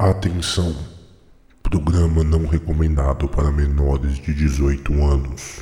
Atenção! 0.00 0.74
Programa 1.62 2.24
não 2.24 2.46
recomendado 2.46 3.28
para 3.28 3.52
menores 3.52 4.14
de 4.14 4.32
18 4.32 4.94
anos. 4.94 5.58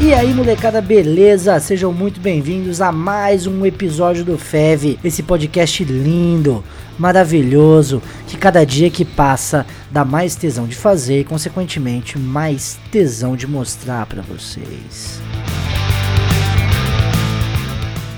E 0.00 0.12
aí, 0.12 0.34
molecada, 0.34 0.82
beleza? 0.82 1.60
Sejam 1.60 1.92
muito 1.92 2.18
bem-vindos 2.18 2.80
a 2.80 2.90
mais 2.90 3.46
um 3.46 3.64
episódio 3.64 4.24
do 4.24 4.36
FEV, 4.36 4.98
esse 5.04 5.22
podcast 5.22 5.84
lindo, 5.84 6.64
maravilhoso, 6.98 8.02
que 8.26 8.36
cada 8.36 8.66
dia 8.66 8.90
que 8.90 9.04
passa 9.04 9.64
dá 9.92 10.04
mais 10.04 10.34
tesão 10.34 10.66
de 10.66 10.74
fazer 10.74 11.20
e, 11.20 11.24
consequentemente, 11.24 12.18
mais 12.18 12.80
tesão 12.90 13.36
de 13.36 13.46
mostrar 13.46 14.06
para 14.06 14.22
vocês. 14.22 15.22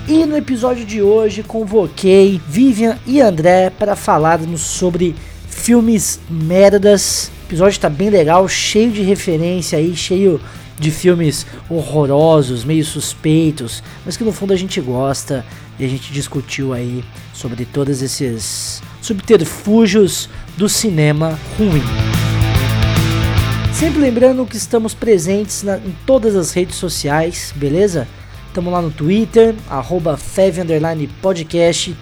E 0.07 0.25
no 0.25 0.37
episódio 0.37 0.85
de 0.85 1.01
hoje 1.01 1.43
convoquei 1.43 2.39
Vivian 2.47 2.97
e 3.05 3.19
André 3.19 3.69
para 3.69 3.93
falarmos 3.93 4.61
sobre 4.61 5.13
filmes 5.49 6.21
merdas. 6.29 7.29
O 7.43 7.47
episódio 7.49 7.77
tá 7.77 7.89
bem 7.89 8.09
legal, 8.09 8.47
cheio 8.47 8.89
de 8.89 9.01
referência 9.01 9.77
aí, 9.77 9.93
cheio 9.97 10.39
de 10.79 10.91
filmes 10.91 11.45
horrorosos, 11.69 12.63
meio 12.63 12.85
suspeitos, 12.85 13.83
mas 14.05 14.15
que 14.15 14.23
no 14.23 14.31
fundo 14.31 14.53
a 14.53 14.55
gente 14.55 14.79
gosta 14.79 15.45
e 15.77 15.83
a 15.83 15.87
gente 15.89 16.13
discutiu 16.13 16.71
aí 16.71 17.03
sobre 17.33 17.65
todos 17.65 18.01
esses 18.01 18.81
subterfúgios 19.01 20.29
do 20.55 20.69
cinema 20.69 21.37
ruim. 21.57 21.83
Sempre 23.73 23.99
lembrando 23.99 24.45
que 24.45 24.55
estamos 24.55 24.93
presentes 24.93 25.63
na, 25.63 25.77
em 25.77 25.93
todas 26.05 26.33
as 26.33 26.53
redes 26.53 26.77
sociais, 26.77 27.53
beleza? 27.57 28.07
Estamos 28.57 28.73
lá 28.73 28.81
no 28.81 28.89
Twitter, 28.89 29.53
arroba. 29.69 30.17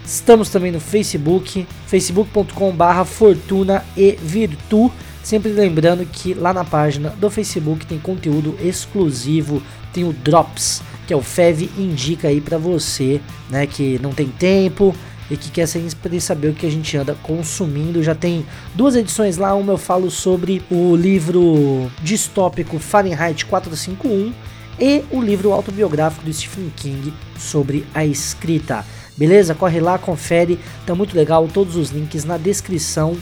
Estamos 0.06 0.50
também 0.50 0.72
no 0.72 0.80
Facebook, 0.80 1.68
facebook.com 1.86 2.72
barra 2.72 3.04
Fortuna 3.04 3.84
e 3.98 4.18
Virtu. 4.24 4.90
Sempre 5.22 5.52
lembrando 5.52 6.06
que 6.06 6.34
lá 6.34 6.54
na 6.54 6.64
página 6.64 7.10
do 7.10 7.30
Facebook 7.30 7.86
tem 7.86 8.00
conteúdo 8.00 8.58
exclusivo, 8.64 9.62
tem 9.92 10.06
o 10.06 10.14
Drops, 10.14 10.82
que 11.06 11.12
é 11.12 11.18
o 11.18 11.22
Fev 11.22 11.70
indica 11.78 12.30
aí 12.30 12.40
para 12.40 12.58
você, 12.58 13.20
né, 13.50 13.68
que 13.68 14.00
não 14.02 14.14
tem 14.14 14.30
tempo 14.30 14.96
e 15.30 15.36
que 15.36 15.52
quer 15.52 15.68
saber 15.68 16.48
o 16.48 16.54
que 16.54 16.66
a 16.66 16.72
gente 16.72 16.96
anda 16.96 17.18
consumindo. 17.22 18.02
Já 18.02 18.16
tem 18.16 18.46
duas 18.74 18.96
edições 18.96 19.36
lá, 19.36 19.54
uma 19.56 19.74
eu 19.74 19.78
falo 19.78 20.10
sobre 20.10 20.64
o 20.72 20.96
livro 20.96 21.92
distópico 22.02 22.80
Fahrenheit 22.80 23.46
451 23.46 24.32
e 24.80 25.04
o 25.12 25.22
livro 25.22 25.52
autobiográfico 25.52 26.26
do 26.26 26.34
Stephen 26.34 26.72
King 26.76 27.14
sobre 27.38 27.86
a 27.94 28.06
escrita. 28.06 28.86
Beleza? 29.18 29.56
Corre 29.56 29.80
lá, 29.80 29.98
confere, 29.98 30.60
tá 30.86 30.94
muito 30.94 31.16
legal. 31.16 31.48
Todos 31.48 31.76
os 31.76 31.92
links 31.92 32.26
na 32.26 32.38
descrição 32.38 33.16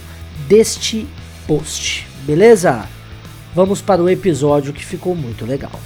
deste 0.48 1.06
post. 1.46 2.06
Beleza? 2.24 2.88
Vamos 3.54 3.80
para 3.80 4.02
o 4.02 4.08
episódio 4.08 4.72
que 4.72 4.84
ficou 4.84 5.14
muito 5.14 5.46
legal. 5.46 5.80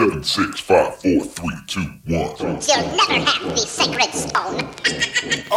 Seven, 0.00 0.22
six, 0.22 0.60
five, 0.60 0.96
four, 0.96 1.26
three, 1.26 1.56
two, 1.66 1.84
one. 2.08 2.34
You'll 2.40 2.96
never 2.96 3.20
have 3.20 3.50
the 3.50 3.56
sacred 3.58 4.10
stone. 4.14 4.66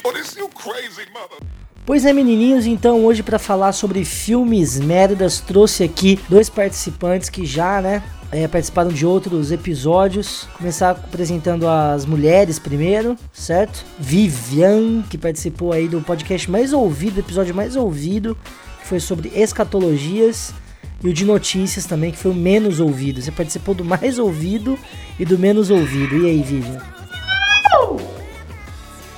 Oh, 0.03 0.11
this 0.11 0.35
you 0.35 0.49
crazy 0.49 1.05
mother. 1.13 1.37
Pois 1.85 2.03
é, 2.03 2.11
menininhos, 2.11 2.65
então 2.65 3.05
hoje 3.05 3.23
para 3.23 3.39
falar 3.39 3.71
sobre 3.71 4.03
filmes 4.03 4.81
merdas, 4.81 5.39
trouxe 5.39 5.85
aqui 5.85 6.19
dois 6.27 6.49
participantes 6.49 7.29
que 7.29 7.45
já, 7.45 7.79
né, 7.81 8.03
é, 8.33 8.45
participaram 8.45 8.89
de 8.89 9.05
outros 9.05 9.49
episódios. 9.49 10.45
Começar 10.57 10.89
apresentando 10.91 11.65
as 11.65 12.05
mulheres 12.05 12.59
primeiro, 12.59 13.17
certo? 13.31 13.85
Vivian, 13.97 15.03
que 15.03 15.17
participou 15.17 15.71
aí 15.71 15.87
do 15.87 16.01
podcast 16.01 16.51
mais 16.51 16.73
ouvido, 16.73 17.21
episódio 17.21 17.55
mais 17.55 17.77
ouvido, 17.77 18.37
que 18.81 18.87
foi 18.89 18.99
sobre 18.99 19.31
escatologias. 19.33 20.53
E 21.03 21.09
o 21.09 21.13
de 21.13 21.25
notícias 21.25 21.85
também, 21.85 22.11
que 22.11 22.17
foi 22.17 22.31
o 22.31 22.35
menos 22.35 22.79
ouvido. 22.79 23.21
Você 23.21 23.31
participou 23.31 23.75
do 23.75 23.83
mais 23.83 24.17
ouvido 24.17 24.79
e 25.19 25.25
do 25.25 25.37
menos 25.37 25.69
ouvido. 25.69 26.17
E 26.17 26.25
aí, 26.27 26.41
Vivian? 26.41 26.81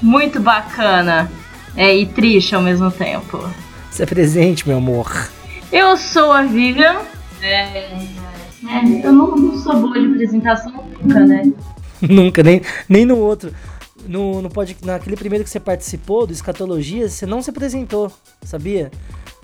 Muito 0.01 0.39
bacana. 0.39 1.29
É, 1.75 1.95
e 1.95 2.05
triste 2.05 2.55
ao 2.55 2.61
mesmo 2.61 2.89
tempo. 2.89 3.39
Se 3.91 4.01
apresente, 4.01 4.67
meu 4.67 4.77
amor. 4.77 5.29
Eu 5.71 5.95
sou 5.95 6.31
a 6.31 6.43
Vivian. 6.43 7.01
É, 7.41 7.91
é, 8.67 9.03
eu 9.03 9.13
não, 9.13 9.35
não 9.35 9.57
sou 9.57 9.75
boa 9.79 9.99
de 9.99 10.07
apresentação 10.07 10.71
nunca, 11.01 11.19
né? 11.19 11.43
Nunca, 12.01 12.43
nem, 12.43 12.61
nem 12.89 13.05
no 13.05 13.17
outro. 13.17 13.53
No, 14.07 14.41
no 14.41 14.49
pod, 14.49 14.75
naquele 14.83 15.15
primeiro 15.15 15.43
que 15.43 15.49
você 15.49 15.59
participou, 15.59 16.27
do 16.27 16.33
Escatologia, 16.33 17.07
você 17.07 17.25
não 17.25 17.41
se 17.41 17.49
apresentou, 17.49 18.11
sabia? 18.43 18.91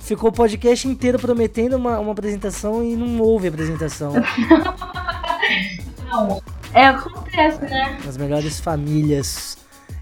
Ficou 0.02 0.30
o 0.30 0.34
podcast 0.34 0.88
inteiro 0.88 1.20
prometendo 1.20 1.78
uma, 1.78 2.00
uma 2.00 2.12
apresentação 2.12 2.84
e 2.84 2.96
não 2.96 3.22
houve 3.22 3.48
apresentação. 3.48 4.14
Não. 6.10 6.42
É, 6.74 6.88
acontece, 6.88 7.62
né? 7.62 8.00
As 8.08 8.18
melhores 8.18 8.60
famílias. 8.60 9.58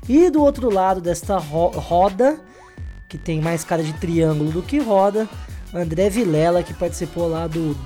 E 0.07 0.29
do 0.29 0.41
outro 0.41 0.73
lado 0.73 1.01
desta 1.01 1.37
ro 1.37 1.67
roda, 1.69 2.39
que 3.07 3.17
tem 3.17 3.41
mais 3.41 3.63
cara 3.63 3.83
de 3.83 3.93
triângulo 3.93 4.51
do 4.51 4.61
que 4.61 4.79
roda, 4.79 5.27
André 5.73 6.09
Vilela, 6.09 6.63
que 6.63 6.73
participou 6.73 7.27
lá 7.27 7.45
do 7.45 7.77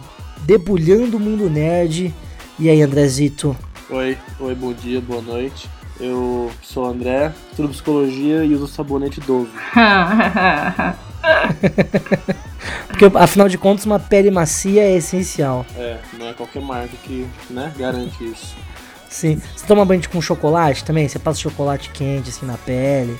Debulhando 0.43 1.17
o 1.17 1.19
Mundo 1.19 1.49
Nerd. 1.49 2.13
E 2.59 2.69
aí, 2.69 2.81
Andrezito? 2.81 3.55
Oi, 3.89 4.17
oi, 4.39 4.55
bom 4.55 4.71
dia, 4.71 5.01
boa 5.01 5.21
noite. 5.21 5.69
Eu 5.99 6.51
sou 6.61 6.85
o 6.85 6.89
André, 6.89 7.33
estudo 7.49 7.69
psicologia 7.69 8.43
e 8.45 8.53
uso 8.53 8.67
sabonete 8.67 9.19
Dove. 9.21 9.51
Porque, 12.87 13.05
afinal 13.17 13.49
de 13.49 13.57
contas, 13.57 13.85
uma 13.85 13.99
pele 13.99 14.29
macia 14.31 14.83
é 14.83 14.95
essencial. 14.97 15.65
É, 15.75 15.97
não 16.17 16.27
é 16.29 16.33
qualquer 16.33 16.61
marca 16.61 16.95
que, 17.03 17.27
né, 17.49 17.73
garante 17.77 18.23
isso. 18.23 18.55
Sim. 19.09 19.41
Você 19.55 19.65
toma 19.65 19.85
banho 19.85 20.01
com 20.09 20.21
chocolate 20.21 20.83
também? 20.83 21.07
Você 21.07 21.19
passa 21.19 21.39
chocolate 21.39 21.89
quente 21.91 22.29
assim 22.29 22.45
na 22.45 22.57
pele? 22.57 23.17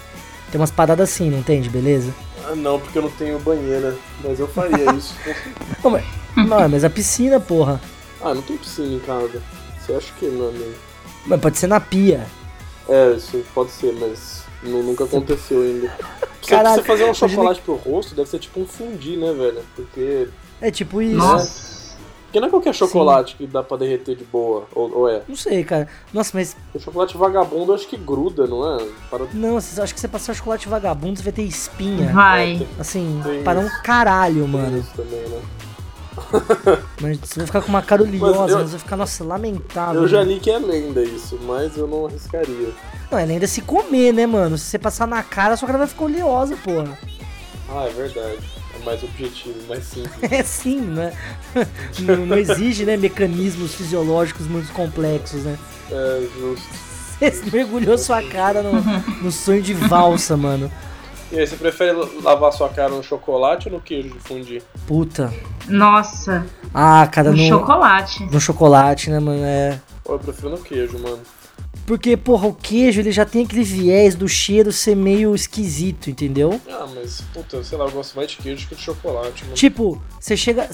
Tem 0.52 0.60
umas 0.60 0.72
paradas 0.72 1.10
assim, 1.10 1.30
não 1.30 1.42
tem? 1.44 1.62
De 1.62 1.70
beleza? 1.70 2.14
Ah, 2.46 2.56
não, 2.56 2.80
porque 2.80 2.98
eu 2.98 3.04
não 3.04 3.12
tenho 3.12 3.40
banheira, 3.40 3.96
mas 4.24 4.40
eu 4.40 4.48
faria 4.48 4.92
isso. 4.94 5.16
Não, 5.84 5.92
mas, 5.92 6.04
não, 6.36 6.70
mas 6.70 6.84
a 6.84 6.90
piscina, 6.90 7.40
porra. 7.40 7.80
ah, 8.24 8.34
não 8.34 8.42
tem 8.42 8.58
piscina 8.58 8.88
em 8.96 9.00
casa. 9.00 9.42
Você 9.80 9.94
acha 9.94 10.14
que, 10.20 10.26
meu 10.28 10.50
amigo? 10.50 10.74
Mas 11.26 11.40
pode 11.40 11.58
ser 11.58 11.68
na 11.68 11.80
pia. 11.80 12.26
É, 12.90 13.12
isso 13.12 13.44
pode 13.54 13.72
ser, 13.72 13.94
mas 14.00 14.44
nu- 14.62 14.84
nunca 14.84 15.04
aconteceu 15.06 15.62
ainda. 15.62 15.92
Você, 16.44 16.56
Caralho, 16.56 16.76
você 16.76 16.84
fazer 16.84 17.04
um 17.04 17.08
imagina 17.08 17.30
chocolate 17.30 17.62
pro 17.62 17.76
rosto 17.76 18.16
deve 18.16 18.30
ser 18.30 18.40
tipo 18.40 18.60
um 18.60 18.66
fundi, 18.66 19.18
né, 19.18 19.32
velho? 19.34 19.62
Porque, 19.76 20.28
É 20.62 20.70
tipo 20.72 21.02
isso. 21.02 21.16
Nossa. 21.18 21.74
porque 22.26 22.40
não 22.40 22.48
é 22.48 22.52
qualquer 22.52 22.74
chocolate 22.74 23.36
que 23.36 23.46
dá 23.48 23.62
pra 23.64 23.78
derreter 23.78 24.16
de 24.16 24.24
boa, 24.26 24.66
ou, 24.74 24.92
ou 25.00 25.10
é? 25.10 25.22
Não 25.28 25.36
sei, 25.36 25.64
cara. 25.64 25.88
Nossa, 26.14 26.32
mas. 26.34 26.56
O 26.74 26.80
chocolate 26.80 27.16
vagabundo 27.18 27.72
eu 27.72 27.76
acho 27.76 27.88
que 27.88 27.96
gruda, 27.98 28.46
não 28.48 28.76
é? 28.80 28.86
Para... 29.10 29.26
Não, 29.34 29.54
vocês 29.54 29.80
acham 29.80 29.94
que 29.94 30.00
você 30.02 30.08
passar 30.08 30.34
chocolate 30.34 30.68
vagabundo, 30.68 31.18
você 31.18 31.24
vai 31.24 31.34
ter 31.34 31.44
espinha. 31.44 32.12
Vai. 32.12 32.68
Assim, 32.80 33.22
Tem 33.24 33.44
para 33.44 33.60
um 33.60 33.68
isso. 33.68 33.82
caralho, 33.84 34.42
Tem 34.42 34.48
mano. 34.48 34.78
isso 34.80 34.92
também, 34.96 35.20
né? 35.30 35.42
Mas 37.02 37.18
você 37.20 37.40
vai 37.40 37.46
ficar 37.48 37.62
com 37.62 37.70
uma 37.70 37.82
cara 37.82 38.04
oleosa, 38.04 38.40
Mas 38.42 38.52
eu- 38.52 38.58
mas 38.60 38.72
vai 38.72 38.80
ficar, 38.80 38.98
nossa, 38.98 39.24
lamentável. 39.24 40.02
Eu 40.02 40.08
já 40.08 40.24
né? 40.24 40.34
li 40.34 40.40
que 40.40 40.50
é 40.52 40.58
lenda 40.58 41.02
isso, 41.04 41.38
mas 41.46 41.76
eu 41.78 41.88
não 41.88 42.06
arriscaria. 42.06 42.70
Não, 43.12 43.18
é 43.18 43.24
ainda 43.24 43.48
se 43.48 43.62
comer, 43.62 44.14
né, 44.14 44.26
mano? 44.26 44.58
Se 44.58 44.66
você 44.66 44.80
passar 44.80 45.08
na 45.08 45.22
cara, 45.22 45.58
sua 45.58 45.66
cara 45.68 45.78
vai 45.80 45.88
ficar 45.88 46.06
oleosa, 46.06 46.56
porra. 46.58 46.98
Ah, 47.70 47.86
é 47.88 47.90
verdade. 47.92 48.40
É 48.80 48.86
mais 48.86 49.04
objetivo, 49.04 49.56
mais 49.68 49.84
simples. 49.84 50.14
É 50.32 50.44
sim, 50.44 50.80
né? 50.82 51.14
não, 52.00 52.26
não 52.26 52.38
exige, 52.38 52.86
né, 52.86 52.96
mecanismos 52.98 53.74
fisiológicos 53.76 54.48
muito 54.48 54.72
complexos, 54.74 55.44
né? 55.44 55.58
É, 55.92 56.28
justo. 56.40 56.68
Você 57.20 57.50
mergulhou 57.52 57.98
sua 57.98 58.22
cara 58.24 58.62
no, 58.64 58.74
no 59.22 59.32
sonho 59.32 59.62
de 59.62 59.74
valsa, 59.74 60.36
mano. 60.36 60.70
E 61.34 61.40
aí, 61.40 61.48
você 61.48 61.56
prefere 61.56 61.94
lavar 62.22 62.54
sua 62.54 62.70
cara 62.70 62.90
no 62.92 63.02
chocolate 63.02 63.68
ou 63.68 63.74
no 63.74 63.82
queijo 63.82 64.10
de 64.10 64.20
fundir? 64.20 64.62
Puta. 64.86 65.34
Nossa. 65.68 66.46
Ah, 66.72 67.08
cara, 67.08 67.32
Um 67.32 67.36
no, 67.36 67.48
chocolate. 67.48 68.24
no 68.26 68.40
chocolate, 68.40 69.10
né, 69.10 69.20
mano? 69.20 69.44
É. 69.44 69.82
Ou 70.06 70.14
eu 70.14 70.20
prefiro 70.20 70.52
no 70.52 70.60
queijo, 70.60 71.00
mano. 71.00 71.20
Porque, 71.88 72.16
porra, 72.16 72.48
o 72.48 72.54
queijo, 72.54 73.02
ele 73.02 73.12
já 73.12 73.26
tem 73.26 73.44
aquele 73.44 73.64
viés 73.64 74.14
do 74.14 74.28
cheiro 74.28 74.72
ser 74.72 74.96
meio 74.96 75.34
esquisito, 75.34 76.10
entendeu? 76.10 76.62
Ah, 76.70 76.86
mas, 76.94 77.22
puta, 77.34 77.64
sei 77.64 77.80
lá, 77.80 77.86
eu 77.86 77.92
gosto 77.92 78.16
mais 78.16 78.30
de 78.30 78.38
queijo 78.38 78.68
que 78.68 78.76
de 78.76 78.82
chocolate, 78.84 79.44
mano. 79.44 79.56
Tipo, 79.56 80.00
você 80.20 80.38
chega. 80.38 80.70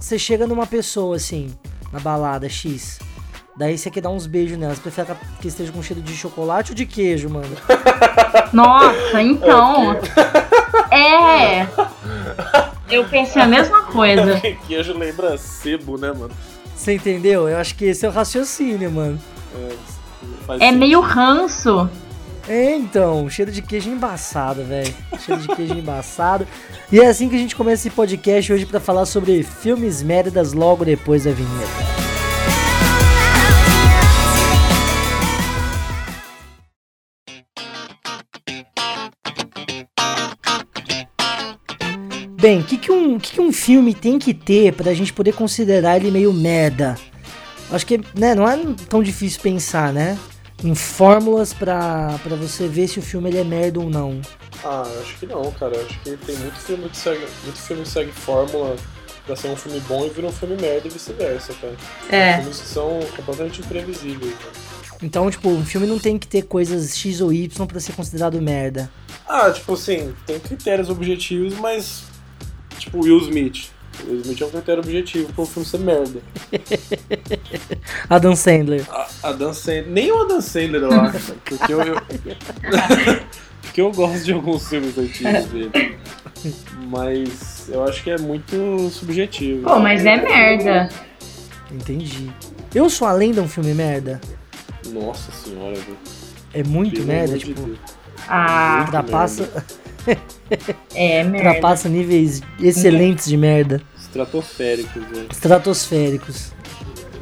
Você 0.00 0.16
chega 0.16 0.46
numa 0.46 0.64
pessoa 0.64 1.16
assim, 1.16 1.52
na 1.92 1.98
balada 1.98 2.48
X. 2.48 3.00
Daí 3.58 3.76
você 3.76 3.90
quer 3.90 4.00
dar 4.00 4.10
uns 4.10 4.24
beijos 4.24 4.56
nela. 4.56 4.72
Você 4.72 4.80
prefere 4.80 5.08
que 5.40 5.48
esteja 5.48 5.72
com 5.72 5.82
cheiro 5.82 6.00
de 6.00 6.16
chocolate 6.16 6.70
ou 6.70 6.76
de 6.76 6.86
queijo, 6.86 7.28
mano? 7.28 7.56
Nossa, 8.54 9.20
então. 9.20 9.98
É. 10.92 11.66
Eu 12.88 13.04
pensei 13.04 13.42
a 13.42 13.46
mesma 13.46 13.82
coisa. 13.82 14.40
Queijo 14.66 14.96
lembra 14.96 15.36
sebo, 15.36 15.98
né, 15.98 16.10
mano? 16.10 16.30
Você 16.74 16.94
entendeu? 16.94 17.48
Eu 17.48 17.58
acho 17.58 17.74
que 17.74 17.84
esse 17.86 18.06
é 18.06 18.08
o 18.08 18.12
raciocínio, 18.12 18.90
mano. 18.90 19.20
É, 19.54 19.74
faz 20.46 20.62
É 20.62 20.72
meio 20.72 21.00
ranço. 21.00 21.90
É, 22.48 22.74
então, 22.76 23.28
cheiro 23.28 23.52
de 23.52 23.60
queijo 23.60 23.90
embaçado, 23.90 24.64
velho. 24.64 24.94
Cheiro 25.18 25.42
de 25.42 25.48
queijo 25.48 25.74
embaçado. 25.74 26.46
E 26.90 26.98
é 26.98 27.06
assim 27.06 27.28
que 27.28 27.34
a 27.36 27.38
gente 27.38 27.54
começa 27.54 27.86
esse 27.86 27.94
podcast 27.94 28.52
hoje 28.52 28.64
pra 28.64 28.80
falar 28.80 29.04
sobre 29.04 29.42
filmes 29.42 30.02
merdas 30.02 30.54
logo 30.54 30.84
depois 30.84 31.24
da 31.24 31.32
vinheta. 31.32 32.07
Bem, 42.40 42.60
o 42.60 42.64
que, 42.64 42.78
que, 42.78 42.92
um, 42.92 43.18
que, 43.18 43.32
que 43.32 43.40
um 43.40 43.52
filme 43.52 43.92
tem 43.92 44.16
que 44.16 44.32
ter 44.32 44.72
pra 44.72 44.94
gente 44.94 45.12
poder 45.12 45.32
considerar 45.32 45.96
ele 45.96 46.08
meio 46.08 46.32
merda? 46.32 46.94
Acho 47.68 47.84
que 47.84 48.00
né, 48.14 48.32
não 48.32 48.48
é 48.48 48.56
tão 48.88 49.02
difícil 49.02 49.40
pensar, 49.40 49.92
né? 49.92 50.16
Em 50.62 50.72
fórmulas 50.72 51.52
pra, 51.52 52.16
pra 52.22 52.36
você 52.36 52.68
ver 52.68 52.86
se 52.86 53.00
o 53.00 53.02
filme 53.02 53.28
ele 53.28 53.38
é 53.38 53.44
merda 53.44 53.80
ou 53.80 53.90
não. 53.90 54.20
Ah, 54.64 54.88
eu 54.88 55.00
acho 55.00 55.18
que 55.18 55.26
não, 55.26 55.50
cara. 55.50 55.76
Acho 55.80 55.98
que 55.98 56.16
tem 56.16 56.36
muito 56.36 56.58
filme 56.60 56.88
que 56.88 56.96
segue, 56.96 57.26
muito 57.42 57.58
filme 57.58 57.82
que 57.82 57.88
segue 57.88 58.12
fórmula 58.12 58.76
pra 59.26 59.34
ser 59.34 59.48
um 59.48 59.56
filme 59.56 59.80
bom 59.80 60.06
e 60.06 60.10
vira 60.10 60.28
um 60.28 60.32
filme 60.32 60.56
merda 60.60 60.86
e 60.86 60.90
vice-versa, 60.90 61.52
cara. 61.60 61.76
É. 62.08 62.36
Filmes 62.36 62.60
que 62.60 62.68
são 62.68 63.00
completamente 63.16 63.60
imprevisíveis. 63.62 64.30
Né? 64.30 64.50
Então, 65.02 65.28
tipo, 65.28 65.48
um 65.48 65.64
filme 65.64 65.88
não 65.88 65.98
tem 65.98 66.16
que 66.16 66.26
ter 66.28 66.42
coisas 66.42 66.96
X 66.96 67.20
ou 67.20 67.32
Y 67.32 67.66
pra 67.66 67.80
ser 67.80 67.92
considerado 67.94 68.40
merda. 68.40 68.88
Ah, 69.28 69.50
tipo 69.50 69.74
assim, 69.74 70.14
tem 70.24 70.38
critérios 70.38 70.88
objetivos, 70.88 71.54
mas. 71.58 72.04
Tipo, 72.78 73.00
Will 73.02 73.18
Smith. 73.18 73.70
Will 74.06 74.20
Smith 74.20 74.40
é 74.40 74.44
um 74.46 74.50
critério 74.50 74.82
objetivo 74.82 75.32
pra 75.32 75.42
um 75.42 75.46
filme 75.46 75.66
ser 75.68 75.78
merda. 75.80 76.20
Adam 78.08 78.34
Sandler. 78.36 78.84
A, 78.90 79.08
a 79.24 79.32
Dan 79.32 79.52
Sandler. 79.52 79.86
Nem 79.88 80.12
o 80.12 80.22
Adam 80.22 80.40
Sandler, 80.40 80.82
eu 80.82 80.92
acho. 80.92 81.34
Porque 81.44 81.72
eu. 81.72 81.80
eu- 81.82 81.96
porque 83.62 83.80
eu 83.80 83.92
gosto 83.92 84.24
de 84.24 84.32
alguns 84.32 84.68
filmes 84.68 84.96
antigos 84.96 85.44
dele. 85.46 85.98
Mas 86.88 87.68
eu 87.68 87.84
acho 87.84 88.02
que 88.02 88.10
é 88.10 88.18
muito 88.18 88.88
subjetivo. 88.90 89.62
Pô, 89.64 89.78
mas 89.78 90.04
é 90.06 90.16
merda. 90.16 90.88
Entendi. 91.70 92.30
Eu 92.74 92.88
sou 92.88 93.06
além 93.06 93.32
de 93.32 93.40
um 93.40 93.48
filme 93.48 93.74
merda? 93.74 94.20
Nossa 94.86 95.30
senhora, 95.32 95.74
velho. 95.74 95.98
É 96.54 96.62
muito 96.62 96.94
Pelo 96.96 97.06
merda, 97.06 97.36
de 97.38 97.44
tipo, 97.46 97.60
Deus. 97.62 97.78
Ah, 98.26 98.82
ultrapassa, 98.86 99.64
é 100.94 101.24
merda. 101.24 101.48
ultrapassa 101.48 101.88
níveis 101.88 102.40
excelentes 102.60 103.26
de 103.26 103.36
merda. 103.36 103.82
Estratosféricos, 103.98 105.04
velho. 105.04 105.26
Estratosféricos. 105.30 106.52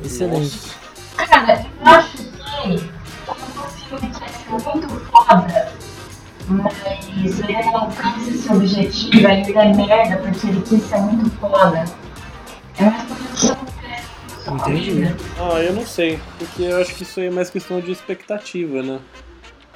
Excelente. 0.04 0.56
Nossa. 1.16 1.26
Cara, 1.28 1.66
eu 1.80 1.86
acho 1.86 2.16
que 2.16 2.24
quando 3.26 3.58
o 3.58 3.68
filme 3.70 4.14
quer 4.14 4.28
ser 4.28 4.76
muito 4.76 4.88
foda, 5.10 5.72
mas 6.48 7.40
ele 7.40 7.52
não 7.64 7.76
alcança 7.76 8.30
esse 8.30 8.52
objetivo, 8.52 9.26
aí 9.26 9.42
ele 9.42 9.58
é 9.58 9.74
merda 9.74 10.16
porque 10.18 10.46
ele 10.46 10.62
quis 10.62 10.82
ser 10.84 10.98
muito 10.98 11.30
foda. 11.38 11.84
É 12.78 12.84
mais 12.84 13.06
quer 13.40 13.66
Entendi. 14.48 15.14
Ah, 15.38 15.58
eu 15.60 15.72
não 15.72 15.84
sei. 15.84 16.20
Porque 16.38 16.62
eu 16.62 16.80
acho 16.80 16.94
que 16.94 17.02
isso 17.02 17.18
aí 17.18 17.26
é 17.26 17.30
mais 17.30 17.50
questão 17.50 17.80
de 17.80 17.90
expectativa, 17.90 18.82
né? 18.82 19.00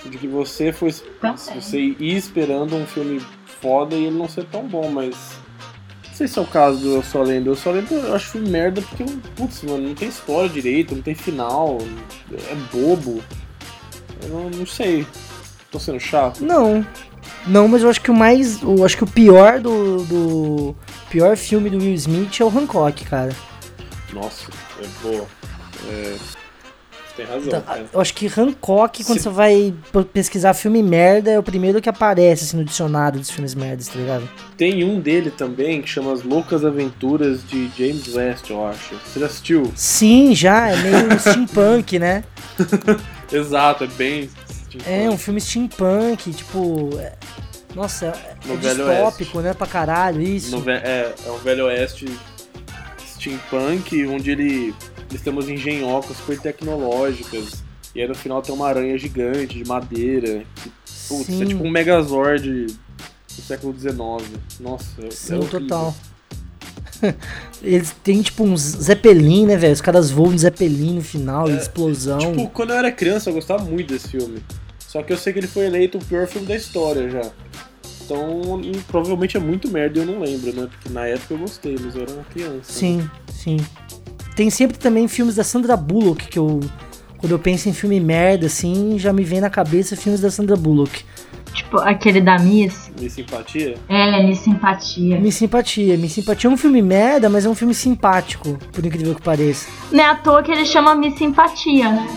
De 0.05 0.17
que 0.17 0.27
você 0.27 0.73
foi. 0.73 0.93
Também. 1.21 1.37
Você 1.37 1.79
ir 1.79 2.17
esperando 2.17 2.75
um 2.75 2.87
filme 2.87 3.21
foda 3.61 3.95
e 3.95 4.07
ele 4.07 4.17
não 4.17 4.29
ser 4.29 4.45
tão 4.47 4.67
bom, 4.67 4.91
mas. 4.91 5.15
Não 6.07 6.15
sei 6.15 6.29
se 6.29 6.39
é 6.39 6.43
o 6.43 6.47
caso 6.47 6.79
do 6.81 6.95
Eu 6.97 7.03
Sou 7.03 7.23
a 7.23 7.25
Lenda. 7.25 7.51
Eu 7.51 7.57
Sou 7.57 7.73
a 7.73 7.77
Lenda 7.77 7.95
eu 7.95 8.15
acho 8.15 8.31
filme 8.31 8.49
merda 8.49 8.83
porque, 8.83 9.05
putz, 9.37 9.63
mano, 9.63 9.89
não 9.89 9.95
tem 9.95 10.09
história 10.09 10.49
direito, 10.49 10.95
não 10.95 11.03
tem 11.03 11.15
final, 11.15 11.79
é 12.33 12.55
bobo. 12.73 13.23
Eu 14.23 14.29
não, 14.29 14.51
não 14.51 14.67
sei. 14.67 15.07
Tô 15.71 15.79
sendo 15.79 16.01
chato? 16.01 16.45
Não. 16.45 16.85
Não, 17.47 17.69
mas 17.69 17.83
eu 17.83 17.91
acho 17.91 18.01
que 18.01 18.11
o 18.11 18.15
mais. 18.15 18.61
Eu 18.63 18.85
acho 18.85 18.97
que 18.97 19.05
o 19.05 19.07
pior 19.07 19.61
do. 19.61 20.05
do 20.05 20.77
pior 21.09 21.37
filme 21.37 21.71
do 21.71 21.79
Will 21.79 21.95
Smith 21.95 22.41
é 22.41 22.45
o 22.45 22.49
Hancock, 22.49 23.05
cara. 23.05 23.35
Nossa, 24.13 24.51
é 24.83 24.87
boa. 25.03 25.27
É. 25.89 26.40
Tem 27.17 27.27
razão, 27.27 27.43
Então, 27.49 27.63
eu 27.93 28.01
acho 28.01 28.15
que 28.15 28.27
Hancock, 28.27 29.05
quando 29.05 29.19
Se- 29.19 29.25
você 29.25 29.29
vai 29.31 29.75
pesquisar 30.13 30.55
filme 30.55 30.83
merda, 30.83 31.31
é 31.31 31.39
o 31.39 31.43
primeiro 31.43 31.81
que 31.83 31.89
aparece 31.89 32.45
assim, 32.45 32.57
no 32.57 32.65
dicionário 32.65 33.19
dos 33.19 33.31
filmes 33.31 33.55
merdas, 33.55 33.89
tá 33.89 33.99
ligado? 33.99 34.29
Tem 34.57 34.85
um 34.85 35.01
dele 35.01 35.31
também 35.31 35.83
que 35.83 35.89
chama 35.89 36.13
As 36.13 36.23
Loucas 36.23 36.65
Aventuras 36.65 37.47
de 37.47 37.69
James 37.77 38.15
West, 38.15 38.49
eu 38.51 38.65
acho. 38.67 38.95
Você 39.05 39.21
já 39.21 39.27
assistiu? 39.27 39.73
Sim, 39.75 40.35
já, 40.35 40.71
é 40.71 40.77
meio 40.77 41.11
steampunk, 41.21 41.99
né? 41.99 42.25
Exato, 43.33 43.85
é 43.85 43.87
bem. 43.89 44.31
É 44.87 45.09
um 45.11 45.19
filme 45.19 45.41
steampunk, 45.41 46.33
tipo. 46.33 46.91
é- 46.99 47.15
Nossa, 47.75 48.07
é, 48.07 48.35
é 48.53 48.57
distópico, 48.57 49.41
né? 49.41 49.53
Pra 49.53 49.67
caralho, 49.67 50.23
isso. 50.23 50.57
No 50.57 50.71
é, 50.71 51.13
é 51.27 51.31
um 51.31 51.39
velho 51.39 51.67
oeste 51.67 52.07
steampunk, 53.07 54.07
onde 54.07 54.31
ele, 54.31 54.75
eles 55.11 55.21
têm 55.23 55.33
umas 55.33 55.49
engenhocas 55.49 56.17
super 56.17 56.39
tecnológicas. 56.39 57.63
E 57.95 58.01
aí 58.01 58.07
no 58.09 58.15
final 58.15 58.41
tem 58.41 58.55
uma 58.55 58.69
aranha 58.69 58.97
gigante 58.97 59.59
de 59.59 59.65
madeira. 59.67 60.45
Que, 60.57 60.71
putz, 61.09 61.27
Sim. 61.27 61.43
é 61.43 61.47
tipo 61.47 61.65
um 61.65 61.71
Megazord 61.71 62.67
do 62.67 63.43
século 63.43 63.75
XIX. 63.79 63.97
Nossa, 64.61 65.03
é, 65.03 65.07
é 65.07 65.11
Sim, 65.11 65.35
horrível. 65.35 65.61
total. 65.61 65.95
Eles 67.63 67.95
têm 68.05 68.23
tipo 68.23 68.45
uns 68.45 68.61
Zeppelin, 68.61 69.47
né, 69.47 69.57
velho? 69.57 69.73
Os 69.73 69.81
caras 69.81 70.11
voam 70.11 70.35
de 70.35 70.43
Zeppelin 70.43 70.97
no 70.97 71.03
final, 71.03 71.49
explosão. 71.51 72.19
Tipo, 72.19 72.49
quando 72.51 72.71
eu 72.71 72.77
era 72.77 72.93
criança 72.93 73.31
eu 73.31 73.35
gostava 73.35 73.65
muito 73.65 73.93
desse 73.93 74.09
filme. 74.09 74.43
Só 74.79 75.03
que 75.03 75.13
eu 75.13 75.17
sei 75.17 75.33
que 75.33 75.39
ele 75.39 75.47
foi 75.47 75.67
eleito 75.67 75.99
o 75.99 76.05
pior 76.05 76.27
filme 76.27 76.47
da 76.47 76.57
história 76.57 77.09
já. 77.09 77.31
Então, 78.05 78.61
provavelmente 78.89 79.37
é 79.37 79.41
muito 79.41 79.69
merda 79.71 79.99
e 79.99 80.03
eu 80.03 80.07
não 80.07 80.21
lembro, 80.21 80.53
né? 80.53 80.69
Porque 80.71 80.89
na 80.89 81.07
época 81.07 81.35
eu 81.35 81.39
gostei, 81.39 81.77
mas 81.81 81.95
eu 81.95 82.03
era 82.03 82.13
uma 82.13 82.25
criança. 82.25 82.55
né? 82.57 82.63
Sim, 82.65 83.11
sim. 83.33 83.57
Tem 84.41 84.49
sempre 84.49 84.79
também 84.79 85.07
filmes 85.07 85.35
da 85.35 85.45
Sandra 85.45 85.77
Bullock 85.77 86.29
que 86.29 86.39
eu. 86.39 86.61
Quando 87.19 87.33
eu 87.33 87.39
penso 87.39 87.69
em 87.69 87.75
filme 87.75 88.01
merda, 88.01 88.47
assim, 88.47 88.99
já 88.99 89.13
me 89.13 89.23
vem 89.23 89.39
na 89.39 89.51
cabeça 89.51 89.95
filmes 89.95 90.23
da 90.23 90.31
Sandra 90.31 90.57
Bullock. 90.57 91.05
Tipo, 91.53 91.77
aquele 91.77 92.23
da 92.23 92.39
Miss. 92.39 92.91
Me 92.99 93.11
simpatia? 93.11 93.77
É, 93.87 94.23
Miss 94.23 94.39
Simpatia. 94.39 95.21
Me 95.21 95.31
Simpatia. 95.31 95.99
Me 95.99 96.09
Simpatia 96.09 96.49
é 96.49 96.53
um 96.55 96.57
filme 96.57 96.81
merda, 96.81 97.29
mas 97.29 97.45
é 97.45 97.51
um 97.51 97.55
filme 97.55 97.75
simpático, 97.75 98.57
por 98.73 98.83
incrível 98.83 99.15
que 99.15 99.21
pareça. 99.21 99.69
Não 99.93 100.03
é 100.03 100.07
à 100.07 100.15
toa 100.15 100.43
que 100.43 100.51
ele 100.51 100.65
chama 100.65 100.95
Miss 100.95 101.19
Simpatia, 101.19 101.93
né? 101.93 102.09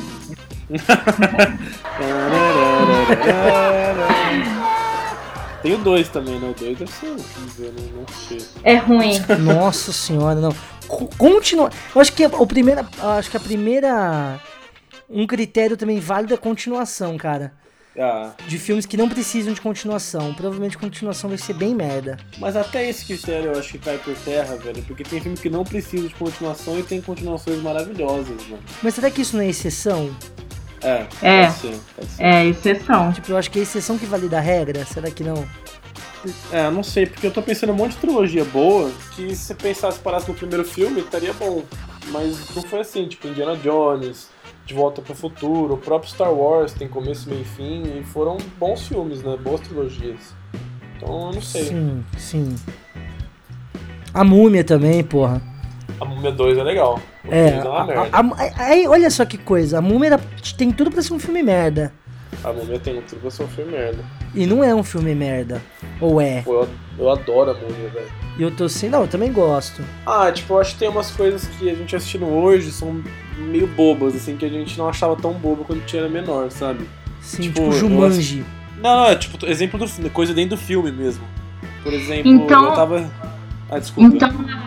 Tem 5.63 5.74
o 5.74 5.77
2 5.79 6.10
também, 6.10 6.38
né? 6.39 6.50
O 6.50 6.53
2 6.60 6.77
deve 6.77 6.91
ser 6.91 7.08
horrível, 7.08 7.72
né? 7.72 7.89
Não 7.96 8.05
sei. 8.27 8.46
É 8.63 8.75
ruim. 8.75 9.13
Nossa 9.39 9.91
senhora, 9.91 10.39
não. 10.39 10.53
Co- 10.88 11.08
Continua. 11.17 11.70
Eu 11.96 12.01
acho 12.01 12.12
que 12.13 12.25
o 12.25 12.46
primeira, 12.46 12.86
eu 13.01 13.10
acho 13.10 13.32
que 13.32 13.38
a 13.38 13.39
primeira 13.39 14.39
um 15.10 15.25
critério 15.25 15.77
também 15.77 16.00
válido 16.00 16.34
é 16.34 16.38
continuação, 16.38 17.17
cara. 17.17 17.53
Ah, 17.98 18.32
De 18.48 18.58
filmes 18.58 18.88
que 18.88 18.98
não 18.98 19.08
precisam 19.08 19.53
de 19.53 19.62
continuação. 19.62 20.34
Provavelmente 20.34 20.75
a 20.75 20.79
continuação 20.79 21.29
vai 21.29 21.38
ser 21.38 21.53
bem 21.53 21.75
merda. 21.75 22.17
mas 22.39 22.55
até 22.58 22.89
esse 22.89 23.05
critério 23.05 23.51
eu 23.53 23.60
acho 23.60 23.74
que 23.74 23.77
cai 23.77 24.00
por 24.00 24.15
terra, 24.15 24.55
velho. 24.58 24.82
Porque 24.84 25.03
tem 25.03 25.22
filme 25.22 25.38
que 25.38 25.50
não 25.50 25.63
precisa 25.63 26.08
de 26.08 26.15
continuação 26.15 26.77
e 26.79 26.84
tem 26.84 27.00
continuações 27.01 27.62
maravilhosas, 27.62 28.48
mano. 28.48 28.63
Mas 28.82 28.96
será 28.96 29.12
que 29.12 29.22
isso 29.22 29.38
não 29.38 29.43
é 29.43 29.48
exceção? 29.50 30.10
É, 30.84 31.08
É. 31.22 31.46
pode 31.48 31.58
ser, 31.60 31.80
pode 31.96 32.10
ser. 32.12 32.24
É, 32.24 32.46
exceção. 32.46 33.12
Tipo, 33.13 33.32
eu 33.32 33.38
acho 33.38 33.50
que 33.52 33.60
é 33.60 33.62
exceção 33.62 33.98
que 33.98 34.06
valida 34.06 34.38
a 34.38 34.42
regra. 34.42 34.86
Será 34.86 35.10
que 35.10 35.24
não? 35.24 35.46
É, 36.52 36.70
não 36.72 36.84
sei, 36.84 37.06
porque 37.06 37.28
eu 37.28 37.32
tô 37.32 37.42
pensando 37.42 37.70
em 37.72 37.74
um 37.74 37.78
monte 37.78 37.92
de 37.92 37.98
trilogia 37.98 38.46
boa 38.46 38.90
que 39.16 39.36
se 39.36 39.44
você 39.44 39.56
pensasse, 39.56 40.00
parasse 40.00 40.28
no 40.30 40.34
primeiro 40.34 40.63
filme, 40.63 41.02
estaria 41.02 41.34
bom. 41.34 41.63
Mas 42.08 42.54
não 42.56 42.63
foi 42.63 42.80
assim, 42.82 43.08
tipo 43.08 43.28
Indiana 43.28 43.56
Jones, 43.58 44.30
De 44.66 44.74
Volta 44.74 45.02
pro 45.02 45.13
Futuro, 45.16 45.74
o 45.74 45.78
próprio 45.78 46.10
Star 46.10 46.34
Wars 46.34 46.72
tem 46.74 46.88
começo, 46.88 47.30
meio 47.30 47.42
e 47.42 47.46
fim, 47.46 47.84
e 48.00 48.04
foram 48.04 48.38
bons 48.58 48.88
filmes, 48.88 49.22
né? 49.22 49.36
Boas 49.38 49.62
trilogias. 49.62 50.34
Então 50.96 51.28
eu 51.28 51.34
não 51.34 51.42
sei. 51.42 51.63
Sim, 51.66 52.06
sim. 52.18 52.56
A 54.13 54.24
múmia 54.24 54.63
também, 54.63 55.04
porra. 55.04 55.42
A 56.03 56.05
Múmia 56.05 56.31
2 56.31 56.57
é 56.57 56.63
legal. 56.63 57.00
O 57.24 57.27
É, 57.33 57.48
3 57.51 57.65
é 57.65 57.69
uma 57.69 57.79
a- 57.81 57.86
merda. 57.86 58.10
a- 58.12 58.19
a- 58.19 58.65
aí, 58.65 58.88
olha 58.88 59.10
só 59.10 59.24
que 59.25 59.38
coisa. 59.38 59.77
A 59.77 59.81
múmia 59.81 60.19
tem 60.57 60.72
tudo 60.72 60.91
pra 60.91 61.01
ser 61.01 61.13
um 61.13 61.19
filme 61.19 61.41
merda. 61.41 61.93
A 62.43 62.51
Múmia 62.51 62.77
tem 62.79 63.00
tudo 63.01 63.22
pra 63.22 63.31
ser 63.31 63.43
um 63.43 63.48
filme 63.48 63.72
merda. 63.72 64.03
E 64.36 64.45
não 64.45 64.63
é 64.63 64.74
um 64.75 64.83
filme 64.83 65.15
merda. 65.15 65.62
Ou 66.01 66.19
é? 66.19 66.41
Pô, 66.41 66.63
eu, 66.63 66.69
eu 67.00 67.10
adoro 67.10 67.51
a 67.51 67.53
Múmia, 67.53 67.89
velho. 67.89 68.07
E 68.38 68.41
eu 68.43 68.51
tô 68.51 68.65
assim, 68.65 68.89
não, 68.89 69.01
eu 69.01 69.07
também 69.07 69.31
gosto. 69.31 69.81
Ah, 70.05 70.31
tipo, 70.31 70.53
eu 70.55 70.60
acho 70.60 70.74
que 70.74 70.79
tem 70.79 70.89
umas 70.89 71.12
coisas 71.12 71.48
que 71.48 71.69
a 71.69 71.75
gente 71.75 71.95
assistindo 71.95 72.25
hoje 72.27 72.72
são 72.72 73.01
meio 73.38 73.67
bobas, 73.67 74.15
assim, 74.15 74.36
que 74.36 74.45
a 74.45 74.50
gente 74.50 74.77
não 74.77 74.89
achava 74.89 75.15
tão 75.15 75.31
bobo 75.33 75.63
quando 75.63 75.86
tinha 75.86 76.01
era 76.01 76.10
menor, 76.10 76.51
sabe? 76.51 76.86
Sim, 77.22 77.43
Tipo, 77.43 77.53
tipo, 77.62 77.65
eu 77.67 77.72
Jumanji. 77.74 78.43
Não, 78.81 78.95
não, 78.98 79.05
é 79.05 79.15
tipo, 79.15 79.45
exemplo 79.45 79.79
do 79.79 79.88
filme, 79.88 80.10
coisa 80.10 80.33
dentro 80.33 80.57
do 80.57 80.62
filme 80.62 80.91
mesmo. 80.91 81.24
Por 81.83 81.93
exemplo, 81.93 82.29
Então- 82.31 82.65
eu 82.65 82.72
tava. 82.74 83.10
Ah, 83.69 83.79
desculpa. 83.79 84.13
Então 84.15 84.29
a, 84.29 84.62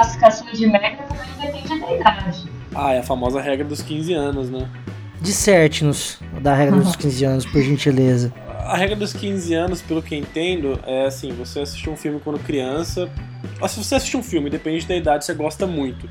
a 0.00 0.04
classificação 0.04 0.52
de 0.52 0.66
merda 0.66 1.02
também 1.04 1.52
depende 1.52 1.80
da 1.80 1.94
idade. 1.94 2.50
Ah, 2.74 2.92
é 2.92 2.98
a 3.00 3.02
famosa 3.02 3.40
regra 3.40 3.66
dos 3.66 3.82
15 3.82 4.12
anos, 4.14 4.50
né? 4.50 4.68
Disserte-nos 5.20 6.18
da 6.40 6.54
regra 6.54 6.80
dos 6.80 6.96
15 6.96 7.24
anos, 7.24 7.46
por 7.46 7.60
gentileza. 7.60 8.32
A 8.60 8.76
regra 8.76 8.96
dos 8.96 9.12
15 9.12 9.52
anos, 9.54 9.82
pelo 9.82 10.02
que 10.02 10.14
eu 10.14 10.18
entendo, 10.18 10.80
é 10.86 11.06
assim, 11.06 11.32
você 11.32 11.60
assistiu 11.60 11.92
um 11.92 11.96
filme 11.96 12.20
quando 12.20 12.38
criança. 12.38 13.10
Ah, 13.60 13.68
se 13.68 13.82
você 13.82 13.96
assistiu 13.96 14.20
um 14.20 14.22
filme, 14.22 14.48
independente 14.48 14.86
da 14.86 14.96
idade, 14.96 15.24
você 15.24 15.34
gosta 15.34 15.66
muito. 15.66 16.08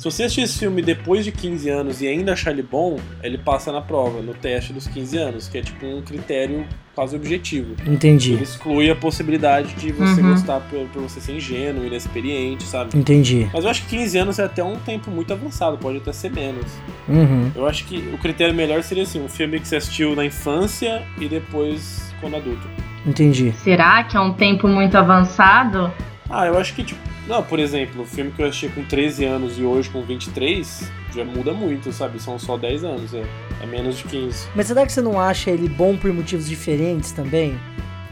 Se 0.00 0.04
você 0.04 0.22
assistir 0.22 0.40
esse 0.40 0.58
filme 0.58 0.80
depois 0.80 1.26
de 1.26 1.30
15 1.30 1.68
anos 1.68 2.00
e 2.00 2.08
ainda 2.08 2.32
achar 2.32 2.52
ele 2.52 2.62
bom, 2.62 2.98
ele 3.22 3.36
passa 3.36 3.70
na 3.70 3.82
prova, 3.82 4.22
no 4.22 4.32
teste 4.32 4.72
dos 4.72 4.86
15 4.86 5.18
anos, 5.18 5.46
que 5.46 5.58
é 5.58 5.60
tipo 5.62 5.84
um 5.84 6.00
critério 6.00 6.66
quase 6.94 7.14
objetivo. 7.14 7.74
Entendi, 7.86 8.32
Ele 8.32 8.42
exclui 8.42 8.90
a 8.90 8.96
possibilidade 8.96 9.74
de 9.74 9.92
você 9.92 10.22
Uhum. 10.22 10.30
gostar 10.30 10.60
por, 10.70 10.86
por 10.88 11.02
você 11.02 11.20
ser 11.20 11.36
ingênuo, 11.36 11.84
inexperiente, 11.86 12.64
sabe? 12.64 12.96
entendi. 12.96 13.46
Mas 13.52 13.62
eu 13.62 13.70
acho 13.70 13.82
que 13.82 13.94
15 13.98 14.16
anos 14.16 14.38
é 14.38 14.44
até 14.44 14.64
um 14.64 14.76
tempo 14.76 15.10
muito 15.10 15.34
avançado, 15.34 15.76
pode 15.76 15.98
até 15.98 16.14
ser 16.14 16.30
menos. 16.32 16.64
Uhum. 17.06 17.50
Eu 17.54 17.66
acho 17.66 17.84
que 17.84 17.98
o 18.14 18.16
critério 18.16 18.54
melhor 18.54 18.82
seria 18.82 19.02
assim, 19.02 19.22
um 19.22 19.28
filme 19.28 19.60
que 19.60 19.68
você 19.68 19.76
assistiu 19.76 20.16
na 20.16 20.24
infância 20.24 21.02
e 21.20 21.28
depois 21.28 22.10
quando 22.22 22.36
adulto. 22.36 22.66
Entendi. 23.04 23.52
Será 23.62 24.02
que 24.04 24.16
é 24.16 24.20
um 24.20 24.32
tempo 24.32 24.66
muito 24.66 24.96
avançado? 24.96 25.92
Ah, 26.30 26.46
eu 26.46 26.56
acho 26.56 26.72
que, 26.74 26.84
tipo, 26.84 27.09
não, 27.30 27.42
por 27.42 27.58
exemplo, 27.58 28.02
o 28.02 28.04
filme 28.06 28.30
que 28.32 28.42
eu 28.42 28.46
assisti 28.46 28.68
com 28.68 28.84
13 28.84 29.24
anos 29.24 29.58
e 29.58 29.62
hoje 29.62 29.88
com 29.88 30.02
23 30.02 30.90
já 31.14 31.24
muda 31.24 31.52
muito, 31.52 31.92
sabe? 31.92 32.20
São 32.20 32.38
só 32.38 32.56
10 32.56 32.84
anos, 32.84 33.14
é, 33.14 33.22
é 33.62 33.66
menos 33.66 33.96
de 33.98 34.04
15. 34.04 34.48
Mas 34.54 34.66
será 34.66 34.84
que 34.84 34.92
você 34.92 35.00
não 35.00 35.18
acha 35.18 35.50
ele 35.50 35.68
bom 35.68 35.96
por 35.96 36.12
motivos 36.12 36.46
diferentes 36.48 37.12
também? 37.12 37.58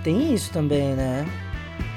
Tem 0.02 0.32
isso 0.32 0.50
também, 0.52 0.94
né? 0.94 1.26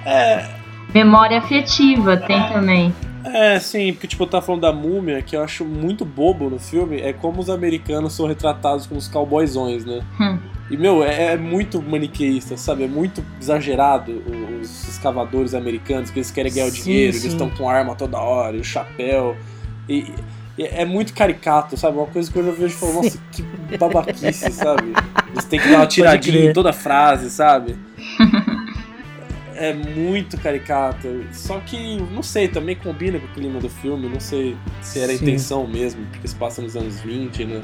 É, 0.06 0.50
Memória 0.94 1.38
afetiva 1.38 2.18
tem 2.18 2.42
também. 2.50 2.94
é, 3.24 3.60
sim, 3.60 3.94
porque, 3.94 4.08
tipo, 4.08 4.24
eu 4.24 4.28
tava 4.28 4.46
falando 4.46 4.62
da 4.62 4.74
múmia, 4.74 5.22
que 5.22 5.36
eu 5.36 5.42
acho 5.44 5.64
muito 5.64 6.04
bobo 6.04 6.50
no 6.50 6.60
filme, 6.60 7.00
é 7.00 7.14
como 7.14 7.40
os 7.40 7.50
americanos 7.50 8.14
são 8.14 8.28
retratados 8.28 8.86
como 8.88 9.00
os 9.00 9.08
cowboyzões, 9.08 9.86
né? 9.86 10.02
Hum. 10.20 10.38
E, 10.70 10.78
meu, 10.78 11.04
é, 11.04 11.34
é 11.34 11.38
muito 11.38 11.82
maniqueísta, 11.82 12.58
sabe? 12.58 12.84
É 12.84 12.88
muito 12.88 13.24
exagerado 13.40 14.12
o- 14.12 14.41
os 14.62 14.88
escavadores 14.88 15.54
americanos, 15.54 16.10
que 16.10 16.20
eles 16.20 16.32
querem 16.32 16.52
ganhar 16.52 16.68
o 16.68 16.72
dinheiro, 16.72 17.14
sim. 17.14 17.20
eles 17.20 17.34
estão 17.34 17.50
com 17.50 17.70
arma 17.70 17.96
toda 17.96 18.18
hora, 18.18 18.56
e 18.56 18.60
o 18.60 18.64
chapéu. 18.64 19.36
E, 19.90 20.14
e 20.58 20.64
é 20.64 20.86
muito 20.86 21.14
caricato, 21.14 21.76
sabe? 21.78 21.98
Uma 21.98 22.08
coisa 22.08 22.32
que 22.32 22.38
eu 22.38 22.46
já 22.46 22.52
vejo 22.52 22.76
e 22.76 22.78
falo, 22.78 22.94
nossa, 22.94 23.20
que 23.32 23.78
babaquice, 23.78 24.52
sabe? 24.52 24.94
Eles 25.32 25.46
têm 25.46 25.60
que 25.60 25.70
dar 25.70 25.78
uma 25.78 25.88
tiradinha 25.88 26.52
em 26.52 26.54
toda 26.54 26.72
frase, 26.74 27.30
sabe? 27.30 27.76
É 29.54 29.76
muito 29.76 30.40
caricato. 30.40 31.24
Só 31.32 31.60
que, 31.60 31.98
não 32.12 32.24
sei, 32.24 32.48
também 32.48 32.76
combina 32.76 33.20
com 33.20 33.28
o 33.28 33.30
clima 33.30 33.60
do 33.60 33.70
filme. 33.70 34.10
Não 34.10 34.20
sei 34.20 34.58
se 34.82 35.00
era 35.00 35.12
a 35.12 35.16
intenção 35.16 35.68
mesmo, 35.68 36.04
porque 36.08 36.28
se 36.28 36.36
passa 36.36 36.64
nos 36.64 36.76
anos 36.76 37.00
20, 37.02 37.46
né? 37.46 37.62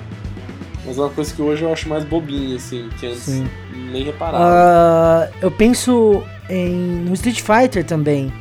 Mas 0.88 0.98
é 0.98 1.01
uma 1.01 1.10
coisa 1.10 1.34
que 1.36 1.41
hoje 1.41 1.63
eu 1.63 1.74
acho 1.74 1.89
mais 1.89 2.06
bobinha, 2.06 2.56
assim, 2.56 2.88
que 2.98 3.06
antes 3.06 3.24
Sim. 3.24 3.46
nem 3.91 4.03
reparava. 4.06 4.41
Ah, 4.41 5.29
eu 5.41 5.51
penso 5.51 6.24
em 6.50 6.72
no 7.06 7.13
Street 7.13 7.41
Fighter 7.41 7.84
também. 7.84 8.32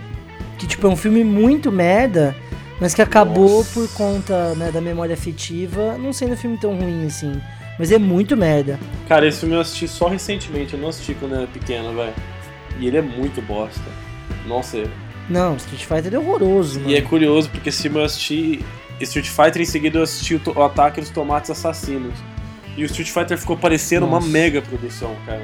Que 0.56 0.66
tipo, 0.66 0.86
é 0.86 0.90
um 0.90 0.96
filme 0.96 1.24
muito 1.24 1.72
merda, 1.72 2.36
mas 2.80 2.94
que 2.94 3.02
acabou 3.02 3.58
Nossa. 3.58 3.74
por 3.74 3.88
conta 3.94 4.54
né, 4.54 4.70
da 4.70 4.80
memória 4.80 5.12
afetiva, 5.12 5.98
não 5.98 6.12
sendo 6.12 6.34
um 6.34 6.36
filme 6.36 6.56
tão 6.56 6.74
ruim 6.76 7.04
assim. 7.04 7.38
Mas 7.80 7.90
é 7.90 7.98
muito 7.98 8.36
merda. 8.36 8.78
Cara, 9.08 9.26
esse 9.26 9.40
filme 9.40 9.56
eu 9.56 9.60
assisti 9.60 9.88
só 9.88 10.06
recentemente, 10.08 10.74
eu 10.74 10.80
não 10.80 10.88
assisti 10.88 11.14
quando 11.14 11.32
eu 11.32 11.38
era 11.38 11.46
pequeno, 11.48 11.94
velho. 11.94 12.14
E 12.78 12.86
ele 12.86 12.96
é 12.96 13.02
muito 13.02 13.42
bosta. 13.42 13.82
Nossa, 14.46 14.84
Não, 15.28 15.56
Street 15.56 15.84
Fighter 15.84 16.14
é 16.14 16.18
horroroso, 16.18 16.78
mano. 16.78 16.92
e 16.92 16.94
é 16.94 17.02
curioso 17.02 17.50
porque 17.50 17.70
esse 17.70 17.82
filme 17.82 17.98
eu 17.98 18.04
assisti 18.04 18.64
Street 19.00 19.26
Fighter 19.26 19.60
em 19.60 19.64
seguida 19.64 19.98
eu 19.98 20.02
assisti 20.04 20.36
o, 20.36 20.40
o 20.54 20.62
Ataque 20.62 21.00
dos 21.00 21.10
Tomates 21.10 21.50
Assassinos. 21.50 22.14
E 22.76 22.82
o 22.82 22.86
Street 22.86 23.10
Fighter 23.10 23.38
ficou 23.38 23.56
parecendo 23.56 24.06
Nossa. 24.06 24.26
uma 24.26 24.32
mega 24.32 24.60
produção, 24.60 25.14
cara. 25.24 25.42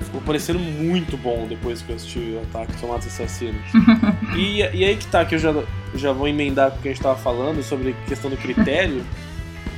Ficou 0.00 0.20
parecendo 0.20 0.58
muito 0.58 1.16
bom 1.16 1.46
depois 1.48 1.82
que 1.82 1.90
eu 1.90 1.96
assisti 1.96 2.18
o 2.18 2.40
Ataque 2.42 2.72
dos 2.72 2.80
Tomates 2.80 3.06
Assassinos. 3.08 3.60
e, 4.36 4.58
e 4.60 4.84
aí 4.84 4.96
que 4.96 5.06
tá, 5.06 5.24
que 5.24 5.34
eu 5.34 5.38
já, 5.38 5.52
já 5.94 6.12
vou 6.12 6.28
emendar 6.28 6.70
com 6.70 6.78
o 6.78 6.80
que 6.82 6.88
a 6.88 6.92
gente 6.92 7.02
tava 7.02 7.18
falando 7.18 7.62
sobre 7.62 7.90
a 7.90 8.08
questão 8.08 8.30
do 8.30 8.36
critério. 8.36 9.02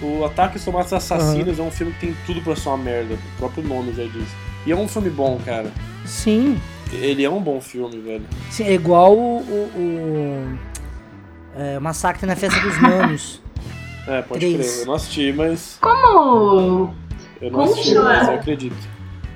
O 0.03 0.25
Ataque 0.25 0.55
dos 0.55 0.65
Tomates 0.65 0.95
Assassinos 0.95 1.59
é 1.59 1.63
um 1.63 1.71
filme 1.71 1.93
que 1.93 2.01
tem 2.07 2.17
tudo 2.25 2.41
pra 2.41 2.57
ser 2.57 2.71
uma 2.71 2.79
merda. 2.79 3.13
O 3.17 3.37
próprio 3.39 3.63
nome 3.63 3.93
já 3.93 4.03
diz. 4.05 4.27
E 4.65 4.73
é 4.73 4.75
um 4.75 4.89
filme 4.89 5.11
bom, 5.11 5.39
cara. 5.45 5.71
Sim, 6.07 6.59
Ele 6.91 7.23
é 7.23 7.29
um 7.29 7.39
bom 7.43 7.61
filme, 7.61 8.01
velho. 8.01 8.25
sim, 8.51 8.65
é 8.65 8.73
igual 8.73 9.13
o, 9.15 9.41
o- 9.43 9.71
o, 9.77 10.59
é, 11.55 11.79
Massacre 11.81 12.25
na 12.27 12.35
Festa 12.35 12.59
dos 12.61 12.77
Manos. 12.81 13.43
É, 14.11 14.23
pode 14.23 14.41
Três. 14.41 14.57
crer. 14.57 14.81
Eu 14.81 14.87
não 14.87 14.95
assisti, 14.95 15.33
mas. 15.33 15.79
Como? 15.81 16.93
Eu 17.41 17.51
não 17.51 17.61
Como 17.61 17.73
assisti, 17.73 17.95
mas 17.95 18.27
eu 18.29 18.35
acredito. 18.35 18.89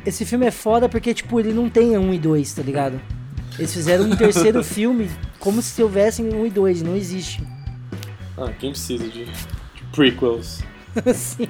Esse 0.05 0.27
filme 0.27 0.47
é 0.47 0.51
foda 0.51 0.89
porque, 0.89 1.15
tipo, 1.15 1.39
ele 1.39 1.53
não 1.53 1.71
tem 1.71 1.97
um 1.97 2.13
e 2.13 2.19
dois, 2.19 2.53
tá 2.53 2.61
ligado? 2.61 3.01
Eles 3.57 3.73
fizeram 3.73 4.05
um 4.07 4.17
terceiro 4.17 4.63
filme 4.65 5.09
como 5.39 5.63
se 5.63 5.81
houvessem 5.81 6.35
um 6.35 6.45
e 6.45 6.51
dois, 6.51 6.83
não 6.83 6.97
existe. 6.97 7.41
Ah, 8.37 8.51
quem 8.59 8.71
precisa 8.71 9.05
de, 9.05 9.27
de 9.27 9.83
prequels? 9.93 10.61
Sim. 11.15 11.49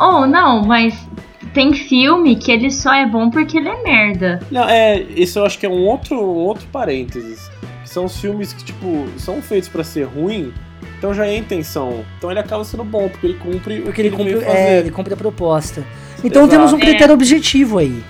Oh, 0.00 0.26
não, 0.26 0.64
mas 0.64 1.06
tem 1.52 1.74
filme 1.74 2.34
que 2.36 2.50
ele 2.50 2.70
só 2.70 2.94
é 2.94 3.06
bom 3.06 3.28
porque 3.28 3.58
ele 3.58 3.68
é 3.68 3.82
merda. 3.82 4.40
Não, 4.50 4.66
é. 4.66 5.02
Isso 5.02 5.38
eu 5.38 5.44
acho 5.44 5.58
que 5.58 5.66
é 5.66 5.68
um 5.68 5.84
outro, 5.86 6.16
um 6.18 6.38
outro 6.46 6.66
parênteses. 6.72 7.50
Que 7.82 7.90
são 7.90 8.06
os 8.06 8.16
filmes 8.18 8.54
que, 8.54 8.64
tipo, 8.64 9.06
são 9.18 9.42
feitos 9.42 9.68
pra 9.68 9.84
ser 9.84 10.04
ruim, 10.04 10.52
então 10.98 11.12
já 11.14 11.26
é 11.26 11.30
a 11.30 11.38
intenção. 11.38 12.04
Então 12.18 12.30
ele 12.30 12.40
acaba 12.40 12.64
sendo 12.64 12.84
bom, 12.84 13.08
porque 13.08 13.26
ele 13.26 13.34
cumpre 13.38 13.80
o 13.80 13.82
Porque 13.84 13.92
que 13.94 14.00
ele 14.02 14.08
ele 14.08 14.16
cumpre, 14.16 14.34
veio 14.34 14.42
é, 14.44 14.46
fazer. 14.46 14.78
ele 14.80 14.90
cumpre 14.90 15.14
a 15.14 15.16
proposta. 15.16 15.84
Então 16.22 16.42
Exato. 16.42 16.48
temos 16.56 16.72
um 16.72 16.78
É. 16.78 16.80
critério 16.80 17.14
objetivo 17.14 17.78
aí. 17.78 18.02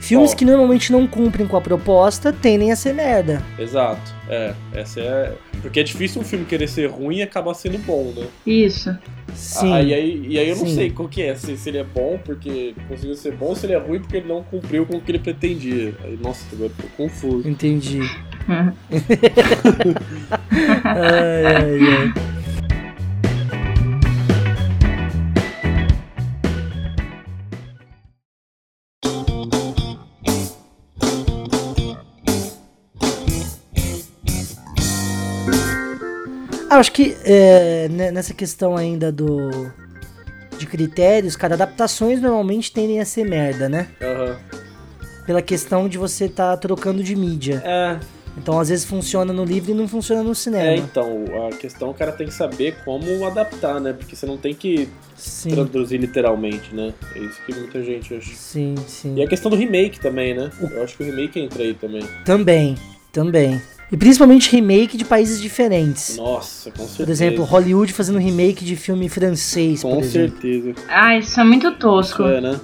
Filmes 0.00 0.34
que 0.34 0.44
normalmente 0.44 0.92
não 0.92 1.06
cumprem 1.06 1.46
com 1.46 1.56
a 1.56 1.62
proposta 1.62 2.30
tendem 2.30 2.70
a 2.70 2.76
ser 2.76 2.92
merda. 2.92 3.42
Exato. 3.58 4.12
É, 4.28 4.52
essa 4.74 5.00
é. 5.00 5.32
Porque 5.62 5.80
é 5.80 5.82
difícil 5.82 6.20
um 6.20 6.24
filme 6.24 6.44
querer 6.44 6.68
ser 6.68 6.90
ruim 6.90 7.16
e 7.18 7.22
acabar 7.22 7.54
sendo 7.54 7.78
bom, 7.78 8.12
né? 8.14 8.26
Isso. 8.46 8.94
Sim. 9.34 9.72
Ah, 9.72 9.80
e, 9.82 9.94
aí, 9.94 10.26
e 10.28 10.38
aí 10.38 10.46
eu 10.50 10.56
não 10.56 10.66
Sim. 10.66 10.74
sei 10.74 10.90
qual 10.90 11.08
que 11.08 11.22
é, 11.22 11.34
se, 11.34 11.56
se 11.56 11.70
ele 11.70 11.78
é 11.78 11.84
bom 11.84 12.18
porque 12.22 12.74
conseguiu 12.86 13.14
ser 13.14 13.32
bom, 13.32 13.46
ou 13.46 13.56
se 13.56 13.64
ele 13.64 13.72
é 13.72 13.78
ruim 13.78 13.98
porque 13.98 14.18
ele 14.18 14.28
não 14.28 14.42
cumpriu 14.42 14.84
com 14.84 14.98
o 14.98 15.00
que 15.00 15.10
ele 15.10 15.18
pretendia. 15.20 15.94
Aí, 16.04 16.18
nossa, 16.22 16.44
agora 16.52 16.70
eu 16.70 16.84
tô 16.84 17.02
confuso. 17.02 17.48
Entendi. 17.48 18.00
Ai, 20.84 21.44
ai, 21.46 21.80
ai. 21.80 22.34
Ah, 36.70 36.78
acho 36.78 36.90
que 36.90 37.16
é, 37.24 37.88
né, 37.88 38.10
nessa 38.10 38.34
questão 38.34 38.76
ainda 38.76 39.12
do 39.12 39.72
de 40.58 40.66
critérios, 40.66 41.36
cara, 41.36 41.54
adaptações 41.54 42.20
normalmente 42.20 42.72
tendem 42.72 43.00
a 43.00 43.04
ser 43.04 43.24
merda, 43.24 43.68
né? 43.68 43.88
Aham. 44.02 44.36
Pela 45.24 45.40
questão 45.40 45.88
de 45.88 45.96
você 45.96 46.24
estar 46.26 46.56
trocando 46.56 47.02
de 47.02 47.14
mídia. 47.14 47.62
É, 47.64 47.98
Então, 48.36 48.58
às 48.58 48.68
vezes 48.68 48.84
funciona 48.84 49.32
no 49.32 49.44
livro 49.44 49.70
e 49.70 49.74
não 49.74 49.86
funciona 49.86 50.22
no 50.22 50.32
é, 50.32 50.34
cinema. 50.34 50.76
então, 50.76 51.24
a 51.48 51.56
questão 51.56 51.90
o 51.90 51.94
cara 51.94 52.10
tem 52.12 52.26
que 52.26 52.34
saber 52.34 52.76
como 52.84 53.24
adaptar, 53.24 53.80
né? 53.80 53.92
Porque 53.92 54.16
você 54.16 54.26
não 54.26 54.36
tem 54.36 54.52
que 54.54 54.88
Sim, 55.14 55.50
traduzir 55.50 55.98
literalmente, 55.98 56.74
né? 56.74 56.92
É 57.14 57.18
isso 57.20 57.40
que 57.46 57.54
muita 57.54 57.82
gente 57.82 58.12
acha. 58.14 58.34
sim, 58.34 58.74
sim. 58.88 59.14
E 59.16 59.22
a 59.22 59.28
questão 59.28 59.50
do 59.50 59.56
remake 59.56 60.00
também, 60.00 60.34
né? 60.34 60.50
Eu 60.60 60.82
acho 60.82 60.96
que 60.96 61.04
o 61.04 61.06
remake 61.06 61.38
entra 61.40 61.62
aí 61.62 61.74
também. 61.74 62.02
Também, 62.24 62.74
também. 63.12 63.62
E 63.92 63.96
principalmente 63.96 64.50
remake 64.50 64.96
de 64.96 65.04
países 65.04 65.40
diferentes. 65.40 66.16
Nossa, 66.16 66.70
com 66.72 66.78
certeza. 66.78 67.04
Por 67.04 67.10
exemplo, 67.10 67.44
Hollywood 67.44 67.92
fazendo 67.92 68.18
remake 68.18 68.64
de 68.64 68.74
filme 68.74 69.08
francês, 69.08 69.82
Com 69.82 69.94
por 69.94 70.02
exemplo. 70.02 70.40
certeza. 70.40 70.74
Ah, 70.88 71.16
isso 71.16 71.38
é 71.40 71.44
muito 71.44 71.70
tosco. 71.76 72.24
É, 72.24 72.40
né? 72.40 72.60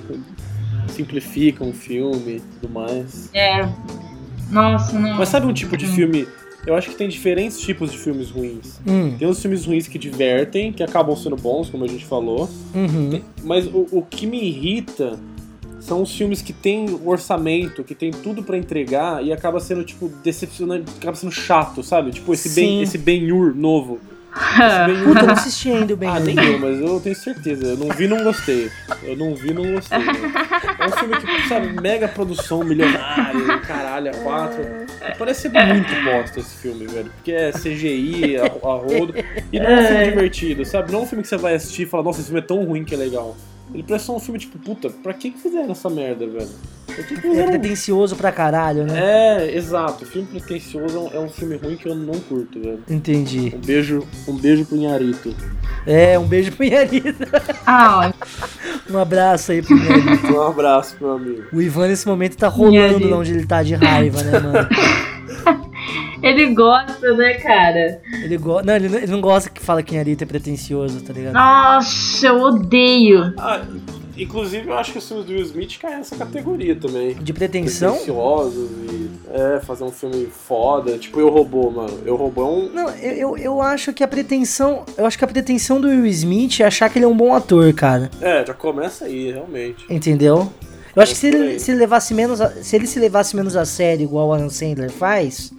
Simplificam 0.89 1.69
o 1.69 1.73
filme 1.73 2.37
e 2.37 2.41
tudo 2.41 2.73
mais. 2.73 3.31
É. 3.33 3.61
Nossa, 4.50 4.99
não. 4.99 5.16
Mas 5.16 5.28
sabe 5.28 5.47
um 5.47 5.52
tipo 5.52 5.76
de 5.76 5.87
Hum. 5.87 5.92
filme? 5.95 6.28
Eu 6.66 6.75
acho 6.75 6.90
que 6.90 6.95
tem 6.95 7.09
diferentes 7.09 7.59
tipos 7.59 7.90
de 7.90 7.97
filmes 7.97 8.28
ruins. 8.30 8.78
Hum, 8.87 9.14
Tem 9.19 9.26
os 9.26 9.40
filmes 9.40 9.64
ruins 9.64 9.88
que 9.88 9.99
divertem, 9.99 10.71
que 10.73 10.83
acabam 10.83 11.16
sendo 11.16 11.35
bons, 11.37 11.71
como 11.71 11.85
a 11.85 11.88
gente 11.88 12.04
falou. 12.04 12.50
uhum. 12.75 13.21
Mas 13.42 13.66
o, 13.66 13.87
o 13.90 14.02
que 14.09 14.26
me 14.26 14.45
irrita 14.45 15.19
são 15.80 16.02
os 16.02 16.14
filmes 16.14 16.42
que 16.42 16.52
tem 16.52 17.00
orçamento, 17.02 17.83
que 17.83 17.95
tem 17.95 18.11
tudo 18.11 18.42
pra 18.42 18.59
entregar 18.59 19.25
e 19.25 19.33
acaba 19.33 19.59
sendo, 19.59 19.83
tipo, 19.85 20.11
decepcionante, 20.23 20.85
acaba 21.00 21.16
sendo 21.16 21.33
chato, 21.33 21.83
sabe? 21.83 22.11
Tipo, 22.11 22.35
esse 22.35 22.50
Sim. 22.50 22.61
Ben, 22.61 22.83
esse 22.83 22.99
Ben-Hur 22.99 23.54
novo. 23.57 23.99
Esse 24.30 24.87
Ben-Hur 24.87 25.04
Puta, 25.09 25.21
eu 25.23 25.26
não 25.26 25.33
assisti 25.35 25.73
ainda 25.73 25.92
o 25.92 25.97
Ben 25.97 26.09
Ah, 26.09 26.19
Hur. 26.19 26.25
nem 26.25 26.37
eu, 26.38 26.59
mas 26.61 26.78
eu 26.80 27.00
tenho 27.00 27.16
certeza. 27.16 27.66
Eu 27.66 27.76
não 27.78 27.88
vi, 27.88 28.07
não 28.07 28.23
gostei. 28.23 28.71
Eu 29.02 29.16
não 29.16 29.35
vi, 29.35 29.52
não 29.52 29.73
gostei. 29.73 29.99
né? 29.99 30.04
É 30.81 30.87
um 30.87 30.91
filme 30.93 31.17
que, 31.17 31.49
sabe, 31.49 31.81
mega 31.81 32.09
produção, 32.09 32.65
milionário, 32.65 33.61
caralho, 33.67 34.11
a 34.11 34.15
quatro. 34.15 34.65
Parece 35.19 35.43
ser 35.43 35.51
muito 35.51 35.95
bosta 36.05 36.41
esse 36.41 36.57
filme, 36.57 36.87
velho. 36.87 37.11
Porque 37.17 37.33
é 37.33 37.53
CGI, 37.53 38.37
a, 38.39 38.45
a 38.45 38.75
rodo. 38.77 39.15
E 39.53 39.59
não 39.61 39.67
é 39.67 39.81
um 39.83 39.87
filme 39.87 40.05
divertido, 40.05 40.65
sabe? 40.65 40.91
Não 40.93 41.01
é 41.01 41.03
um 41.03 41.07
filme 41.07 41.23
que 41.23 41.29
você 41.29 41.37
vai 41.37 41.55
assistir 41.55 41.83
e 41.83 41.87
falar, 41.87 42.03
nossa, 42.05 42.21
esse 42.21 42.29
filme 42.29 42.41
é 42.41 42.45
tão 42.47 42.65
ruim 42.65 42.85
que 42.85 42.95
é 42.95 42.99
legal. 42.99 43.37
Ele 43.73 43.85
parece 43.85 44.07
ser 44.07 44.13
um 44.13 44.19
filme 44.19 44.39
tipo, 44.39 44.59
puta, 44.59 44.91
pra 44.91 45.15
que 45.15 45.31
que 45.31 45.39
fizeram 45.39 45.71
essa 45.71 45.89
merda, 45.89 46.27
velho? 46.27 46.49
Pra 46.87 47.05
que 47.05 47.21
que 47.21 47.29
É 47.29 47.47
pretencioso 47.47 48.17
pra 48.17 48.33
caralho, 48.33 48.85
né? 48.85 48.99
é, 49.47 49.57
exato. 49.57 50.05
Filme 50.05 50.27
pretencioso 50.27 50.97
é 50.97 51.01
um, 51.01 51.09
é 51.15 51.21
um 51.21 51.29
filme 51.29 51.55
ruim 51.57 51.77
que 51.77 51.87
eu 51.87 51.95
não 51.95 52.19
curto, 52.19 52.59
velho. 52.61 52.83
Entendi. 52.91 53.53
Um 53.55 53.61
beijo, 53.61 54.05
um 54.27 54.35
beijo 54.35 54.65
pro 54.65 54.77
Inharito. 54.77 55.33
É, 55.87 56.19
um 56.19 56.25
beijo 56.27 56.51
pro 56.51 56.65
Inharito. 56.65 57.15
Ah, 57.65 58.13
Um 58.93 58.99
abraço 58.99 59.53
aí 59.53 59.63
pro 59.63 59.77
Inharito. 59.77 60.27
Um 60.35 60.43
abraço, 60.43 60.97
meu 61.01 61.13
amigo. 61.13 61.43
O 61.53 61.61
Ivan 61.63 61.89
nesse 61.89 62.07
momento 62.07 62.37
tá 62.37 62.49
rolando 62.49 63.17
onde 63.17 63.33
ele 63.33 63.47
tá 63.47 63.63
de 63.63 63.75
raiva, 63.75 64.23
né, 64.23 64.39
mano? 64.39 64.69
ele 66.23 66.55
gosta, 66.55 67.15
né, 67.15 67.35
cara? 67.35 68.00
Ele, 68.23 68.37
go... 68.37 68.62
não, 68.62 68.75
ele, 68.75 68.89
não, 68.89 68.99
ele 68.99 69.07
não 69.07 69.21
gosta 69.21 69.50
que 69.50 69.61
fala 69.61 69.83
que 69.83 69.95
Inharito 69.95 70.25
é 70.25 70.27
pretencioso, 70.27 71.00
tá 71.03 71.12
ligado? 71.12 71.35
Nossa, 71.35 72.27
eu 72.27 72.41
odeio. 72.41 73.33
Ah, 73.39 73.62
inclusive 74.17 74.69
eu 74.69 74.79
acho 74.79 74.93
que 74.93 74.99
os 74.99 75.09
filmes 75.09 75.27
do 75.27 75.33
Will 75.33 75.43
Smith 75.43 75.79
caem 75.79 75.99
nessa 75.99 76.17
categoria 76.17 76.77
também. 76.77 77.15
De 77.15 77.33
pretensão? 77.33 77.93
Pretenciosos 77.95 78.71
e. 78.71 79.11
É, 79.33 79.61
fazer 79.61 79.85
um 79.85 79.93
filme 79.93 80.27
foda. 80.27 80.99
Tipo, 80.99 81.21
Eu 81.21 81.29
Robô, 81.29 81.71
mano. 81.71 82.00
Eu 82.05 82.17
Robô 82.17 82.43
é 82.43 82.47
um. 82.47 82.69
Não, 82.73 82.91
eu, 82.97 83.12
eu, 83.12 83.39
eu 83.39 83.62
acho 83.62 83.93
que 83.93 84.03
a 84.03 84.09
pretensão. 84.09 84.85
Eu 84.99 85.07
acho 85.07 85.17
que 85.17 85.25
a 85.25 85.29
pretensão 85.29 85.81
do 85.81 85.87
Will 85.87 86.07
Smith 86.07 86.61
é 86.61 86.65
achar 86.65 86.91
que 86.91 86.99
ele 86.99 87.05
é 87.05 87.09
um 87.09 87.17
bom 87.17 87.33
ator, 87.33 87.73
cara. 87.73 88.11
É, 88.21 88.45
já 88.45 88.55
começa 88.55 89.05
aí, 89.05 89.31
realmente. 89.31 89.87
Entendeu? 89.89 90.53
Eu 90.95 91.03
acho 91.03 91.12
que 91.12 91.19
se 91.19 91.29
ele 91.29 91.59
se 91.59 91.73
levasse 91.73 92.12
menos 92.12 92.41
a, 92.41 92.50
se 92.50 92.75
ele 92.75 92.87
se 92.87 92.99
levasse 92.99 93.37
menos 93.37 93.57
a 93.57 93.65
sério, 93.65 94.03
igual 94.03 94.29
o 94.29 94.33
Adam 94.33 94.50
Sandler 94.50 94.91
faz, 94.91 95.53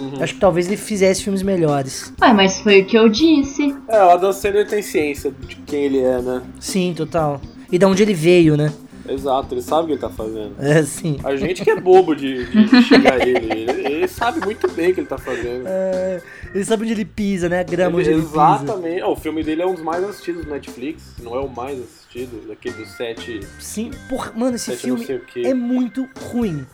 Uhum. 0.00 0.22
acho 0.22 0.34
que 0.34 0.40
talvez 0.40 0.66
ele 0.66 0.76
fizesse 0.76 1.22
filmes 1.22 1.42
melhores. 1.42 2.12
Ué, 2.20 2.32
mas 2.32 2.60
foi 2.60 2.80
o 2.82 2.86
que 2.86 2.96
eu 2.98 3.08
disse. 3.08 3.74
É, 3.88 4.02
o 4.04 4.10
Adam 4.10 4.32
Sandler 4.32 4.66
tem 4.66 4.82
ciência 4.82 5.30
de 5.46 5.56
quem 5.56 5.84
ele 5.84 5.98
é, 6.00 6.20
né? 6.20 6.42
Sim, 6.58 6.94
total. 6.96 7.40
E 7.70 7.78
da 7.78 7.86
onde 7.86 8.02
ele 8.02 8.14
veio, 8.14 8.56
né? 8.56 8.72
Exato, 9.08 9.54
ele 9.54 9.62
sabe 9.62 9.82
o 9.82 9.86
que 9.86 9.92
ele 9.94 10.00
tá 10.00 10.10
fazendo. 10.10 10.54
É, 10.60 10.82
sim. 10.84 11.18
A 11.24 11.34
gente 11.34 11.64
que 11.64 11.70
é 11.70 11.74
bobo 11.80 12.14
de, 12.14 12.44
de 12.44 12.82
chegar 12.82 13.20
ele. 13.26 13.50
ele. 13.52 13.70
Ele 14.00 14.08
sabe 14.08 14.40
muito 14.44 14.70
bem 14.70 14.90
o 14.90 14.94
que 14.94 15.00
ele 15.00 15.06
tá 15.08 15.18
fazendo. 15.18 15.64
É, 15.66 16.22
ele 16.54 16.64
sabe 16.64 16.84
onde 16.84 16.92
ele 16.92 17.04
pisa, 17.04 17.48
né? 17.48 17.60
A 17.60 17.62
grama 17.64 17.98
onde 17.98 18.08
Ele- 18.08 18.18
ele 18.20 18.22
pisa. 18.26 18.36
exatamente. 18.62 19.02
Ó, 19.02 19.12
o 19.12 19.16
filme 19.16 19.42
dele 19.42 19.62
é 19.62 19.66
um 19.66 19.74
dos 19.74 19.82
mais 19.82 20.04
assistidos 20.04 20.44
do 20.44 20.50
Netflix. 20.50 21.02
Não 21.22 21.34
é 21.34 21.40
o 21.40 21.48
mais 21.48 21.78
assistido, 21.80 22.46
daquele 22.46 22.76
dos 22.76 22.90
sete. 22.90 23.40
Sim, 23.58 23.90
porra, 24.08 24.32
mano, 24.36 24.54
esse 24.54 24.66
sete 24.66 24.86
não 24.88 24.96
filme 24.96 25.06
sei 25.06 25.16
o 25.16 25.20
quê. 25.24 25.42
é 25.44 25.54
muito 25.54 26.08
ruim. 26.30 26.64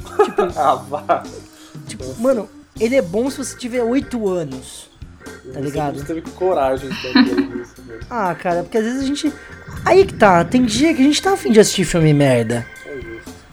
Ah, 0.56 0.74
vá. 0.76 1.22
Tipo, 1.86 2.04
mano, 2.20 2.48
ele 2.80 2.96
é 2.96 3.02
bom 3.02 3.30
se 3.30 3.38
você 3.38 3.56
tiver 3.56 3.82
8 3.82 4.28
anos. 4.28 4.88
Tá 5.52 5.60
ligado? 5.60 5.98
Você 5.98 6.04
teve 6.06 6.22
coragem 6.22 6.88
de 6.88 6.96
isso, 7.62 7.82
velho. 7.86 8.00
Ah, 8.10 8.34
cara, 8.34 8.62
porque 8.62 8.78
às 8.78 8.84
vezes 8.84 9.02
a 9.02 9.06
gente. 9.06 9.32
Aí 9.84 10.04
que 10.06 10.14
tá, 10.14 10.44
tem 10.44 10.64
dia 10.64 10.94
que 10.94 11.00
a 11.00 11.04
gente 11.04 11.20
tá 11.22 11.32
afim 11.32 11.50
de 11.52 11.60
assistir 11.60 11.84
filme 11.84 12.12
merda. 12.14 12.66
É. 12.86 12.98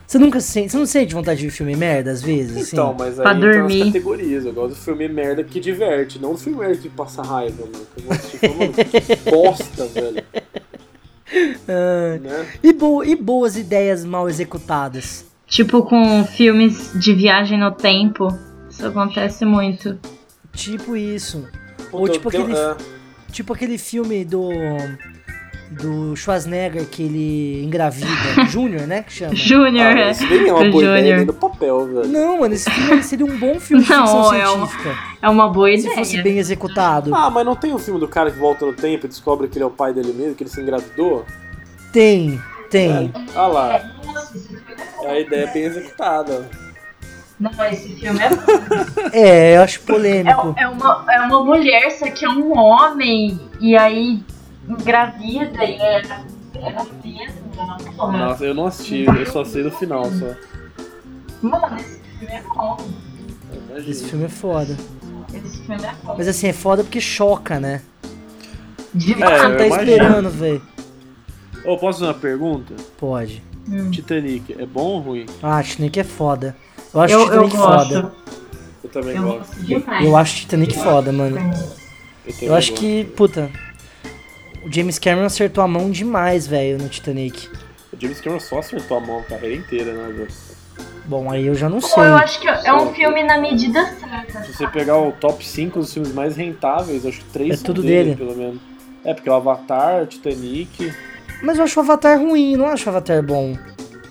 Você 0.08 0.18
nunca 0.20 0.40
sente. 0.40 0.72
Você 0.72 0.78
não 0.78 0.86
sente 0.86 1.14
vontade 1.14 1.40
de 1.40 1.48
ver 1.48 1.52
filme 1.52 1.76
merda 1.76 2.12
às 2.12 2.22
vezes? 2.22 2.56
assim? 2.58 2.70
Então, 2.76 2.94
mas 2.98 3.20
aí 3.20 3.24
Pra 3.24 3.34
dormir. 3.34 3.86
categorias. 3.86 4.46
Eu 4.46 4.54
gosto 4.54 4.70
do 4.76 4.76
filme 4.82 5.08
merda 5.10 5.44
que 5.44 5.60
diverte, 5.60 6.20
não 6.20 6.34
do 6.34 6.38
filme 6.38 6.60
merda 6.60 6.78
que 6.78 6.90
passa 6.90 7.22
raiva, 7.22 7.64
mano. 7.66 7.86
Eu 7.98 8.04
vou 8.04 8.14
assistir 8.14 8.38
filme, 8.38 8.56
mano, 8.58 8.74
que 8.74 9.32
bosta, 9.32 9.86
velho. 9.88 10.24
Ah, 11.68 12.18
Né? 12.22 12.46
e, 12.64 12.72
bo- 12.74 13.04
e 13.04 13.16
boas 13.16 13.58
ideias 13.58 14.06
mal 14.06 14.30
executadas. 14.30 15.26
Tipo 15.48 15.84
com 15.84 16.26
filmes 16.26 16.92
de 16.96 17.14
viagem 17.14 17.60
no 17.60 17.72
tempo. 17.72 18.28
Isso 18.70 18.86
acontece 18.86 19.46
muito. 19.46 19.98
Tipo 20.54 20.96
isso. 20.96 21.48
Ou 21.92 22.10
tipo 22.10 22.30
aquele, 22.30 22.54
é, 22.54 22.76
tipo 23.32 23.54
aquele 23.54 23.78
filme 23.78 24.26
do. 24.26 24.50
Do 25.72 26.16
Schwarzenegger 26.16 26.86
que 26.86 27.02
ele 27.04 27.64
engravida. 27.66 28.08
Júnior, 28.48 28.86
né? 28.88 29.02
Que 29.04 29.12
chama. 29.12 29.36
Júnior, 29.36 29.88
ah, 29.98 30.00
é. 30.00 30.12
isso 30.12 30.26
nem 30.28 30.48
é 30.48 30.54
uma 30.54 30.64
Do 30.64 30.72
boa 30.72 30.84
ideia 31.00 31.18
nem 31.18 31.26
no 31.26 31.34
papel, 31.34 31.88
velho. 31.88 32.08
Não, 32.08 32.40
mano, 32.40 32.54
esse 32.54 32.70
filme 32.70 33.02
seria 33.04 33.26
um 33.26 33.38
bom 33.38 33.60
filme 33.60 33.84
de 33.84 33.90
Não, 33.90 34.06
ficção 34.06 34.34
é 34.34 34.48
uma- 34.48 34.68
científica. 34.68 34.98
É 35.24 35.28
uma 35.30 35.50
boa 35.50 35.76
Se 35.76 35.90
fosse 35.96 36.12
ideia. 36.18 36.24
bem 36.24 36.38
executado. 36.38 37.14
Ah, 37.16 37.32
mas 37.32 37.44
não 37.44 37.56
tem 37.56 37.74
o 37.74 37.80
filme 37.80 38.00
do 38.00 38.08
cara 38.08 38.30
que 38.32 38.38
volta 38.38 38.64
no 38.66 38.74
tempo 38.74 39.06
e 39.08 39.10
descobre 39.10 39.48
que 39.48 39.58
ele 39.58 39.64
é 39.64 39.68
o 39.68 39.72
pai 39.72 39.92
dele 39.92 40.14
mesmo, 40.14 40.36
que 40.36 40.44
ele 40.44 40.52
se 40.52 40.62
engravidou? 40.62 41.26
Tem, 41.92 42.40
tem. 42.70 43.12
Ah 43.36 43.48
lá, 43.48 43.92
a 45.08 45.20
ideia 45.20 45.46
é 45.46 45.54
bem 45.54 45.64
executada. 45.64 46.50
Não, 47.40 47.52
esse 47.66 47.90
filme 47.96 48.20
é 48.20 48.30
É, 49.12 49.58
eu 49.58 49.62
acho 49.62 49.82
polêmico. 49.82 50.56
É, 50.58 50.64
é 50.64 50.68
uma, 50.68 51.06
é 51.10 51.20
uma 51.22 51.44
mulher, 51.44 51.92
só 51.92 52.10
que 52.10 52.24
é 52.26 52.30
um 52.30 52.58
homem, 52.58 53.40
e 53.60 53.76
aí 53.78 54.24
engravida 54.68 55.64
e 55.64 55.74
é, 55.76 55.98
é 56.02 56.76
mesmo. 57.04 57.46
Nossa, 57.98 58.46
eu 58.46 58.54
não 58.54 58.68
assisti, 58.68 59.06
eu 59.06 59.26
só 59.26 59.44
sei 59.44 59.64
do 59.64 59.72
final, 59.72 60.06
só. 60.06 60.34
mano, 61.42 61.78
esse 61.78 62.00
filme 62.20 62.34
é 62.34 62.42
bom. 62.42 62.78
Imagina. 63.70 63.92
Esse 63.92 64.06
filme 64.06 64.26
é 64.26 64.30
foda. 64.30 64.78
Esse 65.34 65.58
filme 65.64 65.84
é 65.84 65.92
bom. 66.04 66.16
Mas 66.18 66.28
assim, 66.28 66.48
é 66.48 66.54
foda 66.54 66.84
porque 66.84 67.02
choca, 67.02 67.60
né? 67.60 67.82
De 68.94 69.12
É, 69.12 69.16
Você 69.16 69.26
tá 69.26 69.66
imagino. 69.66 69.68
esperando, 69.76 70.30
velho. 70.30 70.62
Ô, 71.66 71.78
posso 71.78 72.00
fazer 72.00 72.12
uma 72.12 72.20
pergunta? 72.20 72.74
Pode. 72.98 73.44
Hum. 73.70 73.90
Titanic, 73.92 74.56
é 74.60 74.66
bom 74.66 74.82
ou 74.84 75.00
ruim? 75.00 75.26
Ah, 75.42 75.62
Titanic 75.64 76.00
é 76.00 76.04
foda. 76.04 76.56
Eu 76.94 77.02
acho 77.02 77.14
Eu, 77.14 77.20
eu 77.20 77.26
Titanic 77.50 77.58
gosto. 77.58 77.88
foda. 77.94 78.12
Eu 78.84 78.90
também 78.90 79.16
Eu 79.16 79.24
gosto. 79.24 79.56
demais. 79.64 80.06
Eu 80.06 80.16
acho 80.18 80.36
Titanic 80.36 80.74
foda, 80.76 81.12
mano. 81.12 81.38
Eu, 82.26 82.34
Eu 82.50 82.56
acho 82.56 82.72
gosto. 82.72 82.82
que, 82.82 83.04
puta. 83.16 83.50
O 84.64 84.72
James 84.72 84.98
Cameron 85.00 85.26
acertou 85.26 85.64
a 85.64 85.68
mão 85.68 85.90
demais, 85.92 86.48
velho, 86.48 86.78
no 86.78 86.90
Titanic. 86.90 87.50
O 87.94 88.00
James 88.00 88.20
Cameron 88.22 88.40
só 88.40 88.60
acertou 88.60 88.98
a 88.98 89.00
mão 89.00 89.20
a 89.20 89.24
carreira 89.24 89.56
inteira, 89.56 89.94
né, 89.94 90.14
velho? 90.14 90.28
Bom, 91.06 91.30
aí 91.30 91.46
eu 91.46 91.54
já 91.54 91.70
não 91.70 91.80
Pô, 91.80 91.88
sei. 91.88 92.04
eu 92.04 92.16
acho 92.16 92.40
que 92.42 92.48
é 92.48 92.74
um 92.74 92.92
filme 92.94 93.22
na 93.24 93.38
medida 93.38 93.86
certa. 94.00 94.44
Se 94.44 94.54
você 94.54 94.68
pegar 94.68 94.98
o 94.98 95.12
top 95.12 95.46
5 95.46 95.80
dos 95.80 95.94
filmes 95.94 96.12
mais 96.14 96.36
rentáveis, 96.36 97.06
acho 97.06 97.20
que 97.20 97.26
três 97.26 97.52
É 97.52 97.56
são 97.58 97.66
tudo 97.66 97.84
dele, 97.84 98.16
dele. 98.16 98.16
pelo 98.16 98.36
menos. 98.36 98.60
É, 99.04 99.14
porque 99.14 99.30
o 99.30 99.34
Avatar, 99.34 100.02
o 100.02 100.08
Titanic. 100.08 100.92
Mas 101.46 101.58
eu 101.60 101.64
acho 101.64 101.80
o 101.80 101.84
Avatar 101.84 102.20
ruim, 102.20 102.54
eu 102.54 102.58
não 102.58 102.68
acho 102.68 102.88
o 102.88 102.90
Avatar 102.90 103.22
bom. 103.24 103.56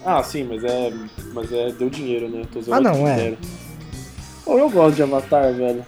Ah, 0.07 0.23
sim, 0.23 0.44
mas 0.44 0.62
é. 0.62 0.92
Mas 1.33 1.53
é. 1.53 1.73
Deu 1.73 1.90
dinheiro, 1.90 2.29
né? 2.29 2.42
Ah, 2.70 2.81
não, 2.81 3.09
é. 3.09 3.35
Pô, 4.44 4.59
eu 4.59 4.70
gosto 4.70 4.94
de 4.97 5.03
Avatar, 5.03 5.53
velho. 5.53 5.85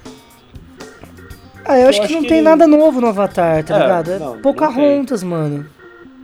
Ah, 1.64 1.78
eu 1.78 1.88
acho 1.88 1.98
que 2.00 2.04
acho 2.06 2.14
não 2.14 2.22
que- 2.22 2.28
tem 2.28 2.42
nada 2.42 2.66
novo 2.66 3.00
no 3.00 3.08
Avatar, 3.08 3.62
tá 3.64 3.76
É, 3.76 3.78
ligado? 3.80 4.10
É 4.12 4.18
não, 4.18 4.34
não 4.34 4.42
Pocahontas, 4.42 5.22
mano. 5.22 5.66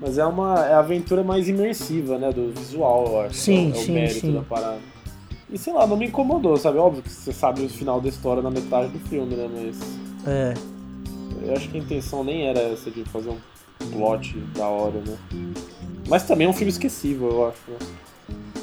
Mas 0.01 0.19
é 0.19 0.25
uma 0.25 0.67
é 0.67 0.73
a 0.75 0.79
aventura 0.81 1.23
mais 1.23 1.49
imersiva, 1.49 2.19
né? 2.19 2.33
Do 2.33 2.53
visual, 2.53 3.07
eu 3.07 3.21
acho. 3.23 3.35
Sim, 3.35 3.71
é, 3.71 3.75
o- 3.75 3.77
é 3.77 3.79
sim, 3.85 3.91
o 3.91 3.95
mérito 3.95 4.21
sim. 4.21 4.35
da 4.35 4.43
parada. 4.43 4.79
E 5.51 5.59
sei 5.59 5.73
lá, 5.73 5.87
não 5.87 5.97
me 5.97 6.07
incomodou, 6.07 6.57
sabe? 6.57 6.79
Óbvio 6.79 7.03
que 7.03 7.11
você 7.11 7.33
sabe 7.33 7.63
o 7.63 7.69
final 7.69 8.01
da 8.01 8.09
história 8.09 8.43
na 8.43 8.51
metade 8.51 8.89
do 8.89 8.99
filme, 9.09 9.35
né? 9.37 9.49
Mas 9.53 9.79
É. 10.27 10.55
eu 11.47 11.53
acho 11.55 11.69
que 11.69 11.77
a 11.77 11.81
intenção 11.81 12.25
nem 12.25 12.47
era 12.49 12.59
essa 12.61 12.91
de 12.91 13.05
fazer 13.05 13.29
um 13.31 13.37
plot 13.83 14.37
da 14.57 14.67
hora, 14.67 15.01
né? 15.07 15.17
Mas 16.09 16.23
também 16.25 16.47
é 16.47 16.51
um 16.51 16.53
filme 16.53 16.71
esquecível, 16.71 17.31
eu 17.31 17.49
acho. 17.49 17.59
né? 17.69 17.77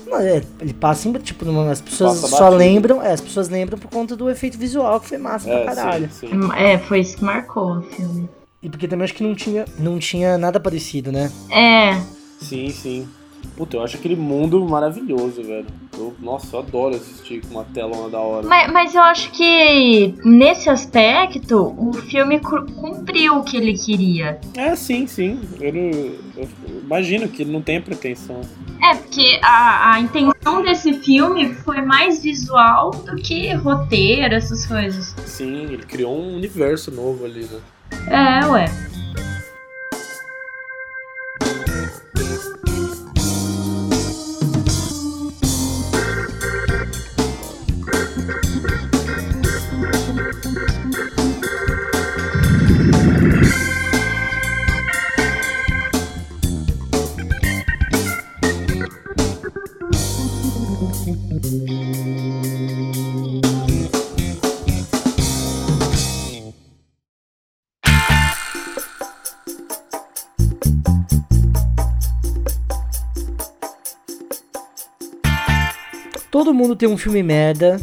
Não, 0.07 0.17
é, 0.19 0.41
ele 0.59 0.73
passa 0.73 1.11
tipo, 1.19 1.45
numa- 1.45 1.69
as 1.69 1.81
pessoas 1.81 2.19
Passa 2.21 2.27
só 2.35 2.43
batido. 2.45 2.57
lembram, 2.57 3.01
é, 3.01 3.11
as 3.13 3.21
pessoas 3.21 3.47
lembram 3.47 3.77
por 3.77 3.89
conta 3.91 4.15
do 4.15 4.29
efeito 4.29 4.57
visual 4.57 4.99
que 4.99 5.07
foi 5.07 5.17
massa 5.19 5.47
É, 5.49 5.63
pra 5.63 5.75
caralho. 5.75 6.09
sim, 6.11 6.27
sim. 6.29 6.51
É, 6.57 6.77
foi 6.79 7.01
isso 7.01 7.17
que 7.17 7.23
marcou 7.23 7.77
o 7.77 7.81
filme. 7.83 8.27
E 8.61 8.69
porque 8.69 8.87
também 8.87 9.05
acho 9.05 9.13
que 9.13 9.23
não 9.23 9.35
tinha, 9.35 9.65
não 9.77 9.99
tinha 9.99 10.37
nada 10.37 10.59
parecido, 10.59 11.11
né? 11.11 11.31
É, 11.51 12.01
Sim, 12.41 12.69
sim. 12.69 13.07
Puta, 13.55 13.75
eu 13.77 13.83
acho 13.83 13.97
aquele 13.97 14.15
mundo 14.15 14.63
maravilhoso, 14.67 15.43
velho. 15.43 15.65
Eu- 15.97 16.15
nossa, 16.21 16.55
eu 16.55 16.59
adoro 16.61 16.95
assistir 16.95 17.41
com 17.41 17.55
uma 17.55 17.65
telona 17.65 18.09
da 18.09 18.19
hora. 18.19 18.47
mas, 18.47 18.71
mas 18.71 18.95
eu 18.95 19.01
acho 19.01 19.31
que 19.31 20.13
nesse 20.23 20.69
aspecto 20.69 21.75
o 21.77 21.91
filme 21.93 22.39
cu- 22.39 22.65
cumpriu 22.73 23.37
o 23.37 23.43
que 23.43 23.57
ele 23.57 23.73
queria. 23.77 24.39
É, 24.55 24.75
sim, 24.77 25.05
sim. 25.07 25.41
Ele, 25.59 26.17
eu 26.37 26.47
imagino 26.83 27.27
que 27.27 27.41
ele 27.43 27.51
não 27.51 27.61
tem 27.61 27.81
pretensão. 27.81 28.39
É, 28.81 28.95
porque 28.95 29.39
a, 29.41 29.93
a 29.93 29.99
intenção 29.99 30.61
desse 30.61 30.93
filme 30.93 31.53
foi 31.53 31.81
mais 31.81 32.23
visual 32.23 32.91
do 32.91 33.17
que 33.17 33.53
roteiro, 33.55 34.33
essas 34.35 34.65
coisas. 34.65 35.13
Sim, 35.25 35.63
ele 35.65 35.83
criou 35.83 36.17
um 36.17 36.35
universo 36.37 36.89
novo 36.91 37.25
ali, 37.25 37.41
né? 37.45 37.59
É, 38.41 38.45
ué. 38.47 38.65
Todo 76.39 76.53
mundo 76.53 76.73
tem 76.73 76.87
um 76.87 76.97
filme 76.97 77.21
merda, 77.21 77.77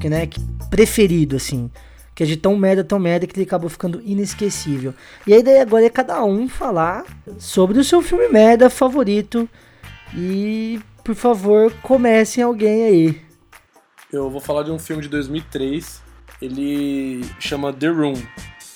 que, 0.00 0.08
né, 0.08 0.28
preferido, 0.70 1.34
assim. 1.34 1.68
Que 2.14 2.22
é 2.22 2.26
de 2.26 2.36
tão 2.36 2.56
merda, 2.56 2.84
tão 2.84 3.00
merda, 3.00 3.26
que 3.26 3.36
ele 3.36 3.44
acabou 3.44 3.68
ficando 3.68 4.00
inesquecível. 4.04 4.94
E 5.26 5.34
aí 5.34 5.42
daí 5.42 5.58
agora 5.58 5.84
é 5.84 5.90
cada 5.90 6.24
um 6.24 6.48
falar 6.48 7.04
sobre 7.36 7.80
o 7.80 7.84
seu 7.84 8.00
filme 8.00 8.28
merda 8.28 8.70
favorito. 8.70 9.48
E, 10.16 10.78
por 11.02 11.16
favor, 11.16 11.72
comecem 11.82 12.44
alguém 12.44 12.84
aí. 12.84 13.22
Eu 14.12 14.30
vou 14.30 14.40
falar 14.40 14.62
de 14.62 14.70
um 14.70 14.78
filme 14.78 15.02
de 15.02 15.08
2003. 15.08 16.00
Ele 16.40 17.24
chama 17.40 17.72
The 17.72 17.88
Room. 17.88 18.14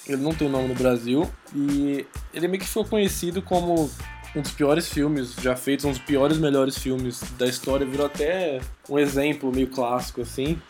Ele 0.08 0.20
não 0.20 0.34
tem 0.34 0.48
nome 0.48 0.66
no 0.66 0.74
Brasil. 0.74 1.30
E 1.54 2.04
ele 2.34 2.48
meio 2.48 2.60
que 2.60 2.66
ficou 2.66 2.84
conhecido 2.84 3.40
como 3.40 3.88
um 4.34 4.40
dos 4.40 4.52
piores 4.52 4.88
filmes 4.88 5.34
já 5.34 5.56
feitos, 5.56 5.84
um 5.84 5.90
dos 5.90 5.98
piores 5.98 6.38
melhores 6.38 6.78
filmes 6.78 7.20
da 7.38 7.46
história. 7.46 7.86
Virou 7.86 8.06
até 8.06 8.60
um 8.88 8.98
exemplo 8.98 9.52
meio 9.52 9.68
clássico, 9.68 10.20
assim. 10.22 10.60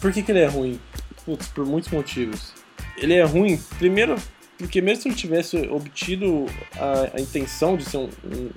Por 0.00 0.12
que, 0.12 0.22
que 0.22 0.32
ele 0.32 0.40
é 0.40 0.46
ruim? 0.46 0.80
Putz, 1.24 1.48
por 1.48 1.66
muitos 1.66 1.90
motivos. 1.90 2.52
Ele 2.96 3.14
é 3.14 3.24
ruim, 3.24 3.60
primeiro, 3.78 4.16
porque 4.58 4.80
mesmo 4.80 5.02
se 5.02 5.08
ele 5.08 5.16
tivesse 5.16 5.56
obtido 5.68 6.46
a, 6.76 7.16
a 7.16 7.20
intenção 7.20 7.76
de 7.76 7.84
ser 7.84 7.96
um, 7.96 8.08
um 8.24 8.50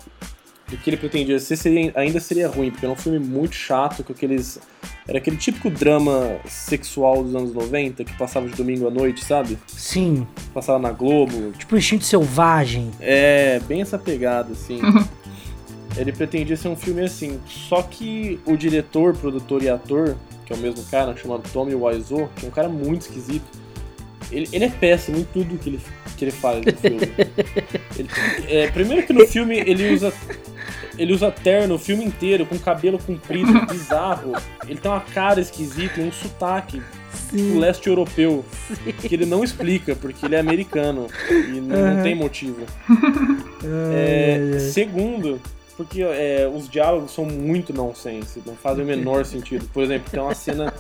do 0.70 0.78
que 0.78 0.90
ele 0.90 0.98
pretendia 0.98 1.40
ser, 1.40 1.56
seria, 1.56 1.92
ainda 1.96 2.20
seria 2.20 2.48
ruim, 2.50 2.70
porque 2.72 2.86
era 2.86 2.94
um 2.94 2.98
filme 2.98 3.20
muito 3.20 3.56
chato, 3.56 4.04
com 4.04 4.12
aqueles. 4.12 4.60
Era 5.08 5.18
aquele 5.20 5.38
típico 5.38 5.70
drama 5.70 6.38
sexual 6.46 7.24
dos 7.24 7.34
anos 7.34 7.54
90 7.54 8.04
que 8.04 8.14
passava 8.18 8.48
de 8.48 8.54
domingo 8.56 8.86
à 8.88 8.92
noite, 8.92 9.24
sabe? 9.24 9.58
Sim, 9.68 10.28
Passava 10.54 10.78
na 10.80 10.92
Globo. 10.92 11.52
tipo 11.58 11.78
Instinto 11.78 12.04
Selvagem. 12.04 12.92
É, 13.00 13.60
bem 13.68 13.82
essa 13.82 13.98
pegada, 13.98 14.52
assim. 14.52 14.82
Ele 15.96 16.12
pretendia 16.12 16.56
ser 16.58 16.68
um 16.68 16.76
filme 16.76 17.02
assim. 17.06 17.40
Só 17.48 17.82
que 17.82 18.40
o 18.46 18.56
diretor, 18.58 19.16
produtor 19.16 19.64
e 19.64 19.70
ator, 19.70 20.16
que 20.46 20.52
é 20.54 20.56
o 20.56 20.60
mesmo 20.60 20.84
cara, 20.92 21.16
chamado 21.16 21.44
Tommy 21.54 21.74
Wiseau, 21.74 22.30
que 22.36 22.46
é 22.46 22.50
um 22.50 22.52
cara 22.52 22.68
muito 22.70 23.02
esquisito, 23.04 23.46
ele, 24.32 24.48
ele 24.52 24.66
é 24.66 24.70
péssimo 24.70 25.18
em 25.18 25.24
tudo 25.24 25.58
que 25.58 25.70
ele, 25.70 25.80
que 26.18 26.26
ele 26.26 26.32
faz 26.32 26.64
no 26.66 26.74
filme. 26.74 27.00
Ele- 27.98 28.10
é, 28.50 28.68
primeiro 28.70 29.08
que 29.08 29.14
no 29.14 29.26
filme 29.26 29.58
ele 29.58 29.94
usa. 29.94 30.14
Ele 30.98 31.14
usa 31.14 31.30
terno 31.32 31.76
o 31.76 31.80
filme 31.80 32.04
inteiro, 32.04 32.46
com 32.46 32.58
cabelo 32.58 32.98
comprido, 33.00 33.52
bizarro. 33.70 34.34
Ele 34.68 34.80
tem 34.80 34.90
uma 34.92 35.00
cara 35.02 35.40
esquisita 35.40 36.00
e 36.02 36.04
um 36.08 36.12
sotaque 36.12 36.82
o 37.34 37.60
leste 37.60 37.88
europeu, 37.90 38.46
que 39.02 39.14
ele 39.14 39.26
não 39.26 39.44
explica, 39.44 39.96
porque 39.96 40.26
ele 40.26 40.36
é 40.36 40.40
americano 40.40 41.08
e 41.30 41.60
não, 41.60 41.96
não 41.96 42.04
tem 42.04 42.16
motivo. 42.16 42.62
É, 43.94 44.60
segundo, 44.72 45.42
porque 45.76 46.02
é, 46.02 46.50
os 46.54 46.70
diálogos 46.70 47.12
são 47.12 47.26
muito 47.26 47.74
nonsense, 47.74 48.42
não 48.46 48.56
fazem 48.56 48.84
o 48.84 48.88
menor 48.88 49.26
sentido. 49.26 49.68
Por 49.74 49.84
exemplo, 49.84 50.10
tem 50.10 50.20
uma 50.22 50.36
cena 50.36 50.74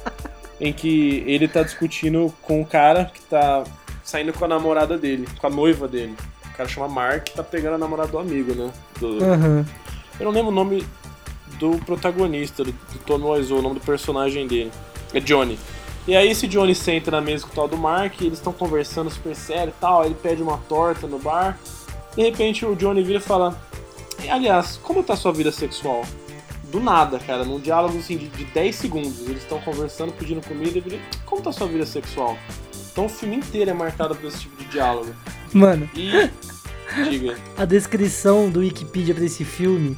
em 0.60 0.71
que 0.71 1.23
ele 1.27 1.47
tá 1.47 1.63
discutindo 1.63 2.34
com 2.41 2.62
o 2.62 2.65
cara 2.65 3.06
que 3.06 3.21
tá 3.21 3.63
saindo 4.03 4.32
com 4.34 4.45
a 4.45 4.47
namorada 4.47 4.97
dele, 4.97 5.27
com 5.39 5.47
a 5.47 5.49
noiva 5.49 5.88
dele. 5.88 6.15
O 6.53 6.58
cara 6.58 6.69
chama 6.69 6.88
Mark, 6.88 7.27
tá 7.30 7.43
pegando 7.43 7.75
a 7.75 7.77
namorada 7.77 8.10
do 8.12 8.17
amigo, 8.19 8.53
né? 8.56 8.71
Do- 8.99 9.23
Aham. 9.23 9.65
Eu 10.19 10.25
não 10.25 10.32
lembro 10.32 10.51
o 10.51 10.56
nome 10.56 10.86
do 11.60 11.77
protagonista, 11.86 12.63
do, 12.63 12.71
do 12.71 12.99
Tommy 13.06 13.25
Wiseau, 13.25 13.60
o 13.60 13.62
nome 13.62 13.75
do 13.75 13.82
personagem 13.82 14.47
dele. 14.47 14.71
É 15.13 15.19
Johnny. 15.19 15.58
E 16.08 16.15
aí 16.15 16.30
esse 16.30 16.47
Johnny 16.47 16.73
senta 16.73 17.12
na 17.12 17.19
mesa 17.19 17.45
com 17.45 17.51
o 17.51 17.56
tal 17.56 17.67
do 17.67 17.77
Mark, 17.77 18.21
e 18.21 18.27
eles 18.27 18.39
estão 18.39 18.53
conversando 18.53 19.10
super 19.10 19.36
sério 19.36 19.73
e 19.75 19.82
tal, 19.82 20.06
ele 20.06 20.15
pede 20.15 20.41
uma 20.41 20.58
torta 20.58 21.06
no 21.06 21.19
bar. 21.19 21.60
De 22.15 22.23
repente 22.23 22.65
o 22.65 22.75
Johnny 22.75 23.03
vira 23.03 23.19
e 23.19 23.21
fala: 23.21 23.60
"E, 24.23 24.30
Aliás, 24.30 24.80
como 24.82 25.03
tá 25.03 25.13
a 25.13 25.17
sua 25.17 25.34
vida 25.34 25.51
sexual? 25.51 26.03
Do 26.71 26.80
nada, 26.80 27.19
cara, 27.19 27.45
num 27.45 27.60
diálogo 27.60 27.97
assim 27.97 28.17
de, 28.17 28.27
de 28.27 28.45
10 28.45 28.75
segundos. 28.75 29.21
Eles 29.21 29.43
estão 29.43 29.60
conversando, 29.62 30.12
pedindo 30.13 30.45
comida 30.45 30.77
e 30.77 30.82
vira, 30.82 30.99
como 31.25 31.41
tá 31.41 31.49
a 31.49 31.53
sua 31.53 31.67
vida 31.67 31.86
sexual? 31.86 32.38
Então 32.91 33.06
o 33.06 33.10
filme 33.10 33.36
inteiro 33.36 33.69
é 33.69 33.73
marcado 33.73 34.15
por 34.15 34.27
esse 34.27 34.39
tipo 34.39 34.58
de 34.58 34.65
diálogo. 34.69 35.13
Mano, 35.53 35.89
E. 35.95 36.30
Diga. 37.10 37.36
a 37.58 37.65
descrição 37.65 38.50
do 38.50 38.60
Wikipedia 38.60 39.13
pra 39.13 39.26
esse 39.26 39.43
filme 39.43 39.97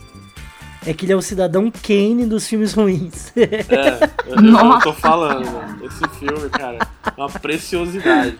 é 0.85 0.93
que 0.93 1.05
ele 1.05 1.13
é 1.13 1.15
o 1.15 1.21
cidadão 1.21 1.71
Kane 1.71 2.25
dos 2.25 2.47
filmes 2.47 2.73
ruins. 2.73 3.31
É, 3.35 4.09
eu, 4.25 4.35
eu 4.35 4.41
Nossa. 4.41 4.83
tô 4.83 4.93
falando, 4.93 5.45
mano. 5.51 5.85
Esse 5.85 6.07
filme, 6.17 6.49
cara, 6.49 6.77
é 7.05 7.21
uma 7.21 7.29
preciosidade. 7.29 8.37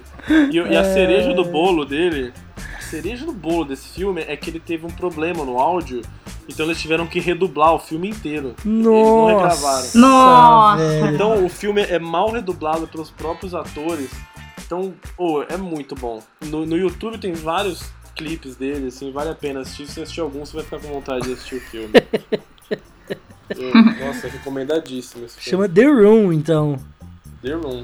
E, 0.52 0.56
e 0.56 0.78
a 0.78 0.84
cereja 0.84 1.34
do 1.34 1.44
bolo 1.44 1.86
dele, 1.86 2.34
a 2.78 2.82
cereja 2.82 3.26
do 3.26 3.34
bolo 3.34 3.66
desse 3.66 3.90
filme 3.90 4.24
é 4.28 4.36
que 4.38 4.50
ele 4.50 4.60
teve 4.60 4.86
um 4.86 4.90
problema 4.90 5.44
no 5.44 5.60
áudio, 5.60 6.02
então 6.48 6.66
eles 6.66 6.82
tiveram 6.82 7.06
que 7.06 7.20
redublar 7.20 7.74
o 7.74 7.80
filme 7.80 8.10
inteiro. 8.10 8.56
Eles 8.66 8.86
não 8.86 9.26
regravaram. 9.28 9.90
Nossa, 9.96 9.98
Nossa. 9.98 11.12
Então 11.14 11.46
o 11.46 11.50
filme 11.50 11.82
é 11.82 12.00
mal 12.00 12.32
redublado 12.32 12.88
pelos 12.88 13.12
próprios 13.12 13.54
atores. 13.54 14.10
Então, 14.66 14.94
pô, 15.18 15.44
é 15.44 15.58
muito 15.58 15.96
bom. 15.96 16.22
No, 16.46 16.66
no 16.66 16.78
YouTube 16.78 17.18
tem 17.18 17.34
vários 17.34 17.84
clipes 18.20 18.56
dele, 18.58 18.88
assim, 18.88 19.12
vale 19.12 19.30
a 19.30 19.36
pena 19.36 19.62
assistir. 19.62 19.88
Se 19.88 19.94
você 19.94 20.02
assistir 20.02 20.22
algum, 20.22 20.46
você 20.46 20.54
vai 20.58 20.64
ficar 20.66 20.80
com 20.80 20.88
vontade 20.90 21.26
de 21.26 21.34
assistir 21.34 21.56
o 21.56 21.62
filme. 21.62 21.90
Eu- 23.50 23.74
nossa, 24.06 24.28
recomendadíssimo 24.28 25.26
esse 25.26 25.40
filme. 25.40 25.50
Chama 25.50 25.70
The 25.70 25.86
Room, 25.86 26.32
então. 26.34 26.78
The 27.42 27.54
Room, 27.54 27.84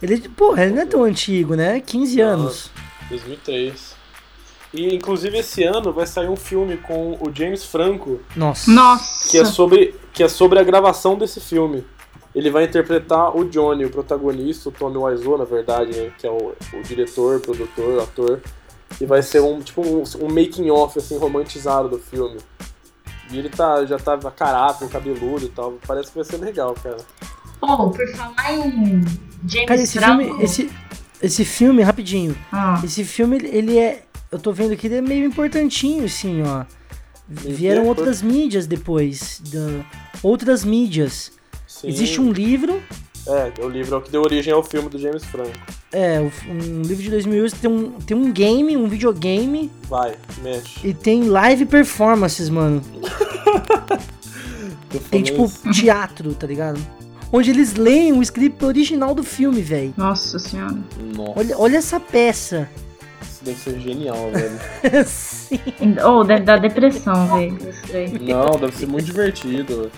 Ele, 0.00 0.28
porra, 0.28 0.64
ele 0.64 0.74
não 0.74 0.82
é 0.82 0.86
tão 0.86 1.02
antigo, 1.02 1.54
né? 1.56 1.80
15 1.80 2.16
Não. 2.18 2.24
anos. 2.28 2.70
2003. 3.08 3.96
E 4.74 4.94
inclusive 4.94 5.38
esse 5.38 5.64
ano 5.64 5.92
vai 5.92 6.06
sair 6.06 6.28
um 6.28 6.36
filme 6.36 6.76
com 6.76 7.12
o 7.20 7.32
James 7.34 7.64
Franco, 7.64 8.20
Nossa. 8.36 8.70
Nossa. 8.70 9.28
que 9.30 9.38
é 9.38 9.44
sobre, 9.44 9.94
que 10.12 10.22
é 10.22 10.28
sobre 10.28 10.58
a 10.58 10.62
gravação 10.62 11.16
desse 11.16 11.40
filme. 11.40 11.84
Ele 12.34 12.50
vai 12.50 12.64
interpretar 12.64 13.34
o 13.36 13.44
Johnny, 13.48 13.86
o 13.86 13.90
protagonista, 13.90 14.68
o 14.68 14.72
Tommy 14.72 14.98
Wiseau, 14.98 15.38
na 15.38 15.44
verdade, 15.44 15.96
né, 15.98 16.12
que 16.18 16.26
é 16.26 16.30
o, 16.30 16.52
o 16.74 16.82
diretor, 16.82 17.40
produtor, 17.40 18.02
ator. 18.02 18.40
E 19.00 19.04
vai 19.06 19.22
ser 19.22 19.40
um 19.40 19.60
tipo 19.60 19.82
um, 19.82 20.02
um 20.20 20.28
making 20.28 20.70
off 20.70 20.98
assim 20.98 21.18
romantizado 21.18 21.88
do 21.88 21.98
filme. 21.98 22.38
E 23.30 23.38
ele 23.38 23.48
tá 23.48 23.84
já 23.84 23.98
tá 23.98 24.14
a 24.14 24.30
caráter, 24.30 24.88
cabeludo 24.88 25.46
e 25.46 25.48
tal. 25.48 25.74
Parece 25.86 26.10
que 26.10 26.14
vai 26.16 26.24
ser 26.24 26.36
legal, 26.38 26.74
cara. 26.74 26.98
Oh, 27.60 27.90
por 27.90 28.06
falar 28.14 28.52
em 28.52 29.02
James 29.46 29.66
Cara, 29.68 29.80
esse 29.80 29.98
Franco... 29.98 30.24
filme, 30.24 30.44
esse, 30.44 30.70
esse 31.22 31.44
filme, 31.44 31.82
rapidinho. 31.82 32.36
Ah, 32.52 32.80
Esse 32.84 33.04
filme, 33.04 33.36
ele- 33.36 33.78
é. 33.78 34.02
Eu 34.30 34.38
tô 34.38 34.52
vendo 34.52 34.76
que 34.76 34.86
ele 34.86 34.96
é 34.96 35.00
meio 35.00 35.24
importantinho, 35.24 36.04
assim, 36.04 36.42
ó. 36.42 36.64
Vieram 37.28 37.82
quê? 37.82 37.88
outras 37.88 38.22
mídias 38.22 38.66
depois. 38.66 39.40
Da, 39.46 39.84
outras 40.22 40.64
mídias. 40.64 41.32
Sim. 41.66 41.88
Existe 41.88 42.20
um 42.20 42.30
livro. 42.30 42.82
É, 43.26 43.52
o 43.62 43.68
livro 43.68 43.94
é 43.96 43.98
o 43.98 44.02
que 44.02 44.10
deu 44.10 44.22
origem 44.22 44.52
ao 44.52 44.62
filme 44.62 44.88
do 44.88 44.98
James 44.98 45.24
Franco. 45.24 45.58
É, 45.92 46.20
um 46.20 46.82
livro 46.82 47.02
de 47.02 47.10
2008 47.10 47.56
tem 47.56 47.70
um, 47.70 47.90
tem 47.92 48.16
um 48.16 48.30
game, 48.32 48.76
um 48.76 48.86
videogame 48.88 49.70
Vai, 49.88 50.14
mexe. 50.42 50.86
e 50.86 50.92
tem 50.92 51.24
live 51.28 51.64
performances, 51.66 52.48
mano. 52.50 52.82
Tem 55.10 55.22
tipo 55.22 55.44
isso. 55.44 55.68
teatro, 55.72 56.32
tá 56.34 56.46
ligado? 56.46 56.80
Onde 57.32 57.50
eles 57.50 57.74
leem 57.74 58.12
o 58.12 58.22
script 58.22 58.64
original 58.64 59.14
do 59.14 59.22
filme, 59.22 59.60
velho. 59.60 59.92
nossa 59.96 60.38
senhora. 60.38 60.76
Nossa, 61.14 61.32
Olha, 61.38 61.58
olha 61.58 61.76
essa 61.78 61.98
peça. 62.00 62.68
isso 63.22 63.44
deve 63.44 63.58
ser 63.58 63.80
genial, 63.80 64.30
velho. 64.30 64.58
Sim. 65.06 65.58
Oh, 66.04 66.22
deve 66.24 66.44
dar 66.44 66.58
depressão, 66.60 67.26
velho. 67.36 67.58
Não, 68.22 68.58
deve 68.58 68.76
ser 68.76 68.86
muito 68.86 69.04
divertido. 69.06 69.90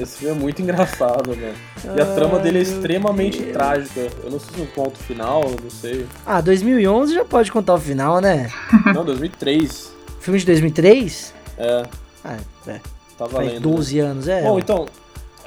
Esse 0.00 0.18
filme 0.18 0.36
é 0.36 0.38
muito 0.38 0.62
engraçado, 0.62 1.32
velho. 1.32 1.54
E 1.96 2.00
a 2.00 2.06
trama 2.14 2.38
dele 2.38 2.58
é 2.58 2.60
Ai, 2.62 2.66
extremamente 2.66 3.40
Deus. 3.40 3.52
trágica. 3.52 4.00
Eu 4.22 4.30
não 4.30 4.38
sei 4.40 4.54
se 4.54 4.60
eu 4.60 4.66
conto 4.74 4.94
o 4.94 5.02
final, 5.02 5.42
eu 5.44 5.56
não 5.62 5.70
sei. 5.70 6.06
Ah, 6.24 6.40
2011 6.40 7.14
já 7.14 7.24
pode 7.24 7.50
contar 7.50 7.74
o 7.74 7.78
final, 7.78 8.20
né? 8.20 8.50
Não, 8.94 9.04
2003. 9.04 9.92
Filme 10.20 10.38
de 10.40 10.46
2003? 10.46 11.34
É, 11.58 11.82
Ah, 12.24 12.36
é. 12.66 12.72
tá 13.16 13.26
Faz 13.26 13.32
valendo. 13.32 13.60
12 13.60 13.98
anos, 13.98 14.28
é. 14.28 14.42
Bom, 14.42 14.58
então, 14.58 14.86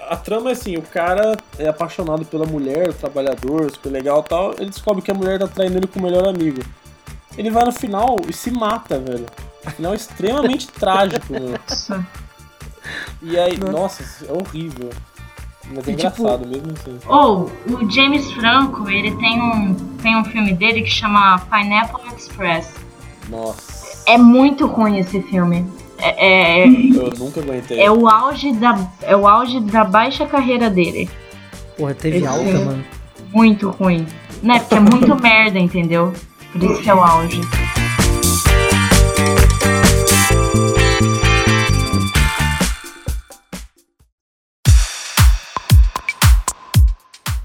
a 0.09 0.15
trama 0.17 0.49
é 0.49 0.53
assim, 0.53 0.75
o 0.77 0.81
cara 0.81 1.37
é 1.57 1.67
apaixonado 1.69 2.25
pela 2.25 2.45
mulher, 2.45 2.89
o 2.89 2.93
trabalhador, 2.93 3.71
super 3.71 3.89
legal 3.91 4.23
e 4.25 4.29
tal, 4.29 4.53
ele 4.57 4.69
descobre 4.69 5.01
que 5.01 5.11
a 5.11 5.13
mulher 5.13 5.39
tá 5.39 5.47
traindo 5.47 5.77
ele 5.77 5.87
com 5.87 5.99
o 5.99 6.03
melhor 6.03 6.27
amigo. 6.27 6.61
Ele 7.37 7.49
vai 7.49 7.63
no 7.63 7.71
final 7.71 8.17
e 8.27 8.33
se 8.33 8.51
mata, 8.51 8.99
velho. 8.99 9.25
O 9.65 9.69
final 9.69 9.93
é 9.93 9.95
extremamente 9.95 10.67
trágico, 10.67 11.31
meu. 11.31 11.55
E 13.21 13.37
aí, 13.39 13.57
nossa, 13.57 14.03
é 14.25 14.31
horrível. 14.31 14.89
Mas 15.73 15.87
é 15.87 15.91
E, 15.91 15.95
tipo, 15.95 16.21
engraçado 16.21 16.47
mesmo 16.47 16.71
assim. 16.73 16.97
Oh, 17.07 17.47
o 17.73 17.89
James 17.89 18.31
Franco, 18.31 18.89
ele 18.89 19.11
tem 19.17 19.41
um, 19.41 19.73
tem 20.01 20.17
um 20.17 20.23
filme 20.25 20.53
dele 20.53 20.81
que 20.81 20.89
chama 20.89 21.39
Pineapple 21.49 22.13
Express. 22.15 22.73
Nossa, 23.29 24.03
É 24.07 24.17
muito 24.17 24.65
ruim 24.67 24.97
esse 24.99 25.21
filme. 25.23 25.65
É, 25.97 26.63
é, 26.63 26.67
eu 26.67 27.13
nunca 27.19 27.39
aguentei. 27.41 27.79
é 27.79 27.91
o 27.91 28.07
auge 28.09 28.51
da, 28.53 28.75
é 29.03 29.15
o 29.15 29.27
auge 29.27 29.59
da 29.59 29.83
baixa 29.83 30.25
carreira 30.25 30.67
dele. 30.69 31.07
Porra, 31.77 31.93
teve 31.93 32.17
Esse 32.17 32.25
alta, 32.27 32.43
filme. 32.43 32.65
mano. 32.65 32.83
Muito 33.31 33.69
ruim. 33.69 34.07
Né? 34.41 34.59
Porque 34.59 34.75
é 34.75 34.79
muito 34.79 35.15
merda, 35.21 35.59
entendeu? 35.59 36.11
Por 36.51 36.63
isso 36.63 36.81
que 36.81 36.89
é 36.89 36.93
o 36.95 36.99
auge. 37.01 37.39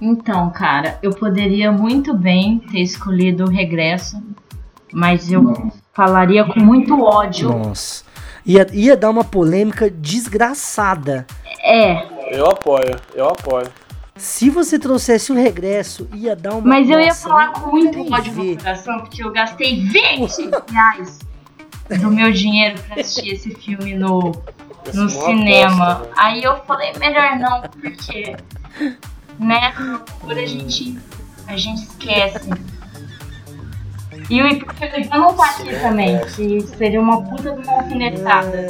Então, 0.06 0.50
cara, 0.50 0.98
eu 1.02 1.10
poderia 1.10 1.72
muito 1.72 2.14
bem 2.14 2.58
ter 2.70 2.80
escolhido 2.80 3.44
o 3.44 3.50
regresso, 3.50 4.22
mas 4.92 5.30
eu 5.32 5.72
falaria 5.92 6.44
com 6.44 6.60
muito 6.60 7.02
ódio. 7.02 7.48
Nossa. 7.48 8.04
Ia, 8.44 8.64
ia 8.72 8.96
dar 8.96 9.10
uma 9.10 9.24
polêmica 9.24 9.90
desgraçada. 9.90 11.26
É, 11.60 12.06
Eu 12.30 12.46
apoio, 12.46 12.94
eu 13.14 13.26
apoio. 13.26 13.66
Se 14.14 14.48
você 14.48 14.78
trouxesse 14.78 15.32
o 15.32 15.34
regresso, 15.34 16.08
ia 16.14 16.36
dar 16.36 16.52
uma. 16.54 16.60
mas 16.62 16.88
eu 16.88 17.00
ia 17.00 17.08
nossa, 17.08 17.28
falar 17.28 17.52
com 17.52 17.70
muito 17.70 18.14
ódio 18.14 18.32
no 18.32 18.56
coração, 18.56 19.00
porque 19.00 19.22
eu 19.24 19.32
gastei 19.32 19.80
20 19.88 20.50
reais 20.72 21.18
do 22.00 22.10
meu 22.10 22.30
dinheiro 22.32 22.80
pra 22.82 23.00
assistir 23.00 23.34
esse 23.34 23.52
filme 23.56 23.94
no, 23.94 24.32
no 24.94 25.06
é 25.06 25.08
cinema. 25.08 25.92
aposta, 25.92 26.04
né? 26.06 26.14
Aí 26.16 26.42
eu 26.44 26.56
falei, 26.64 26.92
melhor 26.98 27.36
não, 27.38 27.62
porque, 27.62 28.36
né, 29.38 29.72
por 30.20 30.32
a 30.32 30.46
gente, 30.46 30.98
a 31.46 31.56
gente 31.56 31.82
esquece. 31.82 32.50
E 34.28 34.42
o 34.42 34.46
Hipocrita 34.48 35.16
não 35.16 35.34
tá 35.34 35.50
aqui 35.50 35.70
também, 35.80 36.18
que 36.34 36.60
seria 36.76 37.00
uma 37.00 37.22
puta 37.22 37.52
de 37.52 37.68
uma 37.68 37.72
alfinetada. 37.80 38.66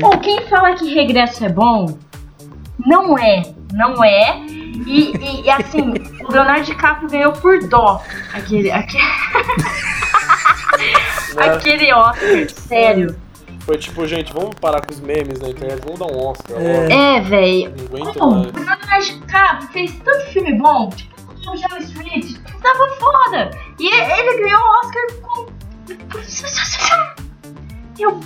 Bom, 0.00 0.18
quem 0.18 0.46
fala 0.48 0.74
que 0.74 0.92
regresso 0.92 1.44
é 1.44 1.48
bom, 1.48 1.96
não 2.84 3.16
é, 3.18 3.42
não 3.72 4.04
é. 4.04 4.40
E, 4.86 5.12
e- 5.16 5.42
e, 5.44 5.50
assim, 5.50 5.80
o 6.28 6.32
Leonardo 6.32 6.64
DiCaprio 6.64 7.08
ganhou 7.08 7.32
por 7.32 7.58
dó 7.68 8.02
aquele, 8.34 8.70
aquele, 8.70 9.02
aquele 11.38 11.92
Oscar, 11.94 12.50
sério. 12.50 13.16
Foi 13.64 13.78
tipo, 13.78 14.06
gente, 14.06 14.32
vamos 14.32 14.54
parar 14.60 14.84
com 14.84 14.92
os 14.92 15.00
memes 15.00 15.40
na 15.40 15.48
internet, 15.48 15.80
vamos 15.84 15.98
dar 15.98 16.06
um 16.06 16.26
Oscar. 16.26 16.60
É. 16.60 17.16
É, 17.16 17.20
velho. 17.20 17.74
Não 17.90 18.02
aguento 18.02 18.18
Bom, 18.18 18.28
o 18.28 18.34
mais. 18.34 18.52
Leonardo 18.52 19.04
DiCaprio 19.04 19.68
fez 19.72 19.94
tanto 20.04 20.26
filme 20.32 20.58
bom, 20.58 20.90
tipo 20.90 21.14
o 21.50 21.56
John 21.56 21.76
Street, 21.78 22.36
tava 22.62 22.88
foda. 22.98 23.50
E 23.78 23.86
ele 23.86 24.42
ganhou 24.42 24.60
o 24.60 24.80
Oscar 24.80 25.02
com. 25.22 25.46
Eu, 27.98 28.20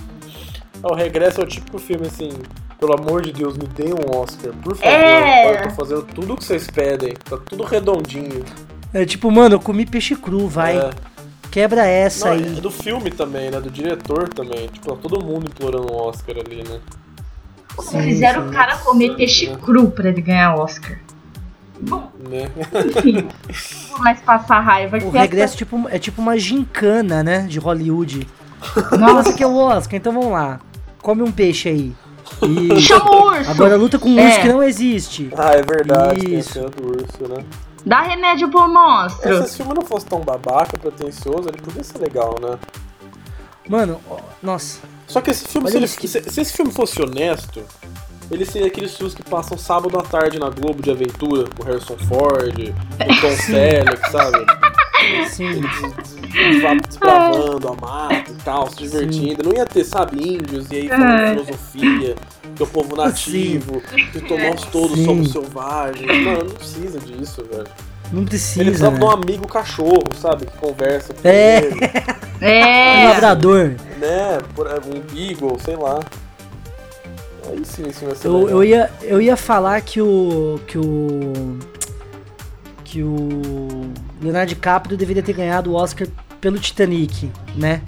O 0.82 0.94
Regresso 0.94 1.40
é 1.40 1.44
o 1.44 1.46
típico 1.46 1.78
filme 1.78 2.06
assim, 2.06 2.30
pelo 2.78 2.94
amor 2.94 3.22
de 3.22 3.32
Deus, 3.32 3.56
me 3.56 3.66
deem 3.66 3.92
um 3.92 4.16
Oscar, 4.18 4.52
por 4.62 4.76
favor. 4.76 4.88
É. 4.88 5.52
Eu 5.52 5.68
tô 5.68 5.70
fazendo 5.70 6.02
tudo 6.02 6.34
o 6.34 6.36
que 6.36 6.44
vocês 6.44 6.68
pedem, 6.68 7.14
tá 7.14 7.36
tudo 7.36 7.64
redondinho. 7.64 8.44
É 8.94 9.04
tipo, 9.04 9.30
mano, 9.30 9.56
eu 9.56 9.60
comi 9.60 9.84
peixe 9.84 10.16
cru, 10.16 10.48
vai. 10.48 10.78
É. 10.78 10.90
Quebra 11.50 11.86
essa 11.86 12.26
Não, 12.26 12.32
aí. 12.34 12.58
é 12.58 12.60
do 12.60 12.70
filme 12.70 13.10
também, 13.10 13.50
né? 13.50 13.60
Do 13.60 13.70
diretor 13.70 14.28
também. 14.28 14.68
Tipo, 14.68 14.94
tá 14.94 15.00
todo 15.00 15.24
mundo 15.24 15.46
implorando 15.48 15.92
um 15.92 15.96
Oscar 15.96 16.36
ali, 16.36 16.62
né? 16.68 16.78
Sim, 17.80 18.02
fizeram 18.02 18.42
sim. 18.44 18.48
o 18.48 18.52
cara 18.52 18.76
comer 18.78 19.16
peixe 19.16 19.46
cru 19.56 19.90
pra 19.90 20.08
ele 20.08 20.20
ganhar 20.20 20.56
o 20.56 20.60
Oscar. 20.60 20.98
né? 22.28 22.50
Enfim, 22.96 23.12
não 23.22 23.88
vou 23.90 23.98
mais 24.00 24.20
passar 24.20 24.60
raiva. 24.60 24.98
O 24.98 25.10
que 25.12 25.18
regresso 25.18 25.54
é 25.54 25.56
tipo, 25.58 25.88
é 25.88 25.98
tipo 25.98 26.20
uma 26.20 26.36
gincana, 26.38 27.22
né? 27.22 27.40
De 27.48 27.58
Hollywood. 27.58 28.26
Nossa, 28.98 29.32
que 29.32 29.42
é 29.42 29.46
o 29.46 29.54
Oscar, 29.56 29.96
então 29.96 30.12
vamos 30.12 30.32
lá. 30.32 30.60
Come 31.00 31.22
um 31.22 31.30
peixe 31.30 31.68
aí. 31.68 31.92
E 32.42 32.80
chama 32.80 33.10
o 33.10 33.26
urso! 33.28 33.50
agora 33.50 33.76
luta 33.76 33.98
com 33.98 34.08
um 34.10 34.18
É. 34.18 34.26
urso 34.26 34.40
que 34.40 34.48
não 34.48 34.62
existe. 34.62 35.30
Ah, 35.36 35.52
é 35.52 35.62
verdade, 35.62 36.20
tem 36.20 36.36
a 36.36 36.38
Isso. 36.40 36.60
do 36.60 36.88
urso, 36.88 37.28
né? 37.34 37.44
Dá 37.86 38.02
remédio 38.02 38.48
pro 38.50 38.68
monstro! 38.68 39.22
Se 39.38 39.44
esse 39.44 39.56
filme 39.58 39.74
não 39.74 39.82
fosse 39.82 40.06
tão 40.06 40.20
babaca, 40.20 40.76
pretencioso, 40.78 41.48
ele 41.48 41.58
podia 41.62 41.82
ser 41.84 41.98
legal, 41.98 42.36
né? 42.40 42.58
Mano, 43.68 44.00
nossa. 44.42 44.80
Só 45.06 45.20
que 45.20 45.30
esse 45.30 45.46
filme, 45.46 45.70
se, 45.70 45.76
ele- 45.76 45.88
que- 45.88 46.08
se- 46.08 46.22
se 46.22 46.40
esse 46.40 46.52
filme 46.52 46.72
fosse 46.72 47.00
honesto, 47.02 47.62
ele 48.30 48.44
seria 48.44 48.68
aqueles 48.68 48.94
filmes 48.96 49.14
que 49.14 49.22
passam 49.22 49.56
sábado 49.56 49.98
à 49.98 50.02
tarde 50.02 50.38
na 50.38 50.50
Globo 50.50 50.82
de 50.82 50.90
aventura, 50.90 51.48
com 51.56 51.62
o 51.62 51.66
Harrison 51.66 51.96
Ford, 51.96 52.58
o 52.58 53.20
Tom 53.20 53.30
Selleck, 53.46 54.10
sabe? 54.10 54.46
Sim. 55.30 55.60
Desbravando 56.88 57.68
a 57.68 57.74
mata 57.74 58.30
e 58.30 58.34
tal, 58.44 58.68
se 58.70 58.76
divertindo. 58.76 59.42
Não 59.44 59.52
ia 59.56 59.64
ter, 59.66 59.84
sabe, 59.84 60.18
índios 60.34 60.70
e 60.70 60.76
aí 60.76 60.88
falando 60.88 61.44
filosofia, 61.44 62.16
que 62.58 62.62
é 62.62 62.66
o 62.66 62.68
povo 62.68 62.96
nativo, 62.96 63.80
que 64.12 64.20
nós 64.36 64.64
todos 64.66 64.98
Sim. 64.98 65.04
somos 65.06 65.30
selvagens. 65.32 66.06
Mano, 66.24 66.44
não 66.44 66.54
precisa 66.54 66.98
disso, 67.00 67.42
velho. 67.50 67.66
Não 68.12 68.20
Ele 68.22 68.28
precisa. 68.30 68.64
precisava 68.64 68.92
Né? 68.94 68.98
de 68.98 69.04
um 69.04 69.10
amigo 69.10 69.46
cachorro, 69.46 70.02
sabe? 70.20 70.46
Que 70.46 70.56
conversa 70.58 71.14
com 71.14 71.28
É. 71.28 71.58
ele, 71.58 71.74
Um 72.42 72.44
É! 72.46 73.08
labrador. 73.10 73.74
né? 74.00 74.38
Por, 74.54 74.66
um 74.66 75.00
beagle, 75.12 75.56
sei 75.64 75.76
lá. 75.76 76.00
Aí 77.50 77.62
sim, 77.64 77.86
esse 77.88 78.04
vai 78.04 78.14
ser 78.14 78.26
Eu, 78.28 78.38
legal. 78.38 78.50
eu, 78.50 78.64
ia, 78.64 78.90
eu 79.02 79.20
ia 79.22 79.36
falar 79.36 79.80
que 79.82 80.00
o. 80.02 80.60
que 80.66 80.76
o. 80.78 81.58
que 82.84 83.02
o 83.02 83.90
Leonardo 84.20 84.48
DiCaprio 84.48 84.96
deveria 84.96 85.22
ter 85.22 85.32
ganhado 85.34 85.70
o 85.70 85.74
Oscar 85.74 86.08
pelo 86.40 86.58
Titanic, 86.58 87.30
né? 87.54 87.82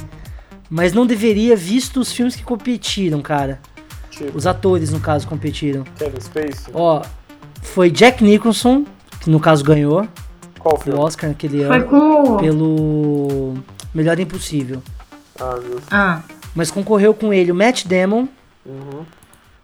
Mas 0.69 0.93
não 0.93 1.05
deveria, 1.07 1.57
visto 1.57 1.99
os 1.99 2.13
filmes 2.13 2.37
que 2.37 2.43
competiram, 2.45 3.21
cara. 3.21 3.59
Tipo, 4.27 4.37
Os 4.37 4.47
atores, 4.47 4.91
no 4.91 5.01
caso, 5.01 5.27
competiram. 5.27 5.85
Kevin 5.97 6.21
Spacey. 6.21 6.73
Ó, 6.75 7.03
foi 7.63 7.91
Jack 7.91 8.23
Nicholson, 8.23 8.85
que 9.21 9.31
no 9.31 9.41
caso 9.41 9.65
ganhou 9.65 10.07
Qual 10.59 10.75
o 10.75 10.79
filme? 10.79 10.99
Oscar 10.99 11.31
naquele 11.31 11.65
Foi 11.67 11.77
ano, 11.77 11.85
com 11.87 12.35
o. 12.35 12.37
pelo 12.39 13.55
Melhor 13.95 14.19
Impossível. 14.19 14.83
Ah, 15.41 15.57
justo. 15.63 15.87
Ah, 15.91 16.21
Mas 16.55 16.71
concorreu 16.71 17.15
com 17.15 17.33
ele 17.33 17.51
o 17.51 17.55
Matt 17.55 17.87
Damon, 17.87 18.27
Uhum. 18.67 19.05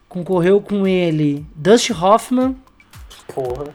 concorreu 0.09 0.61
com 0.61 0.87
ele 0.87 1.45
Dusty 1.55 1.93
Hoffman, 1.93 2.57
Porra, 3.35 3.67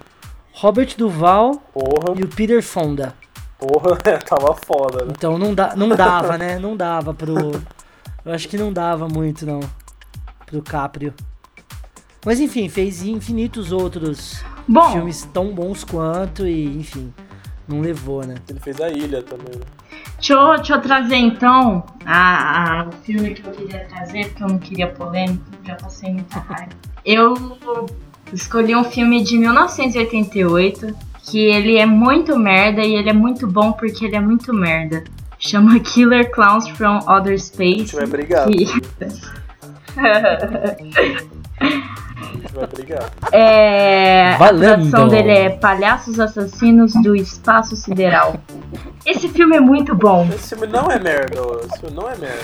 Robert 0.54 0.96
Duval 0.98 1.62
porra, 1.74 2.16
e 2.20 2.24
o 2.24 2.28
Peter 2.28 2.62
Fonda. 2.64 3.14
porra. 3.60 3.98
Tava 4.28 4.56
foda, 4.56 5.06
né? 5.06 5.14
Então 5.16 5.38
não, 5.38 5.54
dá, 5.54 5.76
não 5.76 5.90
dava, 5.90 6.38
né? 6.40 6.58
Não 6.58 6.76
dava 6.76 7.14
pro. 7.14 7.52
Eu 8.26 8.34
acho 8.34 8.48
que 8.48 8.58
não 8.58 8.74
dava 8.74 9.08
muito, 9.08 9.46
não. 9.46 9.60
Pro 10.52 10.62
Caprio. 10.62 11.14
Mas 12.26 12.40
enfim, 12.40 12.70
fez 12.70 13.02
infinitos 13.04 13.72
outros 13.72 14.44
bom, 14.68 14.92
filmes 14.92 15.28
tão 15.34 15.54
bons 15.56 15.84
quanto 15.84 16.46
e, 16.46 16.66
enfim, 16.78 17.12
não 17.68 17.82
levou, 17.82 18.24
né? 18.26 18.36
Ele 18.48 18.60
fez 18.60 18.80
a 18.80 18.90
ilha 18.90 19.24
também, 19.24 19.56
né? 19.56 19.66
deixa 20.18 20.34
eu, 20.34 20.56
deixa 20.56 20.74
eu 20.76 20.82
trazer 20.82 21.16
então 21.16 21.84
a, 22.06 22.82
a- 22.82 22.88
o 22.90 22.92
filme 23.04 23.34
que 23.34 23.44
eu 23.48 23.52
queria 23.52 23.86
trazer, 23.86 24.28
porque 24.30 24.44
eu 24.44 24.48
não 24.50 24.60
queria 24.60 24.88
polêmica, 24.90 25.42
já 25.66 25.76
passei 25.76 26.14
muita 26.14 26.38
raiva. 26.40 26.70
Eu 27.04 27.58
escolhi 28.32 28.76
um 28.76 28.84
filme 28.84 29.24
de 29.24 29.36
1988, 29.40 30.96
que 31.24 31.40
ele 31.40 31.78
é 31.78 31.86
muito 31.88 32.38
merda 32.38 32.82
e 32.84 32.94
ele 32.94 33.10
é 33.10 33.14
muito 33.14 33.48
bom 33.48 33.72
porque 33.72 34.06
ele 34.06 34.16
é 34.16 34.22
muito 34.22 34.54
merda. 34.54 35.04
Chama 35.40 35.80
Killer 35.80 36.30
Clowns 36.30 36.68
from 36.68 37.00
Outer 37.08 37.34
A 37.34 37.38
Space. 37.40 37.80
gente 37.80 37.96
vai 37.96 38.06
brigar. 38.06 38.48
que- 38.48 38.66
vai 42.54 42.68
brigar. 42.68 43.12
É, 43.32 44.34
a 44.34 44.38
Valendo. 44.38 44.62
tradução 44.62 45.08
dele 45.08 45.32
é 45.32 45.50
Palhaços 45.50 46.20
Assassinos 46.20 46.94
do 47.02 47.16
Espaço 47.16 47.76
Sideral. 47.76 48.36
Esse 49.06 49.30
filme 49.30 49.56
é 49.58 49.60
muito 49.60 49.96
bom. 49.96 50.28
Esse 50.34 50.56
filme 50.56 50.68
não 50.68 50.90
é 50.92 51.00
merda, 51.00 51.38
esse 51.66 51.80
filme 51.80 51.96
não 51.96 52.10
é 52.10 52.16
merda. 52.18 52.44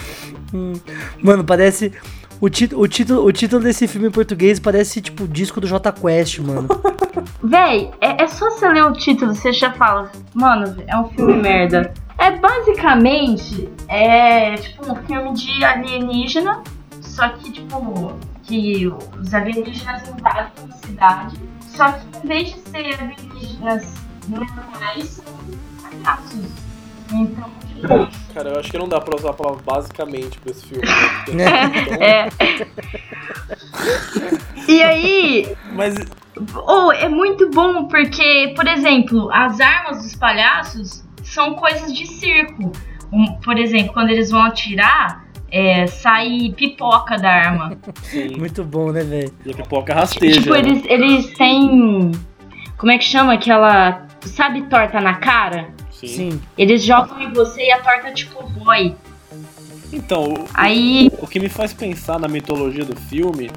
Hum, 0.53 0.73
Mano, 1.21 1.43
parece. 1.43 1.91
O, 2.39 2.49
tit 2.49 2.73
o, 2.75 2.87
título, 2.87 3.25
o 3.25 3.31
título 3.31 3.63
desse 3.63 3.87
filme 3.87 4.07
em 4.07 4.11
português 4.11 4.59
parece 4.59 5.01
tipo 5.01 5.23
o 5.23 5.27
disco 5.27 5.59
do 5.59 5.65
J 5.67 5.91
Quest, 5.91 6.39
mano. 6.39 6.67
Véi, 7.43 7.89
é, 7.99 8.23
é 8.23 8.27
só 8.27 8.49
você 8.49 8.67
ler 8.69 8.83
o 8.83 8.93
título, 8.93 9.33
você 9.33 9.51
já 9.51 9.71
fala, 9.73 10.11
mano, 10.35 10.75
é 10.87 10.97
um 10.97 11.07
filme 11.09 11.33
merda. 11.33 11.91
É 12.19 12.31
basicamente 12.31 13.69
é 13.87 14.55
tipo 14.55 14.91
um 14.91 14.95
filme 14.95 15.33
de 15.33 15.63
alienígena, 15.63 16.61
só 17.17 17.29
que 17.29 17.51
tipo 17.51 18.13
que 18.43 18.87
os 18.87 19.33
alienígenas 19.33 20.07
invadem 20.07 20.51
uma 20.63 20.75
cidade, 20.77 21.35
só 21.61 21.91
que 21.91 22.05
em 22.23 22.27
vez 22.27 22.53
de 22.53 22.59
ser 22.69 22.95
alienígenas 23.01 23.93
normais, 24.29 25.09
são 25.09 25.33
palhaços. 25.81 26.45
Então, 27.11 27.49
tipo, 27.67 27.87
Cara, 28.33 28.49
eu 28.49 28.59
acho 28.59 28.69
que 28.69 28.77
não 28.77 28.87
dá 28.87 29.01
pra 29.01 29.15
usar 29.15 29.31
a 29.31 29.33
palavra 29.33 29.61
basicamente 29.65 30.37
pra 30.39 30.51
esse 30.51 30.65
filme. 30.67 30.85
Né? 31.33 31.85
Tão- 31.85 31.95
é. 32.03 32.29
E 34.67 34.83
aí, 34.83 35.55
Mas 35.73 35.95
Oh, 36.67 36.91
é 36.91 37.09
muito 37.09 37.49
bom 37.49 37.85
porque, 37.87 38.53
por 38.55 38.67
exemplo, 38.67 39.27
as 39.31 39.59
armas 39.59 40.03
dos 40.03 40.15
palhaços 40.15 41.03
são 41.23 41.55
coisas 41.55 41.91
de 41.91 42.05
circo. 42.05 42.71
Um, 43.11 43.25
por 43.39 43.57
exemplo, 43.57 43.91
quando 43.93 44.09
eles 44.11 44.29
vão 44.29 44.43
atirar, 44.43 45.25
é, 45.51 45.87
sai 45.87 46.53
pipoca 46.55 47.17
da 47.17 47.29
arma. 47.31 47.77
sim, 48.03 48.35
Muito 48.37 48.63
bom, 48.63 48.91
né, 48.91 49.03
velho? 49.03 49.33
e 49.45 49.51
a 49.51 49.55
pipoca 49.55 49.93
rasteja. 49.93 50.41
tipo, 50.41 50.53
né? 50.53 50.59
eles, 50.59 50.83
eles 50.85 51.33
têm. 51.37 52.11
Como 52.77 52.91
é 52.91 52.97
que 52.97 53.05
chama 53.05 53.33
aquela. 53.33 54.05
Sabe 54.21 54.63
torta 54.63 54.99
na 54.99 55.15
cara? 55.15 55.69
Sim. 55.91 56.07
Sim. 56.07 56.41
Eles 56.57 56.83
jogam 56.83 57.19
em 57.21 57.31
você 57.33 57.63
e 57.67 57.71
a 57.71 57.81
torta 57.81 58.11
tipo 58.13 58.39
rói. 58.59 58.95
Então, 59.91 60.33
o, 60.33 60.45
Aí. 60.53 61.09
o 61.19 61.25
que 61.27 61.39
me 61.39 61.47
faz 61.49 61.73
pensar 61.73 62.19
na 62.19 62.27
mitologia 62.27 62.83
do 62.83 62.95
filme 62.95 63.49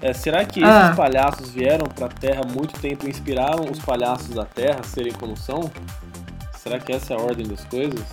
É, 0.00 0.12
será 0.12 0.44
que 0.44 0.62
Ah. 0.62 0.82
esses 0.84 0.96
palhaços 0.96 1.50
vieram 1.50 1.86
pra 1.86 2.06
Terra 2.08 2.42
há 2.44 2.46
muito 2.46 2.78
tempo 2.80 3.06
e 3.06 3.10
inspiraram 3.10 3.64
os 3.68 3.80
palhaços 3.80 4.28
da 4.28 4.44
Terra 4.44 4.78
a 4.80 4.84
serem 4.84 5.12
como 5.12 5.36
são? 5.36 5.68
Será 6.56 6.78
que 6.78 6.92
essa 6.92 7.14
é 7.14 7.16
a 7.16 7.20
ordem 7.20 7.44
das 7.48 7.64
coisas? 7.64 8.04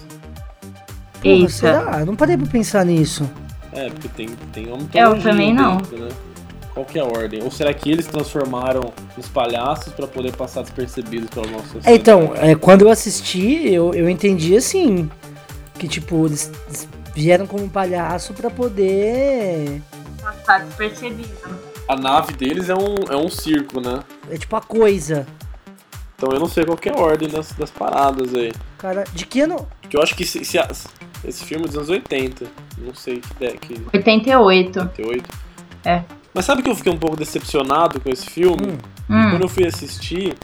Porra, 1.26 1.36
Eita. 1.38 1.50
será? 1.50 2.00
Eu 2.00 2.06
não 2.06 2.16
parei 2.16 2.38
pra 2.38 2.48
pensar 2.48 2.86
nisso. 2.86 3.30
É, 3.74 3.90
porque 3.90 4.08
tem, 4.10 4.30
tem 4.54 4.68
uma 4.68 4.78
Eu 4.94 5.22
também 5.22 5.54
não. 5.54 5.78
dentro, 5.78 5.98
né? 5.98 6.10
Qual 6.74 6.86
que 6.86 7.00
é 7.00 7.02
a 7.02 7.06
ordem? 7.06 7.42
Ou 7.44 7.50
será 7.52 7.74
que 7.74 7.90
eles 7.90 8.06
transformaram 8.06 8.94
os 9.18 9.28
palhaços 9.28 9.94
pra 9.94 10.06
poder 10.08 10.36
passar 10.36 10.62
despercebidos 10.62 11.30
pela 11.30 11.48
nossa 11.48 11.64
É, 11.64 11.72
sociedade? 11.72 11.98
então, 11.98 12.34
é, 12.36 12.54
quando 12.56 12.82
eu 12.84 12.90
assisti, 12.90 13.68
eu, 13.74 13.94
eu 13.94 14.10
entendi 14.10 14.56
assim. 14.58 15.10
Que, 15.80 15.88
tipo, 15.88 16.26
eles 16.26 16.52
vieram 17.14 17.48
como 17.48 17.64
um 17.64 17.70
palhaço 17.70 18.34
pra 18.34 18.50
poder. 18.50 19.82
Passar 20.22 20.66
despercebido. 20.66 21.30
A 21.88 21.96
nave 21.96 22.34
deles 22.34 22.70
é 22.70 22.76
um, 22.76 22.96
é 23.10 23.16
um 23.16 23.30
circo, 23.30 23.80
né? 23.80 24.00
É 24.30 24.38
tipo 24.38 24.56
a 24.56 24.62
coisa. 24.62 25.26
Então 26.18 26.32
eu 26.32 26.40
não 26.40 26.48
sei 26.48 26.66
qual 26.66 26.78
que 26.78 26.90
é 26.90 26.94
a 26.94 27.00
ordem 27.00 27.28
das, 27.30 27.52
das 27.54 27.70
paradas 27.70 28.34
aí. 28.34 28.52
Cara, 28.78 29.04
de 29.14 29.26
que 29.26 29.42
ano. 29.42 29.68
Porque 29.82 29.96
eu 29.98 30.02
acho 30.02 30.16
que 30.16 30.26
se, 30.26 30.44
se 30.44 30.58
a- 30.58 30.68
esse 31.28 31.44
filme 31.46 31.66
é 31.66 31.68
dos 31.68 31.76
anos 31.78 31.90
80. 31.90 32.46
Não 32.78 32.94
sei 32.94 33.20
que, 33.22 33.34
de- 33.36 33.58
que 33.58 33.98
88. 33.98 34.80
88. 34.80 35.30
É. 35.84 36.04
Mas 36.34 36.46
sabe 36.46 36.62
que 36.62 36.70
eu 36.70 36.76
fiquei 36.76 36.92
um 36.92 36.98
pouco 36.98 37.16
decepcionado 37.16 38.00
com 38.00 38.10
esse 38.10 38.26
filme? 38.30 38.68
Hum. 38.74 38.78
Hum. 39.10 39.30
Quando 39.32 39.42
eu 39.44 39.50
fui 39.50 39.66
assistir, 39.66 40.36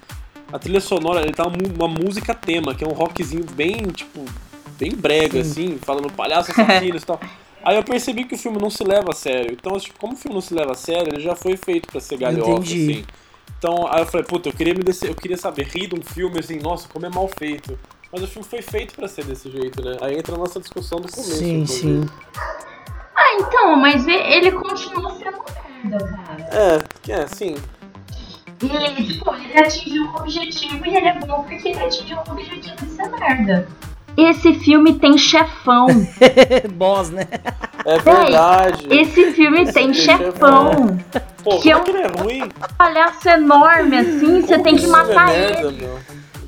a 0.52 0.60
trilha 0.60 0.80
sonora, 0.82 1.22
ele 1.22 1.34
tá 1.34 1.44
uma, 1.46 1.88
música 1.88 2.34
tema, 2.34 2.76
que 2.76 2.84
é 2.84 2.88
um 2.88 2.94
rockzinho 2.94 3.44
bem, 3.54 3.78
tipo, 3.94 4.24
bem 4.80 4.92
brega, 4.96 5.42
assim, 5.42 5.78
falando 5.82 6.12
palhaço 6.12 6.52
assassinos 6.52 7.04
e 7.04 7.06
tal. 7.08 7.20
Aí 7.64 7.76
eu 7.76 7.84
percebi 7.84 8.24
que 8.26 8.36
o 8.36 8.38
filme 8.38 8.58
não 8.60 8.70
se 8.70 8.84
leva 8.84 9.10
a 9.12 9.14
sério. 9.14 9.52
Então, 9.54 9.78
tipo, 9.80 10.00
como 10.00 10.14
o 10.14 10.16
filme 10.16 10.34
não 10.36 10.42
se 10.42 10.54
leva 10.54 10.72
a 10.72 10.76
sério, 10.76 11.14
ele 11.14 11.22
já 11.22 11.36
foi 11.36 11.56
feito 11.58 11.88
pra 11.88 12.00
ser 12.02 12.18
galhofa, 12.18 12.62
assim. 12.62 13.06
Então, 13.58 13.88
aí 13.92 14.02
eu 14.02 14.06
falei, 14.08 14.26
puta, 14.26 14.50
eu 14.50 14.54
queria 14.54 14.74
me 14.74 14.80
dece- 14.84 15.08
eu 15.08 15.14
queria 15.16 15.38
saber, 15.38 15.68
rir 15.68 15.88
de 15.88 15.96
um 16.00 16.02
filme 16.02 16.40
assim, 16.40 16.58
nossa, 16.58 16.88
como 16.90 17.06
é 17.06 17.10
mal 17.10 17.30
feito. 17.38 17.78
Mas 18.12 18.24
o 18.24 18.28
filme 18.28 18.48
foi 18.48 18.62
feito 18.62 18.94
pra 18.94 19.08
ser 19.08 19.24
desse 19.26 19.50
jeito, 19.50 19.84
né? 19.84 19.98
Aí 20.02 20.18
entra 20.18 20.36
a 20.36 20.38
nossa 20.38 20.60
discussão 20.60 21.00
do 21.00 21.10
começo. 21.10 21.34
Sim, 21.36 21.62
inclusive. 21.62 22.04
sim. 22.04 22.10
Ah, 23.16 23.36
então, 23.40 23.76
mas 23.78 24.08
ele 24.08 24.52
continua 24.52 25.12
sendo 25.16 25.42
merda, 25.84 26.06
cara. 26.08 26.50
É, 26.52 26.84
que 27.02 27.12
é, 27.12 27.28
sim. 27.28 27.56
E 28.62 28.66
ele, 28.76 29.04
tipo, 29.14 29.34
ele 29.34 29.58
atingiu 29.60 30.04
o 30.06 30.16
objetivo 30.18 30.86
e 30.86 30.96
ele 30.98 31.08
é 31.08 31.20
bom 31.20 31.44
porque 31.44 31.70
ele 31.70 31.80
atingiu 31.80 32.18
o 32.18 32.32
objetivo 32.32 32.76
de 32.76 32.92
ser 32.92 33.10
merda. 33.10 33.68
Esse 34.18 34.54
filme 34.56 35.00
tem 35.00 35.18
chefão. 35.18 35.88
Boss, 36.76 37.10
né? 37.12 37.26
É 37.86 37.98
verdade. 37.98 38.88
Esse 38.90 39.32
filme 39.32 39.64
tem 39.72 39.74
tem 39.74 39.94
chefão. 39.94 41.00
Pô, 41.44 41.60
que 41.60 41.72
como 41.72 41.76
é 41.76 41.80
eu- 41.80 41.84
que 41.84 41.90
ele 41.92 42.02
é 42.02 42.08
ruim? 42.22 42.52
Palhaço 42.78 43.30
enorme 43.30 43.98
assim, 43.98 44.42
você 44.42 44.60
tem 44.60 44.76
que 44.76 44.86
matar 44.88 45.32
é 45.34 45.44
ele. 45.44 45.54
merda, 45.54 45.72
meu? 45.72 46.00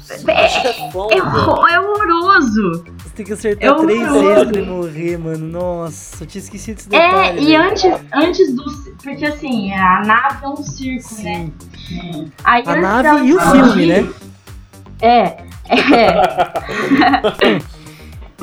É- 0.10 1.16
É, 1.16 1.24
horror- 1.24 1.68
é 1.70 1.80
horroroso. 1.80 2.84
Você 3.04 3.10
tem 3.16 3.26
que 3.26 3.34
acertar 3.34 3.70
Eu 3.70 3.76
três 3.78 4.12
vezes 4.12 4.44
pra 4.52 4.60
ele 4.60 4.70
morrer, 4.70 5.18
mano. 5.18 5.48
Nossa, 5.48 6.24
eu 6.24 6.28
tinha 6.28 6.42
esquecido 6.44 6.76
desse 6.78 6.96
É, 6.96 7.10
detalhe. 7.10 7.42
e 7.42 7.46
velho. 7.58 7.64
antes, 7.64 7.92
antes 8.14 8.56
do. 8.56 8.64
Porque 9.04 9.26
assim, 9.26 9.72
a 9.74 10.02
nave 10.06 10.44
é 10.46 10.48
um 10.48 10.56
circo, 10.58 11.22
né? 11.24 11.50
Sim. 11.88 12.32
Aí, 12.44 12.64
A 12.66 12.76
nave 12.76 13.26
e 13.28 13.34
o 13.36 13.40
filme, 13.40 13.86
né? 13.88 14.10
É, 15.02 15.38
é. 15.70 16.14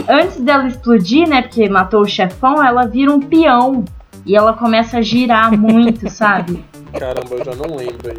Antes 0.09 0.41
dela 0.41 0.67
explodir, 0.67 1.29
né? 1.29 1.43
Porque 1.43 1.69
matou 1.69 2.03
o 2.03 2.09
chefão, 2.09 2.63
ela 2.65 2.87
vira 2.87 3.13
um 3.13 3.21
peão. 3.21 3.85
E 4.27 4.37
ela 4.37 4.53
começa 4.53 4.99
a 4.99 5.03
girar 5.03 5.51
muito, 5.57 6.09
sabe? 6.11 6.63
Caramba, 6.99 7.35
eu 7.37 7.45
já 7.45 7.55
não 7.55 7.77
lembro 7.77 8.11
aí. 8.11 8.19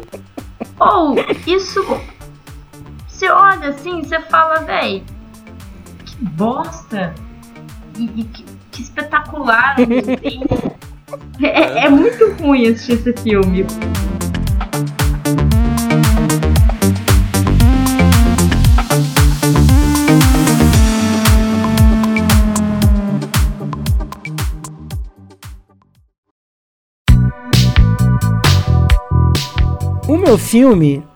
Ou, 0.80 1.14
isso. 1.46 1.80
Você 3.22 3.30
olha 3.30 3.68
assim, 3.68 4.02
você 4.02 4.18
fala, 4.18 4.64
véi, 4.64 5.04
que 6.04 6.24
bosta! 6.24 7.14
E, 7.96 8.02
e 8.16 8.24
que, 8.24 8.44
que 8.72 8.82
espetacular 8.82 9.76
tempo. 9.76 10.76
É, 11.40 11.84
é 11.84 11.88
muito 11.88 12.32
ruim 12.32 12.66
assistir 12.66 12.94
esse 12.94 13.12
filme. 13.22 13.64
O 30.08 30.16
meu 30.16 30.36
filme, 30.36 31.06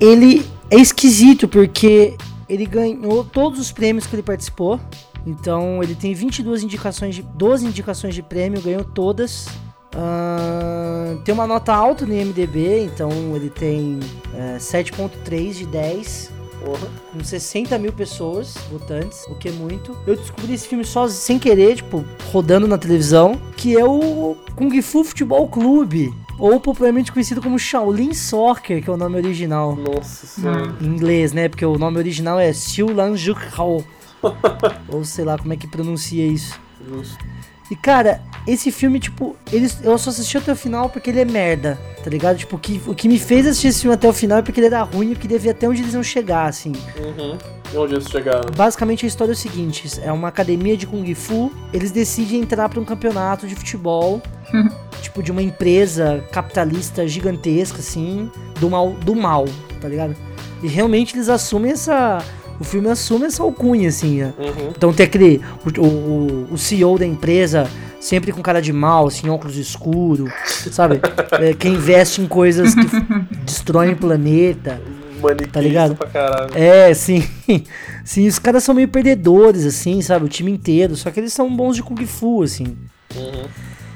ele 0.00 0.50
é 0.72 0.76
esquisito 0.76 1.46
porque 1.46 2.16
ele 2.48 2.64
ganhou 2.64 3.22
todos 3.22 3.60
os 3.60 3.70
prêmios 3.70 4.06
que 4.06 4.16
ele 4.16 4.22
participou. 4.22 4.80
Então 5.26 5.82
ele 5.82 5.94
tem 5.94 6.14
22 6.14 6.62
indicações 6.62 7.14
de 7.14 7.22
12 7.22 7.66
indicações 7.66 8.14
de 8.14 8.22
prêmio, 8.22 8.60
ganhou 8.60 8.82
todas. 8.82 9.46
Ahn, 9.94 11.18
tem 11.22 11.34
uma 11.34 11.46
nota 11.46 11.74
alta 11.74 12.06
no 12.06 12.14
IMDb, 12.14 12.84
então 12.84 13.10
ele 13.36 13.50
tem 13.50 14.00
é, 14.34 14.56
7.3 14.56 15.52
de 15.52 15.66
10 15.66 16.30
Porra. 16.64 16.88
com 17.12 17.22
60 17.22 17.78
mil 17.78 17.92
pessoas 17.92 18.54
votantes, 18.70 19.26
o 19.28 19.34
que 19.34 19.50
é 19.50 19.52
muito. 19.52 19.94
Eu 20.06 20.16
descobri 20.16 20.54
esse 20.54 20.66
filme 20.66 20.84
só 20.86 21.06
sem 21.06 21.38
querer, 21.38 21.76
tipo, 21.76 22.02
rodando 22.32 22.66
na 22.66 22.78
televisão, 22.78 23.38
que 23.56 23.76
é 23.76 23.84
o 23.84 24.36
Kung 24.56 24.80
Fu 24.80 25.04
Futebol 25.04 25.46
Clube, 25.48 26.14
ou 26.42 26.58
popularmente 26.58 27.12
conhecido 27.12 27.40
como 27.40 27.56
Shaolin 27.56 28.12
Soccer, 28.12 28.82
que 28.82 28.90
é 28.90 28.92
o 28.92 28.96
nome 28.96 29.16
original. 29.16 29.76
Nossa 29.76 30.26
senhora. 30.26 30.74
Em 30.80 30.86
inglês, 30.86 31.32
né? 31.32 31.48
Porque 31.48 31.64
o 31.64 31.78
nome 31.78 31.98
original 31.98 32.40
é 32.40 32.52
Xiu 32.52 32.92
Lan 32.92 33.14
Hao. 33.56 33.84
ou 34.90 35.04
sei 35.04 35.24
lá 35.24 35.38
como 35.38 35.52
é 35.52 35.56
que 35.56 35.68
pronuncia 35.68 36.26
isso. 36.26 36.58
Justo. 36.84 37.24
E 37.70 37.76
cara, 37.76 38.20
esse 38.44 38.72
filme, 38.72 38.98
tipo, 38.98 39.36
eles, 39.52 39.78
eu 39.84 39.96
só 39.96 40.10
assisti 40.10 40.36
até 40.36 40.50
o 40.50 40.56
final 40.56 40.90
porque 40.90 41.10
ele 41.10 41.20
é 41.20 41.24
merda, 41.24 41.78
tá 42.02 42.10
ligado? 42.10 42.38
Tipo, 42.38 42.56
o 42.56 42.58
que, 42.58 42.82
o 42.88 42.94
que 42.94 43.08
me 43.08 43.20
fez 43.20 43.46
assistir 43.46 43.68
esse 43.68 43.82
filme 43.82 43.94
até 43.94 44.08
o 44.08 44.12
final 44.12 44.38
é 44.38 44.42
porque 44.42 44.58
ele 44.58 44.66
era 44.66 44.82
ruim 44.82 45.12
e 45.12 45.14
queria 45.14 45.38
ver 45.38 45.50
até 45.50 45.68
onde 45.68 45.80
eles 45.80 45.94
iam 45.94 46.02
chegar, 46.02 46.46
assim. 46.46 46.72
Uhum. 46.98 47.38
E 47.72 47.76
onde 47.76 47.94
eles 47.94 48.08
chegaram? 48.08 48.50
Basicamente 48.56 49.06
a 49.06 49.08
história 49.08 49.30
é 49.30 49.34
o 49.34 49.36
seguinte: 49.36 50.00
é 50.02 50.10
uma 50.10 50.26
academia 50.26 50.76
de 50.76 50.88
Kung 50.88 51.14
Fu, 51.14 51.52
eles 51.72 51.92
decidem 51.92 52.40
entrar 52.40 52.68
pra 52.68 52.80
um 52.80 52.84
campeonato 52.84 53.46
de 53.46 53.54
futebol, 53.54 54.20
tipo, 55.00 55.22
de 55.22 55.30
uma 55.30 55.42
empresa 55.42 56.24
capitalista 56.32 57.06
gigantesca, 57.06 57.78
assim, 57.78 58.30
do 58.58 58.70
mal, 58.70 58.90
do 58.90 59.14
mal, 59.14 59.46
tá 59.80 59.88
ligado? 59.88 60.14
E 60.62 60.68
realmente 60.68 61.16
eles 61.16 61.28
assumem 61.28 61.72
essa. 61.72 62.24
O 62.60 62.64
filme 62.64 62.88
assume 62.88 63.26
essa 63.26 63.42
alcunha, 63.42 63.88
assim, 63.88 64.22
ó. 64.22 64.26
Uhum. 64.26 64.72
Então 64.76 64.92
tem 64.92 65.04
aquele. 65.04 65.40
O, 65.78 65.80
o, 65.80 66.48
o 66.52 66.58
CEO 66.58 66.98
da 66.98 67.06
empresa 67.06 67.68
sempre 67.98 68.32
com 68.32 68.42
cara 68.42 68.60
de 68.60 68.72
mal, 68.72 69.06
assim, 69.06 69.28
óculos 69.28 69.56
escuro, 69.56 70.30
sabe? 70.70 71.00
É, 71.40 71.54
que 71.54 71.66
investe 71.66 72.20
em 72.20 72.26
coisas 72.26 72.74
que 72.74 72.86
destroem 73.44 73.92
o 73.92 73.96
planeta. 73.96 74.80
Maniqueísta 75.20 75.52
Tá 75.52 75.60
ligado? 75.60 75.94
pra 75.96 76.06
caralho. 76.06 76.50
É, 76.54 76.92
sim. 76.92 77.26
Sim, 78.04 78.26
os 78.26 78.38
caras 78.38 78.62
são 78.64 78.74
meio 78.74 78.88
perdedores, 78.88 79.64
assim, 79.64 80.02
sabe? 80.02 80.26
O 80.26 80.28
time 80.28 80.50
inteiro. 80.50 80.94
Só 80.94 81.10
que 81.10 81.20
eles 81.20 81.32
são 81.32 81.54
bons 81.54 81.76
de 81.76 81.82
Kung 81.82 82.04
Fu, 82.04 82.42
assim. 82.42 82.76
Uhum. 83.16 83.44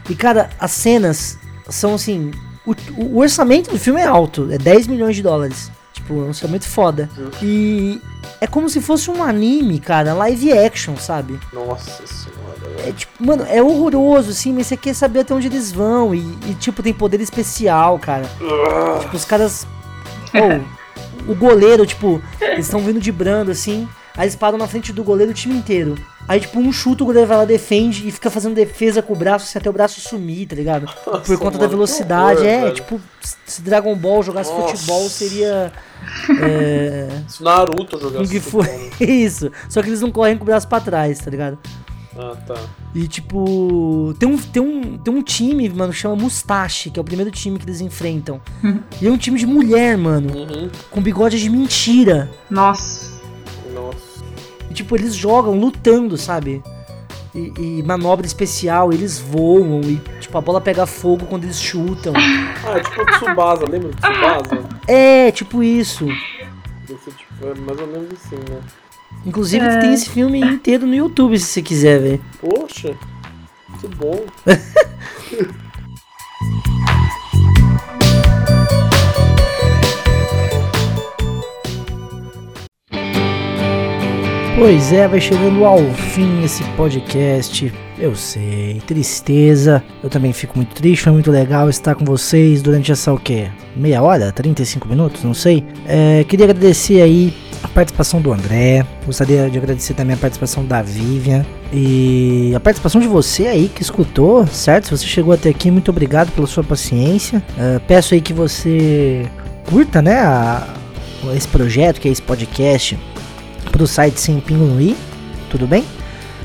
E, 0.09 0.15
cara, 0.15 0.51
as 0.59 0.71
cenas 0.73 1.39
são 1.69 1.95
assim. 1.95 2.33
O, 2.65 2.75
o 2.97 3.19
orçamento 3.19 3.71
do 3.71 3.79
filme 3.79 4.01
é 4.01 4.05
alto, 4.05 4.49
é 4.51 4.59
10 4.59 4.87
milhões 4.87 5.17
de 5.17 5.23
dólares. 5.23 5.71
Tipo, 5.93 6.15
é 6.15 6.25
um 6.25 6.29
orçamento 6.29 6.69
foda. 6.69 7.09
E 7.43 8.01
é 8.41 8.47
como 8.47 8.69
se 8.69 8.81
fosse 8.81 9.11
um 9.11 9.23
anime, 9.23 9.79
cara, 9.81 10.15
live 10.15 10.53
action, 10.53 10.97
sabe? 10.97 11.39
Nossa 11.53 12.07
senhora. 12.07 12.87
É 12.87 12.93
tipo, 12.93 13.25
mano, 13.25 13.45
é 13.49 13.63
horroroso, 13.63 14.31
assim, 14.31 14.53
mas 14.53 14.67
você 14.67 14.77
quer 14.77 14.95
saber 14.95 15.21
até 15.21 15.35
onde 15.35 15.47
eles 15.47 15.73
vão. 15.73 16.15
E, 16.15 16.19
e, 16.47 16.55
tipo, 16.55 16.83
tem 16.83 16.93
poder 16.93 17.21
especial, 17.21 17.99
cara. 17.99 18.25
Tipo, 19.01 19.17
os 19.17 19.25
caras. 19.25 19.67
Ô, 20.35 21.33
o 21.33 21.35
goleiro, 21.35 21.87
tipo, 21.87 22.23
eles 22.41 22.67
estão 22.67 22.81
vindo 22.81 23.01
de 23.01 23.11
brando, 23.11 23.51
assim. 23.51 23.89
Aí 24.17 24.25
eles 24.25 24.37
param 24.37 24.59
na 24.59 24.69
frente 24.69 24.93
do 24.93 25.03
goleiro 25.03 25.33
o 25.33 25.35
time 25.35 25.55
inteiro. 25.55 25.97
Aí, 26.29 26.41
tipo, 26.41 26.59
um 26.59 26.73
chuta, 26.73 27.03
o 27.05 27.07
goleiro 27.07 27.29
vai 27.29 27.37
lá, 27.39 27.45
defende 27.45 28.07
e 28.09 28.11
fica 28.11 28.29
fazendo 28.31 28.55
defesa 28.55 29.01
com 29.01 29.13
o 29.13 29.17
braço, 29.17 29.45
assim, 29.45 29.59
até 29.59 29.71
o 29.71 29.73
braço 29.73 30.01
sumir, 30.01 30.47
tá 30.49 30.57
ligado? 30.57 30.87
Por 31.05 31.13
Nossa, 31.15 31.37
conta 31.37 31.51
da 31.53 31.59
mano, 31.59 31.69
que 31.69 31.75
velocidade. 31.77 32.41
horror, 32.41 32.51
é, 32.53 32.61
velho. 32.63 32.75
tipo, 32.75 33.01
se 33.47 33.63
Dragon 33.63 33.95
Ball 33.95 34.23
jogasse 34.25 34.51
Nossa. 34.53 34.77
futebol, 34.77 35.09
seria. 35.09 35.73
É. 36.41 37.09
Se 37.29 37.43
Naruto 37.43 37.99
jogasse 37.99 38.33
Kung 38.33 38.41
Fu. 38.41 38.63
futebol, 38.63 38.81
né? 38.81 38.91
Isso. 39.07 39.51
Só 39.69 39.83
que 39.83 39.89
eles 39.89 40.01
não 40.01 40.11
correm 40.11 40.37
com 40.37 40.43
o 40.43 40.47
braço 40.47 40.67
pra 40.69 40.81
trás, 40.81 41.19
tá 41.19 41.31
ligado? 41.31 41.59
Ah, 42.19 42.35
tá. 42.47 42.55
E 42.95 43.07
tipo, 43.07 44.15
tem 44.19 44.27
um, 44.29 44.39
tem 44.39 44.63
um, 44.63 44.97
tem 44.99 45.13
um 45.15 45.23
time, 45.23 45.69
mano, 45.69 45.93
que 45.93 45.99
chama 45.99 46.17
Mustache, 46.17 46.91
que 46.91 46.99
é 46.99 47.03
o 47.03 47.05
primeiro 47.05 47.31
time 47.31 47.59
que 47.59 47.65
eles 47.67 47.81
enfrentam. 47.81 48.41
e 49.01 49.07
é 49.07 49.11
um 49.11 49.19
time 49.19 49.39
de 49.39 49.47
mulher, 49.47 49.97
mano, 49.99 50.35
Uhum. 50.35 50.71
com 50.91 51.01
bigode 51.03 51.39
de 51.39 51.51
mentira. 51.51 52.31
Nossa. 52.51 53.16
Tipo, 54.77 54.95
eles 54.97 55.15
jogam 55.15 55.59
lutando, 55.59 56.17
sabe? 56.19 56.63
E, 57.35 57.53
e 57.79 57.83
manobra 57.83 58.27
especial, 58.27 58.93
eles 58.93 59.19
voam 59.19 59.81
e 59.83 59.97
tipo, 59.97 60.17
Tipo, 60.21 60.39
a 60.39 60.41
bola 60.41 60.61
pega 60.61 60.87
fogo 60.87 61.27
quando 61.27 61.45
eles 61.45 61.61
chutam. 61.61 62.13
Ah, 62.65 62.79
é 62.79 62.83
tipo 62.83 63.01
o 63.01 63.07
Tsubasa, 63.07 63.65
lembra 63.71 63.89
do 63.91 63.97
Tsubasa? 63.97 64.65
é, 64.89 65.31
tipo 65.31 65.63
isso. 65.63 66.07
Esse, 66.85 67.11
tipo, 67.13 67.47
é 67.47 67.55
mais 67.55 67.79
ou 67.81 67.87
menos 67.87 68.09
assim, 68.13 68.37
né? 68.51 68.61
Inclusive 69.25 69.65
É. 69.65 69.79
tem 69.79 69.93
esse 69.95 70.09
filme 70.11 70.41
inteiro 70.41 70.87
no 70.87 70.95
YouTube 70.95 71.39
se 71.39 71.47
você 71.47 71.63
quiser 71.63 72.01
ver. 72.01 72.21
Poxa, 72.41 72.95
que 73.81 73.89
bom. 73.89 74.25
Pois 84.57 84.91
é, 84.91 85.07
vai 85.07 85.21
chegando 85.21 85.65
ao 85.67 85.79
fim 85.93 86.43
esse 86.43 86.65
podcast. 86.77 87.73
Eu 87.99 88.15
sei, 88.17 88.81
tristeza. 88.87 89.83
Eu 90.03 90.09
também 90.09 90.33
fico 90.33 90.57
muito 90.57 90.75
triste, 90.75 91.03
foi 91.03 91.13
muito 91.13 91.31
legal 91.31 91.69
estar 91.69 91.95
com 91.95 92.05
vocês 92.07 92.63
durante 92.63 92.91
essa 92.91 93.13
o 93.13 93.19
quê? 93.19 93.49
Meia 93.77 94.03
hora? 94.03 94.33
35 94.33 94.89
minutos? 94.89 95.23
Não 95.25 95.35
sei. 95.35 95.63
É, 95.87 96.25
queria 96.27 96.47
agradecer 96.47 97.03
aí 97.03 97.35
a 97.63 97.69
participação 97.69 98.21
do 98.21 98.33
André. 98.33 98.85
Gostaria 99.05 99.49
de 99.51 99.59
agradecer 99.59 99.93
também 99.93 100.15
a 100.15 100.19
participação 100.19 100.65
da 100.65 100.81
Vivian. 100.81 101.45
E 101.71 102.53
a 102.57 102.61
participação 102.61 103.01
de 103.01 103.07
você 103.09 103.47
aí 103.49 103.69
que 103.69 103.83
escutou, 103.83 104.47
certo? 104.47 104.85
Se 104.87 104.91
você 104.97 105.07
chegou 105.07 105.35
até 105.35 105.51
aqui, 105.51 105.71
muito 105.71 105.91
obrigado 105.91 106.33
pela 106.33 106.47
sua 106.47 106.65
paciência. 106.65 107.43
É, 107.59 107.79
peço 107.87 108.15
aí 108.15 108.23
que 108.23 108.33
você 108.33 109.27
curta, 109.69 110.01
né, 110.01 110.19
a- 110.21 110.67
esse 111.35 111.49
projeto, 111.49 112.01
que 112.01 112.09
é 112.09 112.11
esse 112.13 112.23
podcast 112.23 112.97
pro 113.71 113.87
site 113.87 114.21
Sem 114.21 114.41
Pingo 114.41 114.65
no 114.65 114.81
i, 114.81 114.97
tudo 115.51 115.67
bem? 115.67 115.85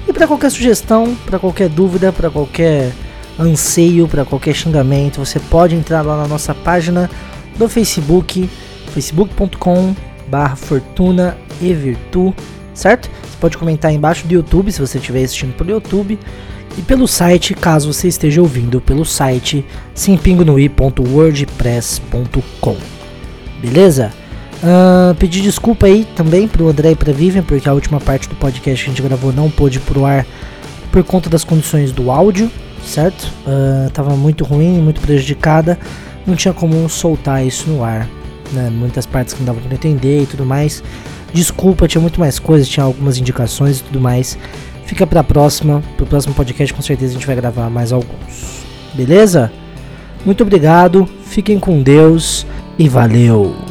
E 0.07 0.13
para 0.13 0.28
qualquer 0.28 0.51
sugestão, 0.51 1.15
para 1.26 1.39
qualquer 1.39 1.69
dúvida, 1.69 2.11
para 2.11 2.30
qualquer 2.30 2.91
anseio, 3.39 4.07
para 4.07 4.26
qualquer 4.26 4.53
xingamento, 4.53 5.24
você 5.24 5.39
pode 5.39 5.76
entrar 5.76 6.01
lá 6.01 6.17
na 6.17 6.28
nossa 6.28 6.53
página 6.53 7.09
do 7.57 7.69
Facebook, 7.69 8.49
facebook.com 8.93 9.95
barra 10.28 10.55
fortuna 10.55 11.38
e 11.61 11.74
virtu, 11.74 12.34
certo? 12.74 13.09
Você 13.09 13.38
pode 13.39 13.57
comentar 13.57 13.91
embaixo 13.91 14.26
do 14.26 14.34
YouTube, 14.34 14.72
se 14.72 14.80
você 14.80 14.97
estiver 14.97 15.24
assistindo 15.24 15.53
pelo 15.55 15.72
YouTube, 15.72 16.17
e 16.78 16.82
pelo 16.82 17.07
site, 17.07 17.53
caso 17.53 17.93
você 17.93 18.07
esteja 18.07 18.41
ouvindo 18.41 18.80
pelo 18.80 19.03
site 19.03 19.65
sempingonoi.wordpress.com. 19.93 22.78
Beleza? 23.61 24.13
Ah, 24.64 25.16
pedir 25.18 25.41
desculpa 25.41 25.88
aí 25.88 26.05
também 26.16 26.47
pro 26.47 26.70
André 26.70 26.91
e 26.91 26.95
pra 26.95 27.12
Vivian, 27.12 27.43
porque 27.43 27.68
a 27.68 27.74
última 27.74 27.99
parte 27.99 28.30
do 28.30 28.36
podcast 28.36 28.84
que 28.84 28.89
a 28.89 28.93
gente 28.93 29.01
gravou 29.01 29.34
não 29.34 29.49
pôde 29.49 29.78
ir 29.78 29.82
pro 29.82 30.05
ar 30.05 30.26
por 30.91 31.03
conta 31.03 31.30
das 31.30 31.43
condições 31.43 31.91
do 31.91 32.12
áudio, 32.12 32.51
certo? 32.86 33.32
Ah, 33.47 33.89
tava 33.91 34.16
muito 34.16 34.43
ruim, 34.43 34.80
muito 34.82 35.01
prejudicada, 35.01 35.80
não 36.26 36.36
tinha 36.36 36.53
como 36.53 36.88
soltar 36.89 37.45
isso 37.45 37.70
no 37.70 37.84
ar, 37.84 38.07
né? 38.51 38.70
Muitas 38.70 39.05
partes 39.05 39.34
que 39.34 39.39
não 39.39 39.47
dava 39.47 39.59
pra 39.59 39.74
entender 39.74 40.24
e 40.24 40.26
tudo 40.26 40.45
mais. 40.45 40.84
Desculpa, 41.34 41.88
tinha 41.88 42.01
muito 42.01 42.20
mais 42.20 42.38
coisas, 42.38 42.68
tinha 42.68 42.84
algumas 42.84 43.18
indicações 43.18 43.80
e 43.80 43.84
tudo 43.84 43.99
mais. 43.99 44.38
Fica 44.86 45.07
pra 45.07 45.24
próxima, 45.24 45.82
pro 45.95 46.05
próximo 46.05 46.34
podcast 46.36 46.74
com 46.74 46.82
certeza 46.82 47.12
a 47.12 47.14
gente 47.14 47.26
vai 47.26 47.36
gravar 47.36 47.70
mais 47.70 47.93
alguns. 47.93 48.66
Beleza? 48.93 49.51
Muito 50.26 50.43
obrigado, 50.43 51.07
fiquem 51.24 51.57
com 51.57 51.82
Deus 51.82 52.45
e 52.78 52.89
valeu! 52.89 53.70